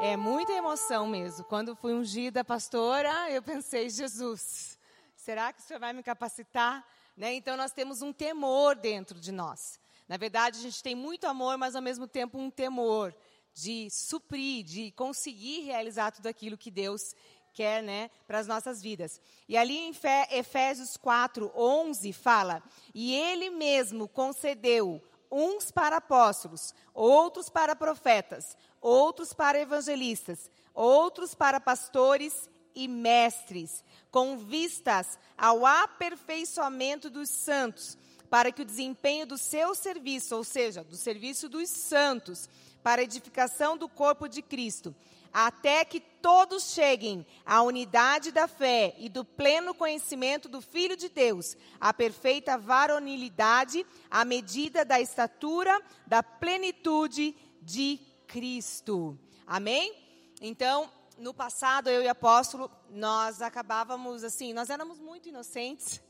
É 0.03 0.17
muita 0.17 0.53
emoção 0.53 1.07
mesmo. 1.07 1.45
Quando 1.45 1.77
fui 1.77 1.93
ungida 1.93 2.43
pastora, 2.43 3.31
eu 3.31 3.43
pensei, 3.43 3.91
Jesus, 3.91 4.79
será 5.15 5.53
que 5.53 5.61
o 5.61 5.63
Senhor 5.63 5.79
vai 5.79 5.93
me 5.93 6.03
capacitar? 6.03 6.83
Né? 7.15 7.35
Então 7.35 7.55
nós 7.55 7.71
temos 7.71 8.01
um 8.01 8.11
temor 8.11 8.77
dentro 8.77 9.21
de 9.21 9.31
nós. 9.31 9.79
Na 10.09 10.17
verdade, 10.17 10.59
a 10.59 10.63
gente 10.63 10.83
tem 10.83 10.95
muito 10.95 11.27
amor, 11.27 11.59
mas 11.59 11.77
ao 11.77 11.83
mesmo 11.83 12.09
tempo 12.09 12.39
um 12.39 12.51
temor 12.51 13.15
de 13.53 13.91
suprir, 13.91 14.65
de 14.65 14.91
conseguir 14.93 15.65
realizar 15.65 16.13
tudo 16.13 16.29
aquilo 16.29 16.57
que 16.57 16.71
Deus 16.71 17.15
quer 17.53 17.83
né, 17.83 18.11
para 18.27 18.39
as 18.39 18.47
nossas 18.47 18.81
vidas. 18.81 19.21
E 19.47 19.55
ali 19.55 19.77
em 19.77 19.93
Efésios 20.31 20.97
4, 20.97 21.53
11, 21.55 22.11
fala: 22.15 22.63
E 22.95 23.15
Ele 23.15 23.51
mesmo 23.51 24.09
concedeu 24.09 25.03
uns 25.31 25.71
para 25.71 25.99
apóstolos, 25.99 26.75
outros 26.93 27.49
para 27.49 27.77
profetas, 27.77 28.57
outros 28.81 29.33
para 29.33 29.61
evangelistas, 29.61 30.51
outros 30.75 31.35
para 31.35 31.61
pastores 31.61 32.49
e 32.75 32.89
mestres, 32.89 33.85
com 34.11 34.39
vistas 34.39 35.19
ao 35.37 35.65
aperfeiçoamento 35.65 37.11
dos 37.11 37.29
santos, 37.29 37.97
para 38.29 38.53
que 38.53 38.63
o 38.63 38.65
desempenho 38.65 39.27
do 39.27 39.37
seu 39.37 39.75
serviço, 39.75 40.37
ou 40.37 40.45
seja, 40.45 40.85
do 40.85 40.97
serviço 40.97 41.49
dos 41.49 41.69
santos, 41.69 42.49
para 42.83 43.03
edificação 43.03 43.77
do 43.77 43.89
corpo 43.89 44.29
de 44.29 44.41
Cristo, 44.41 44.95
até 45.33 45.85
que 45.85 46.01
todos 46.01 46.73
cheguem 46.73 47.27
à 47.45 47.63
unidade 47.63 48.31
da 48.31 48.47
fé 48.47 48.95
e 48.99 49.09
do 49.09 49.25
pleno 49.25 49.75
conhecimento 49.75 50.49
do 50.49 50.61
Filho 50.61 50.97
de 50.97 51.09
Deus, 51.09 51.57
à 51.81 51.93
perfeita 51.93 52.59
varonilidade, 52.59 53.87
à 54.11 54.25
medida 54.25 54.85
da 54.85 55.01
estatura 55.01 55.81
da 56.07 56.23
plenitude 56.23 57.35
de 57.63 57.99
Cristo. 58.27 59.19
Amém? 59.47 59.95
Então, 60.41 60.91
no 61.19 61.35
passado, 61.35 61.91
eu 61.91 62.03
e 62.03 62.07
o 62.07 62.11
apóstolo, 62.11 62.71
nós 62.89 63.43
acabávamos 63.43 64.25
assim, 64.25 64.53
nós 64.53 64.71
éramos 64.71 64.99
muito 64.99 65.29
inocentes. 65.29 66.01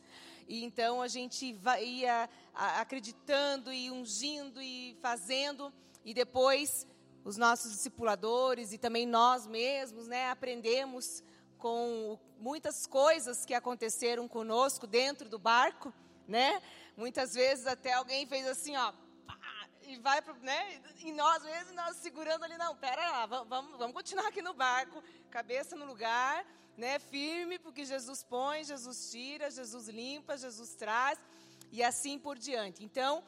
E 0.47 0.65
então 0.65 1.01
a 1.01 1.07
gente 1.07 1.57
ia 1.81 2.29
acreditando 2.55 3.73
e 3.73 3.91
ungindo 3.91 4.61
e 4.61 4.97
fazendo. 5.01 5.73
E 6.05 6.13
depois 6.13 6.87
os 7.25 7.37
nossos 7.37 7.73
discipuladores 7.73 8.73
e 8.73 8.79
também 8.79 9.07
nós 9.07 9.47
mesmos, 9.47 10.07
né, 10.07 10.31
aprendemos 10.31 11.23
com 11.59 12.19
muitas 12.39 12.87
coisas 12.87 13.45
que 13.45 13.53
aconteceram 13.53 14.27
conosco 14.27 14.87
dentro 14.87 15.29
do 15.29 15.39
barco, 15.39 15.93
né? 16.27 16.63
Muitas 16.97 17.35
vezes 17.35 17.67
até 17.67 17.93
alguém 17.93 18.27
fez 18.27 18.47
assim, 18.47 18.75
ó, 18.77 18.93
pá, 19.27 19.69
e 19.83 19.99
vai 19.99 20.23
pro, 20.23 20.35
né? 20.37 20.81
E 20.97 21.13
nós 21.13 21.43
mesmos 21.43 21.75
nós 21.75 21.97
segurando 21.97 22.45
ali, 22.45 22.57
não, 22.57 22.75
pera 22.77 23.11
lá, 23.11 23.27
va- 23.27 23.45
vamos, 23.45 23.77
vamos 23.77 23.93
continuar 23.93 24.29
aqui 24.29 24.41
no 24.41 24.55
barco, 24.55 25.03
cabeça 25.31 25.77
no 25.77 25.85
lugar, 25.85 26.47
né? 26.79 26.99
Firme, 26.99 27.59
porque 27.59 27.85
Jesus 27.85 28.23
põe, 28.23 28.65
Jesus 28.65 29.11
tira, 29.11 29.51
Jesus 29.51 29.87
limpa, 29.89 30.39
Jesus 30.39 30.75
traz 30.75 31.19
e 31.71 31.83
assim 31.83 32.19
por 32.19 32.39
diante. 32.39 32.83
Então, 32.83 33.23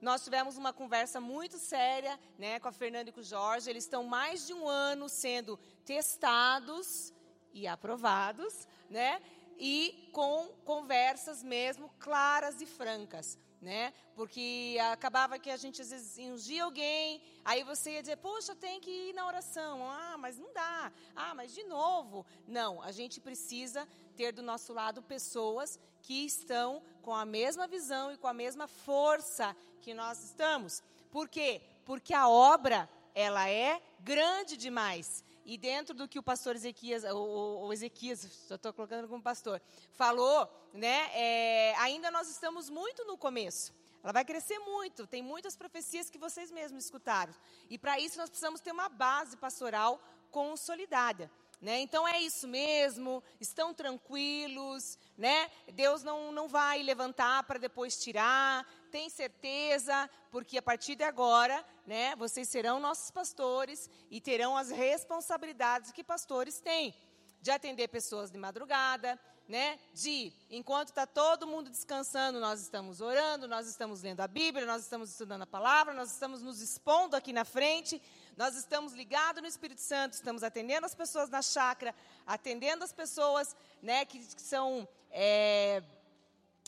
nós 0.00 0.22
tivemos 0.22 0.56
uma 0.56 0.72
conversa 0.72 1.20
muito 1.20 1.58
séria 1.58 2.18
né, 2.38 2.60
com 2.60 2.68
a 2.68 2.72
Fernanda 2.72 3.10
e 3.10 3.12
com 3.12 3.20
o 3.20 3.24
Jorge. 3.24 3.70
Eles 3.70 3.84
estão 3.84 4.04
mais 4.04 4.46
de 4.46 4.52
um 4.52 4.68
ano 4.68 5.08
sendo 5.08 5.58
testados 5.84 7.12
e 7.52 7.66
aprovados, 7.66 8.68
né? 8.90 9.22
E 9.58 10.10
com 10.12 10.48
conversas 10.64 11.42
mesmo 11.42 11.90
claras 11.98 12.60
e 12.60 12.66
francas, 12.66 13.38
né? 13.62 13.94
Porque 14.14 14.76
acabava 14.92 15.38
que 15.38 15.50
a 15.50 15.56
gente 15.56 15.80
às 15.80 15.90
vezes 15.90 16.18
ungia 16.18 16.64
alguém, 16.64 17.22
aí 17.42 17.64
você 17.64 17.92
ia 17.92 18.02
dizer, 18.02 18.18
poxa, 18.18 18.54
tem 18.54 18.78
que 18.78 18.90
ir 18.90 19.14
na 19.14 19.26
oração. 19.26 19.90
Ah, 19.90 20.16
mas 20.18 20.38
não 20.38 20.52
dá. 20.52 20.92
Ah, 21.14 21.34
mas 21.34 21.54
de 21.54 21.64
novo. 21.64 22.26
Não, 22.46 22.82
a 22.82 22.92
gente 22.92 23.18
precisa 23.18 23.88
ter 24.14 24.32
do 24.32 24.42
nosso 24.42 24.74
lado 24.74 25.02
pessoas 25.02 25.78
que 26.02 26.26
estão 26.26 26.82
com 27.02 27.14
a 27.14 27.24
mesma 27.24 27.66
visão 27.66 28.12
e 28.12 28.18
com 28.18 28.28
a 28.28 28.34
mesma 28.34 28.66
força 28.66 29.56
que 29.80 29.94
nós 29.94 30.22
estamos. 30.22 30.82
Por 31.10 31.28
quê? 31.28 31.60
Porque 31.84 32.12
a 32.12 32.28
obra, 32.28 32.88
ela 33.14 33.48
é 33.48 33.80
grande 34.00 34.56
demais. 34.56 35.24
E 35.44 35.56
dentro 35.56 35.94
do 35.94 36.08
que 36.08 36.18
o 36.18 36.22
pastor 36.22 36.56
Ezequias, 36.56 37.04
o, 37.04 37.72
Ezequias, 37.72 38.24
estou 38.24 38.72
colocando 38.72 39.06
como 39.08 39.22
pastor, 39.22 39.62
falou, 39.92 40.50
né? 40.74 41.08
é, 41.14 41.74
ainda 41.78 42.10
nós 42.10 42.28
estamos 42.28 42.68
muito 42.68 43.04
no 43.04 43.16
começo. 43.16 43.72
Ela 44.02 44.12
vai 44.12 44.24
crescer 44.24 44.58
muito. 44.58 45.06
Tem 45.06 45.22
muitas 45.22 45.56
profecias 45.56 46.10
que 46.10 46.18
vocês 46.18 46.50
mesmos 46.50 46.84
escutaram. 46.84 47.34
E 47.70 47.78
para 47.78 47.98
isso 47.98 48.18
nós 48.18 48.28
precisamos 48.28 48.60
ter 48.60 48.72
uma 48.72 48.88
base 48.88 49.36
pastoral 49.36 50.00
consolidada. 50.30 51.30
Né? 51.60 51.80
Então 51.80 52.06
é 52.06 52.20
isso 52.20 52.46
mesmo, 52.46 53.22
estão 53.40 53.72
tranquilos, 53.72 54.98
né? 55.16 55.50
Deus 55.72 56.02
não, 56.02 56.30
não 56.30 56.48
vai 56.48 56.82
levantar 56.82 57.42
para 57.44 57.58
depois 57.58 57.98
tirar, 57.98 58.66
tem 58.90 59.08
certeza, 59.08 60.08
porque 60.30 60.58
a 60.58 60.62
partir 60.62 60.94
de 60.94 61.04
agora, 61.04 61.64
né, 61.86 62.14
vocês 62.16 62.48
serão 62.48 62.78
nossos 62.78 63.10
pastores 63.10 63.90
e 64.10 64.20
terão 64.20 64.56
as 64.56 64.70
responsabilidades 64.70 65.92
que 65.92 66.04
pastores 66.04 66.60
têm, 66.60 66.94
de 67.40 67.50
atender 67.50 67.88
pessoas 67.88 68.30
de 68.30 68.38
madrugada, 68.38 69.18
né? 69.48 69.78
De 69.94 70.32
enquanto 70.50 70.88
está 70.88 71.06
todo 71.06 71.46
mundo 71.46 71.70
descansando, 71.70 72.40
nós 72.40 72.60
estamos 72.60 73.00
orando, 73.00 73.46
nós 73.46 73.66
estamos 73.66 74.02
lendo 74.02 74.20
a 74.20 74.28
Bíblia, 74.28 74.66
nós 74.66 74.82
estamos 74.82 75.10
estudando 75.10 75.42
a 75.42 75.46
palavra, 75.46 75.94
nós 75.94 76.10
estamos 76.10 76.42
nos 76.42 76.60
expondo 76.60 77.14
aqui 77.16 77.32
na 77.32 77.44
frente, 77.44 78.00
nós 78.36 78.56
estamos 78.56 78.92
ligados 78.92 79.40
no 79.40 79.48
Espírito 79.48 79.80
Santo, 79.80 80.14
estamos 80.14 80.42
atendendo 80.42 80.84
as 80.84 80.94
pessoas 80.94 81.28
na 81.30 81.42
chácara, 81.42 81.94
atendendo 82.26 82.84
as 82.84 82.92
pessoas, 82.92 83.56
né, 83.80 84.04
que, 84.04 84.18
que 84.18 84.42
são 84.42 84.86
é, 85.10 85.82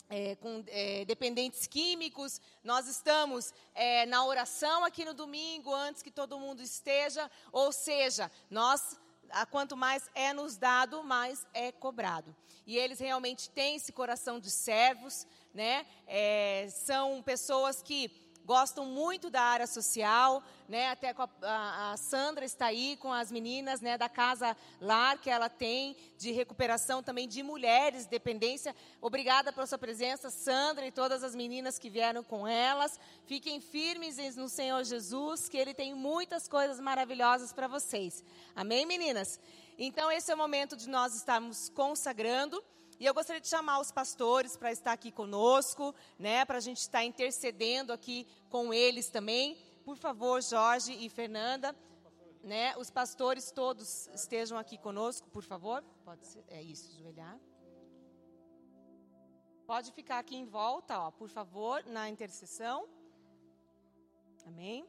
é, 0.09 0.35
com 0.37 0.63
é, 0.67 1.05
dependentes 1.05 1.67
químicos, 1.67 2.41
nós 2.63 2.87
estamos 2.87 3.53
é, 3.75 4.05
na 4.07 4.25
oração 4.25 4.83
aqui 4.83 5.05
no 5.05 5.13
domingo, 5.13 5.73
antes 5.73 6.01
que 6.01 6.09
todo 6.09 6.39
mundo 6.39 6.63
esteja, 6.63 7.29
ou 7.51 7.71
seja, 7.71 8.31
nós, 8.49 8.99
quanto 9.51 9.75
mais 9.77 10.09
é 10.13 10.33
nos 10.33 10.57
dado, 10.57 11.03
mais 11.03 11.45
é 11.53 11.71
cobrado. 11.71 12.35
E 12.65 12.77
eles 12.77 12.99
realmente 12.99 13.49
têm 13.49 13.75
esse 13.75 13.91
coração 13.91 14.39
de 14.39 14.49
servos, 14.51 15.25
né? 15.53 15.85
É, 16.05 16.67
são 16.69 17.21
pessoas 17.23 17.81
que 17.81 18.09
gostam 18.49 18.83
muito 18.83 19.29
da 19.29 19.43
área 19.43 19.67
social, 19.67 20.41
né? 20.67 20.89
Até 20.89 21.13
a, 21.43 21.91
a, 21.91 21.97
Sandra 21.97 22.43
está 22.43 22.65
aí 22.65 22.97
com 22.97 23.13
as 23.13 23.31
meninas, 23.31 23.79
né? 23.79 23.95
Da 23.95 24.09
casa 24.09 24.57
lar 24.81 25.19
que 25.19 25.29
ela 25.29 25.47
tem 25.47 25.95
de 26.17 26.31
recuperação 26.31 27.03
também 27.03 27.27
de 27.27 27.43
mulheres, 27.43 28.07
dependência. 28.07 28.75
Obrigada 28.99 29.53
pela 29.53 29.67
sua 29.67 29.77
presença, 29.77 30.31
Sandra 30.31 30.87
e 30.87 30.91
todas 30.91 31.23
as 31.23 31.35
meninas 31.35 31.77
que 31.77 31.91
vieram 31.91 32.23
com 32.23 32.47
elas. 32.47 32.99
Fiquem 33.27 33.61
firmes 33.61 34.17
no 34.35 34.49
Senhor 34.49 34.83
Jesus, 34.83 35.47
que 35.47 35.55
Ele 35.55 35.75
tem 35.75 35.93
muitas 35.93 36.47
coisas 36.47 36.79
maravilhosas 36.79 37.53
para 37.53 37.67
vocês. 37.67 38.23
Amém, 38.55 38.83
meninas? 38.83 39.39
Então 39.77 40.11
esse 40.11 40.31
é 40.31 40.33
o 40.33 40.37
momento 40.39 40.75
de 40.75 40.89
nós 40.89 41.15
estarmos 41.15 41.69
consagrando. 41.69 42.63
E 42.99 43.05
eu 43.05 43.13
gostaria 43.13 43.39
de 43.39 43.47
chamar 43.47 43.79
os 43.79 43.91
pastores 43.91 44.57
para 44.57 44.71
estar 44.73 44.91
aqui 44.91 45.09
conosco, 45.09 45.95
né, 46.17 46.43
para 46.43 46.57
a 46.57 46.61
gente 46.61 46.79
estar 46.79 47.03
intercedendo 47.03 47.93
aqui 47.93 48.27
com 48.49 48.73
eles 48.73 49.09
também. 49.09 49.55
Por 49.85 49.95
favor, 49.95 50.41
Jorge 50.43 50.91
e 50.93 51.09
Fernanda, 51.09 51.73
né, 52.43 52.75
os 52.75 52.91
pastores 52.91 53.51
todos 53.51 54.07
estejam 54.07 54.57
aqui 54.57 54.77
conosco, 54.77 55.29
por 55.29 55.43
favor. 55.43 55.81
Pode 56.03 56.27
ser, 56.27 56.43
é 56.49 56.61
isso, 56.61 56.89
ajoelhar. 56.91 57.39
Pode 59.65 59.93
ficar 59.93 60.19
aqui 60.19 60.35
em 60.35 60.45
volta, 60.45 60.99
ó, 60.99 61.09
por 61.09 61.29
favor, 61.29 61.85
na 61.85 62.09
intercessão. 62.09 62.85
Amém. 64.45 64.85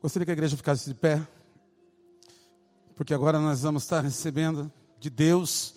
Gostaria 0.00 0.24
que 0.24 0.30
a 0.30 0.34
igreja 0.34 0.56
ficasse 0.56 0.88
de 0.88 0.94
pé, 0.94 1.20
porque 2.94 3.12
agora 3.12 3.40
nós 3.40 3.62
vamos 3.62 3.82
estar 3.82 4.00
recebendo 4.00 4.70
de 5.00 5.10
Deus 5.10 5.74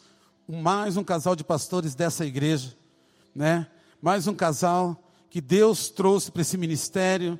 mais 0.47 0.95
um 0.95 1.03
casal 1.03 1.35
de 1.35 1.43
pastores 1.43 1.95
dessa 1.95 2.23
igreja, 2.23 2.77
né? 3.33 3.65
Mais 3.99 4.27
um 4.27 4.35
casal 4.35 4.95
que 5.27 5.41
Deus 5.41 5.89
trouxe 5.89 6.31
para 6.31 6.43
esse 6.43 6.55
ministério 6.55 7.39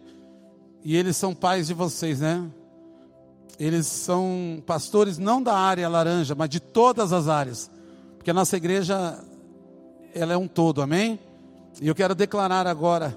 e 0.84 0.96
eles 0.96 1.16
são 1.18 1.36
pais 1.36 1.68
de 1.68 1.76
vocês, 1.76 2.20
né? 2.20 2.50
Eles 3.60 3.86
são 3.86 4.64
pastores 4.66 5.20
não 5.20 5.40
da 5.44 5.54
área 5.54 5.88
laranja, 5.88 6.34
mas 6.34 6.50
de 6.50 6.60
todas 6.60 7.14
as 7.14 7.28
áreas, 7.28 7.70
porque 8.18 8.32
a 8.32 8.34
nossa 8.34 8.58
igreja 8.58 9.24
ela 10.16 10.34
é 10.34 10.38
um 10.38 10.48
todo, 10.48 10.82
amém? 10.82 11.20
E 11.80 11.88
eu 11.88 11.94
quero 11.94 12.16
declarar 12.16 12.66
agora 12.66 13.16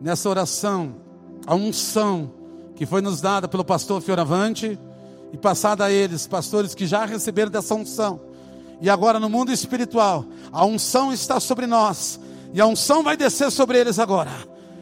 nessa 0.00 0.28
oração 0.28 0.94
a 1.44 1.56
unção 1.56 2.41
que 2.82 2.86
foi 2.86 3.00
nos 3.00 3.20
dada 3.20 3.46
pelo 3.46 3.64
pastor 3.64 4.02
Fioravante 4.02 4.76
e 5.32 5.36
passada 5.36 5.84
a 5.84 5.92
eles, 5.92 6.26
pastores 6.26 6.74
que 6.74 6.84
já 6.84 7.04
receberam 7.04 7.48
dessa 7.48 7.76
unção. 7.76 8.20
E 8.80 8.90
agora 8.90 9.20
no 9.20 9.28
mundo 9.28 9.52
espiritual, 9.52 10.24
a 10.50 10.64
unção 10.64 11.12
está 11.12 11.38
sobre 11.38 11.64
nós 11.64 12.18
e 12.52 12.60
a 12.60 12.66
unção 12.66 13.04
vai 13.04 13.16
descer 13.16 13.52
sobre 13.52 13.78
eles 13.78 14.00
agora. 14.00 14.32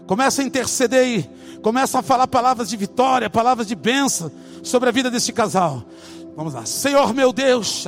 Começa 0.07 0.41
a 0.41 0.45
interceder 0.47 1.01
aí, 1.01 1.31
começa 1.63 1.99
a 1.99 2.03
falar 2.03 2.27
palavras 2.27 2.71
de 2.71 2.77
vitória, 2.79 3.29
palavras 3.29 3.67
de 3.67 3.75
bênção 3.75 4.33
sobre 4.63 4.89
a 4.89 4.93
vida 4.93 5.11
deste 5.11 5.31
casal. 5.31 5.85
Vamos 6.35 6.55
lá, 6.55 6.65
Senhor 6.65 7.13
meu 7.13 7.35
Deus, 7.35 7.87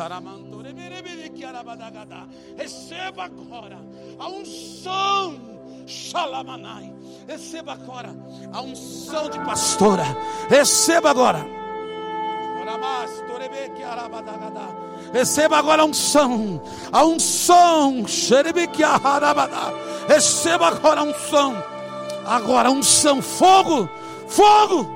receba 2.59 3.25
agora 3.25 3.79
a 4.19 4.29
unção 4.29 5.41
Shalamanai. 5.87 7.02
Receba 7.27 7.73
agora 7.73 8.15
a 8.53 8.61
unção 8.61 9.29
de 9.31 9.39
pastora. 9.41 10.05
Receba 10.49 11.11
agora. 11.11 11.45
Receba 15.13 15.59
agora 15.59 15.83
a 15.83 15.85
unção. 15.85 16.63
A 16.91 17.05
unção. 17.05 18.07
Receba 20.09 20.67
agora 20.69 21.01
a 21.01 21.05
unção. 21.05 21.63
Agora 22.27 22.69
a 22.69 22.73
unção. 22.73 23.21
Fogo. 23.23 23.89
Fogo. 24.27 24.87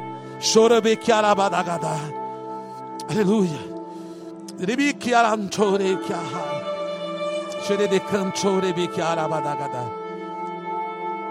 Aleluia. 3.11 3.77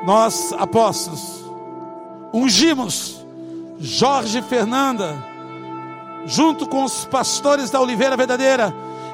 Nós, 0.05 0.53
apóstolos, 0.53 1.43
ungimos 2.31 3.25
Jorge 3.79 4.39
e 4.39 4.41
Fernanda, 4.41 5.15
junto 6.25 6.67
com 6.67 6.83
os 6.83 7.05
pastores 7.05 7.69
da 7.69 7.81
Oliveira 7.81 8.15
Verdadeira 8.15 8.73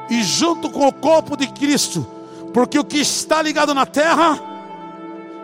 e 0.10 0.22
junto 0.24 0.70
com 0.70 0.88
o 0.88 0.94
corpo 0.94 1.38
de 1.38 1.48
Cristo, 1.48 2.06
porque 2.54 2.78
o 2.78 2.84
que 2.84 3.00
está 3.00 3.42
ligado 3.42 3.74
na 3.74 3.86
terra 3.86 4.38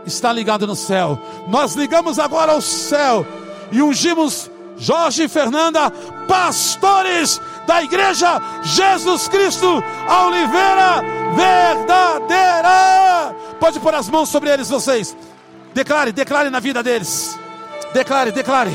está 0.06 0.32
ligado 0.34 0.68
no 0.68 0.76
céu. 0.76 1.18
Nós 1.48 1.76
ligamos 1.76 2.20
agora 2.20 2.52
ao 2.52 2.62
céu 2.62 3.26
e 3.72 3.82
ungimos 3.82 4.52
Jorge 4.78 5.24
e 5.24 5.30
Fernanda, 5.30 5.90
pastores 6.28 7.42
da 7.66 7.82
igreja 7.82 8.42
Jesus 8.64 9.28
Cristo 9.28 9.84
a 10.08 10.26
Oliveira 10.28 11.02
verdadeira. 11.36 12.68
Pode 13.60 13.80
pôr 13.80 13.94
as 13.96 14.08
mãos 14.10 14.30
sobre 14.30 14.50
eles, 14.50 14.70
vocês. 14.70 15.16
Declare, 15.78 16.12
declare 16.12 16.50
na 16.50 16.60
vida 16.60 16.82
deles. 16.82 17.38
Declare, 17.94 18.32
declare. 18.32 18.72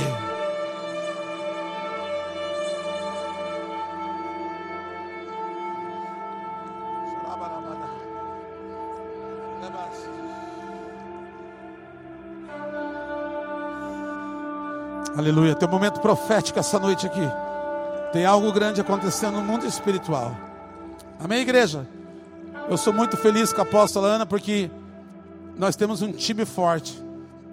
Aleluia. 15.17 15.57
Tem 15.57 15.69
um 15.69 15.73
momento 15.73 16.01
profético 16.01 16.61
essa 16.61 16.79
noite 16.79 17.07
aqui. 17.07 17.19
Tem 18.13 18.25
algo 18.25 18.53
grande 18.53 18.81
acontecendo 18.81 19.39
no 19.39 19.43
mundo 19.43 19.67
espiritual. 19.67 20.37
Amém, 21.19 21.41
igreja? 21.41 21.85
Eu 22.71 22.77
sou 22.77 22.93
muito 22.93 23.17
feliz 23.17 23.53
com 23.53 23.61
a 23.61 23.65
apóstola 23.65 24.07
Ana 24.07 24.25
porque 24.25 24.71
nós 25.57 25.77
temos 25.77 26.03
um 26.03 26.13
time 26.13 26.45
forte. 26.45 27.01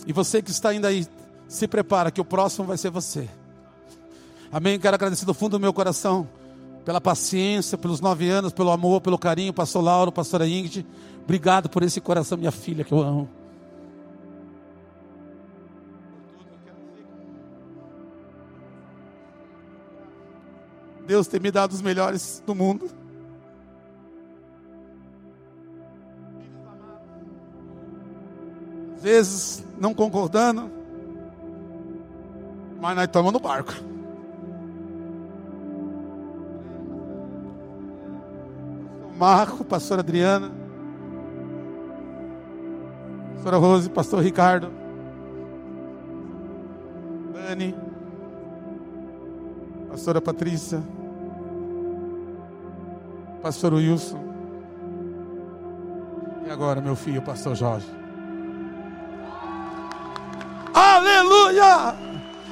E 0.06 0.14
você 0.14 0.42
que 0.42 0.52
está 0.52 0.70
ainda 0.70 0.88
aí, 0.88 1.06
se 1.48 1.68
prepara 1.68 2.12
que 2.12 2.22
o 2.22 2.26
próximo 2.26 2.66
vai 2.66 2.78
ser 2.78 2.90
você. 2.90 3.30
Amém. 4.52 4.80
Quero 4.80 4.96
agradecer 4.96 5.26
do 5.26 5.34
fundo 5.34 5.52
do 5.52 5.60
meu 5.60 5.74
coração 5.74 6.28
pela 6.86 7.00
paciência, 7.00 7.78
pelos 7.78 8.02
nove 8.02 8.30
anos, 8.30 8.52
pelo 8.52 8.72
amor, 8.72 9.02
pelo 9.02 9.18
carinho, 9.18 9.54
pastor 9.54 9.84
Lauro, 9.84 10.12
pastora 10.12 10.48
Ingrid. 10.48 10.86
Obrigado 11.24 11.70
por 11.70 11.84
esse 11.84 12.02
coração, 12.02 12.38
minha 12.38 12.52
filha, 12.52 12.84
que 12.84 12.92
eu 12.92 13.00
amo. 13.00 13.30
Deus 21.06 21.28
tem 21.28 21.40
me 21.40 21.52
dado 21.52 21.74
os 21.74 21.82
melhores 21.82 22.44
do 22.46 22.54
mundo. 22.54 22.99
Vezes 29.02 29.64
não 29.80 29.94
concordando, 29.94 30.70
mas 32.80 32.96
nós 32.96 33.06
estamos 33.06 33.34
no 33.34 33.40
barco. 33.40 33.74
Marco, 39.18 39.66
pastor 39.66 40.00
Adriana, 40.00 40.50
pastora 43.36 43.58
Rose, 43.58 43.90
pastor 43.90 44.24
Ricardo, 44.24 44.72
Dani, 47.34 47.76
pastora 49.90 50.22
Patrícia, 50.22 50.82
pastor 53.42 53.74
Wilson, 53.74 54.24
e 56.48 56.50
agora 56.50 56.80
meu 56.80 56.96
filho, 56.96 57.22
pastor 57.22 57.56
Jorge. 57.56 57.99
Aleluia! 61.20 61.96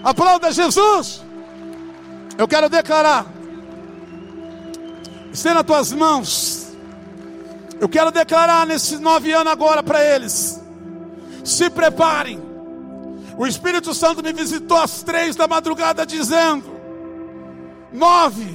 Aplauda 0.03 0.51
Jesus! 0.51 1.24
Eu 2.38 2.47
quero 2.47 2.70
declarar, 2.70 3.26
estenda 5.32 5.63
tuas 5.63 5.91
mãos. 5.93 6.68
Eu 7.80 7.88
quero 7.88 8.11
declarar 8.11 8.65
nesses 8.65 8.99
nove 8.99 9.32
anos 9.32 9.51
agora 9.51 9.82
para 9.82 10.03
eles. 10.03 10.61
Se 11.43 11.70
preparem. 11.70 12.45
O 13.38 13.47
Espírito 13.47 13.93
Santo 13.93 14.22
me 14.24 14.34
visitou 14.34 14.78
às 14.78 15.01
três 15.01 15.36
da 15.36 15.47
madrugada 15.47 16.05
dizendo: 16.05 16.65
nove 17.93 18.47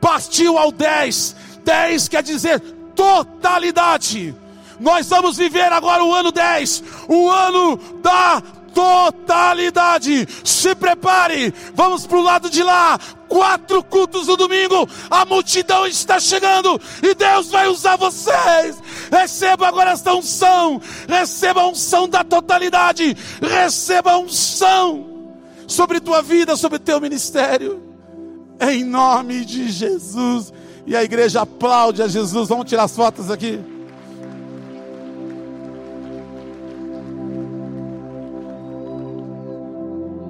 partiu 0.00 0.56
ao 0.56 0.72
dez. 0.72 1.36
Dez 1.64 2.08
quer 2.08 2.22
dizer 2.22 2.60
totalidade. 2.94 4.34
Nós 4.80 5.08
vamos 5.08 5.36
viver 5.36 5.72
agora 5.72 6.02
o 6.02 6.12
ano 6.12 6.32
10, 6.32 6.82
o 7.08 7.30
ano 7.30 7.76
da 8.02 8.42
totalidade. 8.74 10.26
Se 10.44 10.74
prepare, 10.74 11.52
vamos 11.74 12.06
para 12.06 12.18
o 12.18 12.22
lado 12.22 12.50
de 12.50 12.62
lá. 12.62 12.98
Quatro 13.28 13.82
cultos 13.82 14.26
no 14.26 14.36
domingo, 14.36 14.86
a 15.10 15.24
multidão 15.24 15.86
está 15.86 16.20
chegando 16.20 16.78
e 17.02 17.14
Deus 17.14 17.50
vai 17.50 17.66
usar 17.66 17.96
vocês. 17.96 18.76
Receba 19.10 19.68
agora 19.68 19.92
esta 19.92 20.14
unção, 20.14 20.80
receba 21.08 21.62
a 21.62 21.68
unção 21.68 22.06
da 22.06 22.22
totalidade, 22.22 23.16
receba 23.40 24.12
a 24.12 24.18
unção 24.18 25.12
sobre 25.66 25.98
tua 25.98 26.20
vida, 26.20 26.56
sobre 26.56 26.78
teu 26.78 27.00
ministério, 27.00 27.82
em 28.60 28.84
nome 28.84 29.46
de 29.46 29.70
Jesus. 29.70 30.52
E 30.86 30.94
a 30.94 31.02
igreja 31.02 31.42
aplaude 31.42 32.02
a 32.02 32.08
Jesus. 32.08 32.48
Vamos 32.48 32.68
tirar 32.68 32.84
as 32.84 32.94
fotos 32.94 33.30
aqui. 33.30 33.71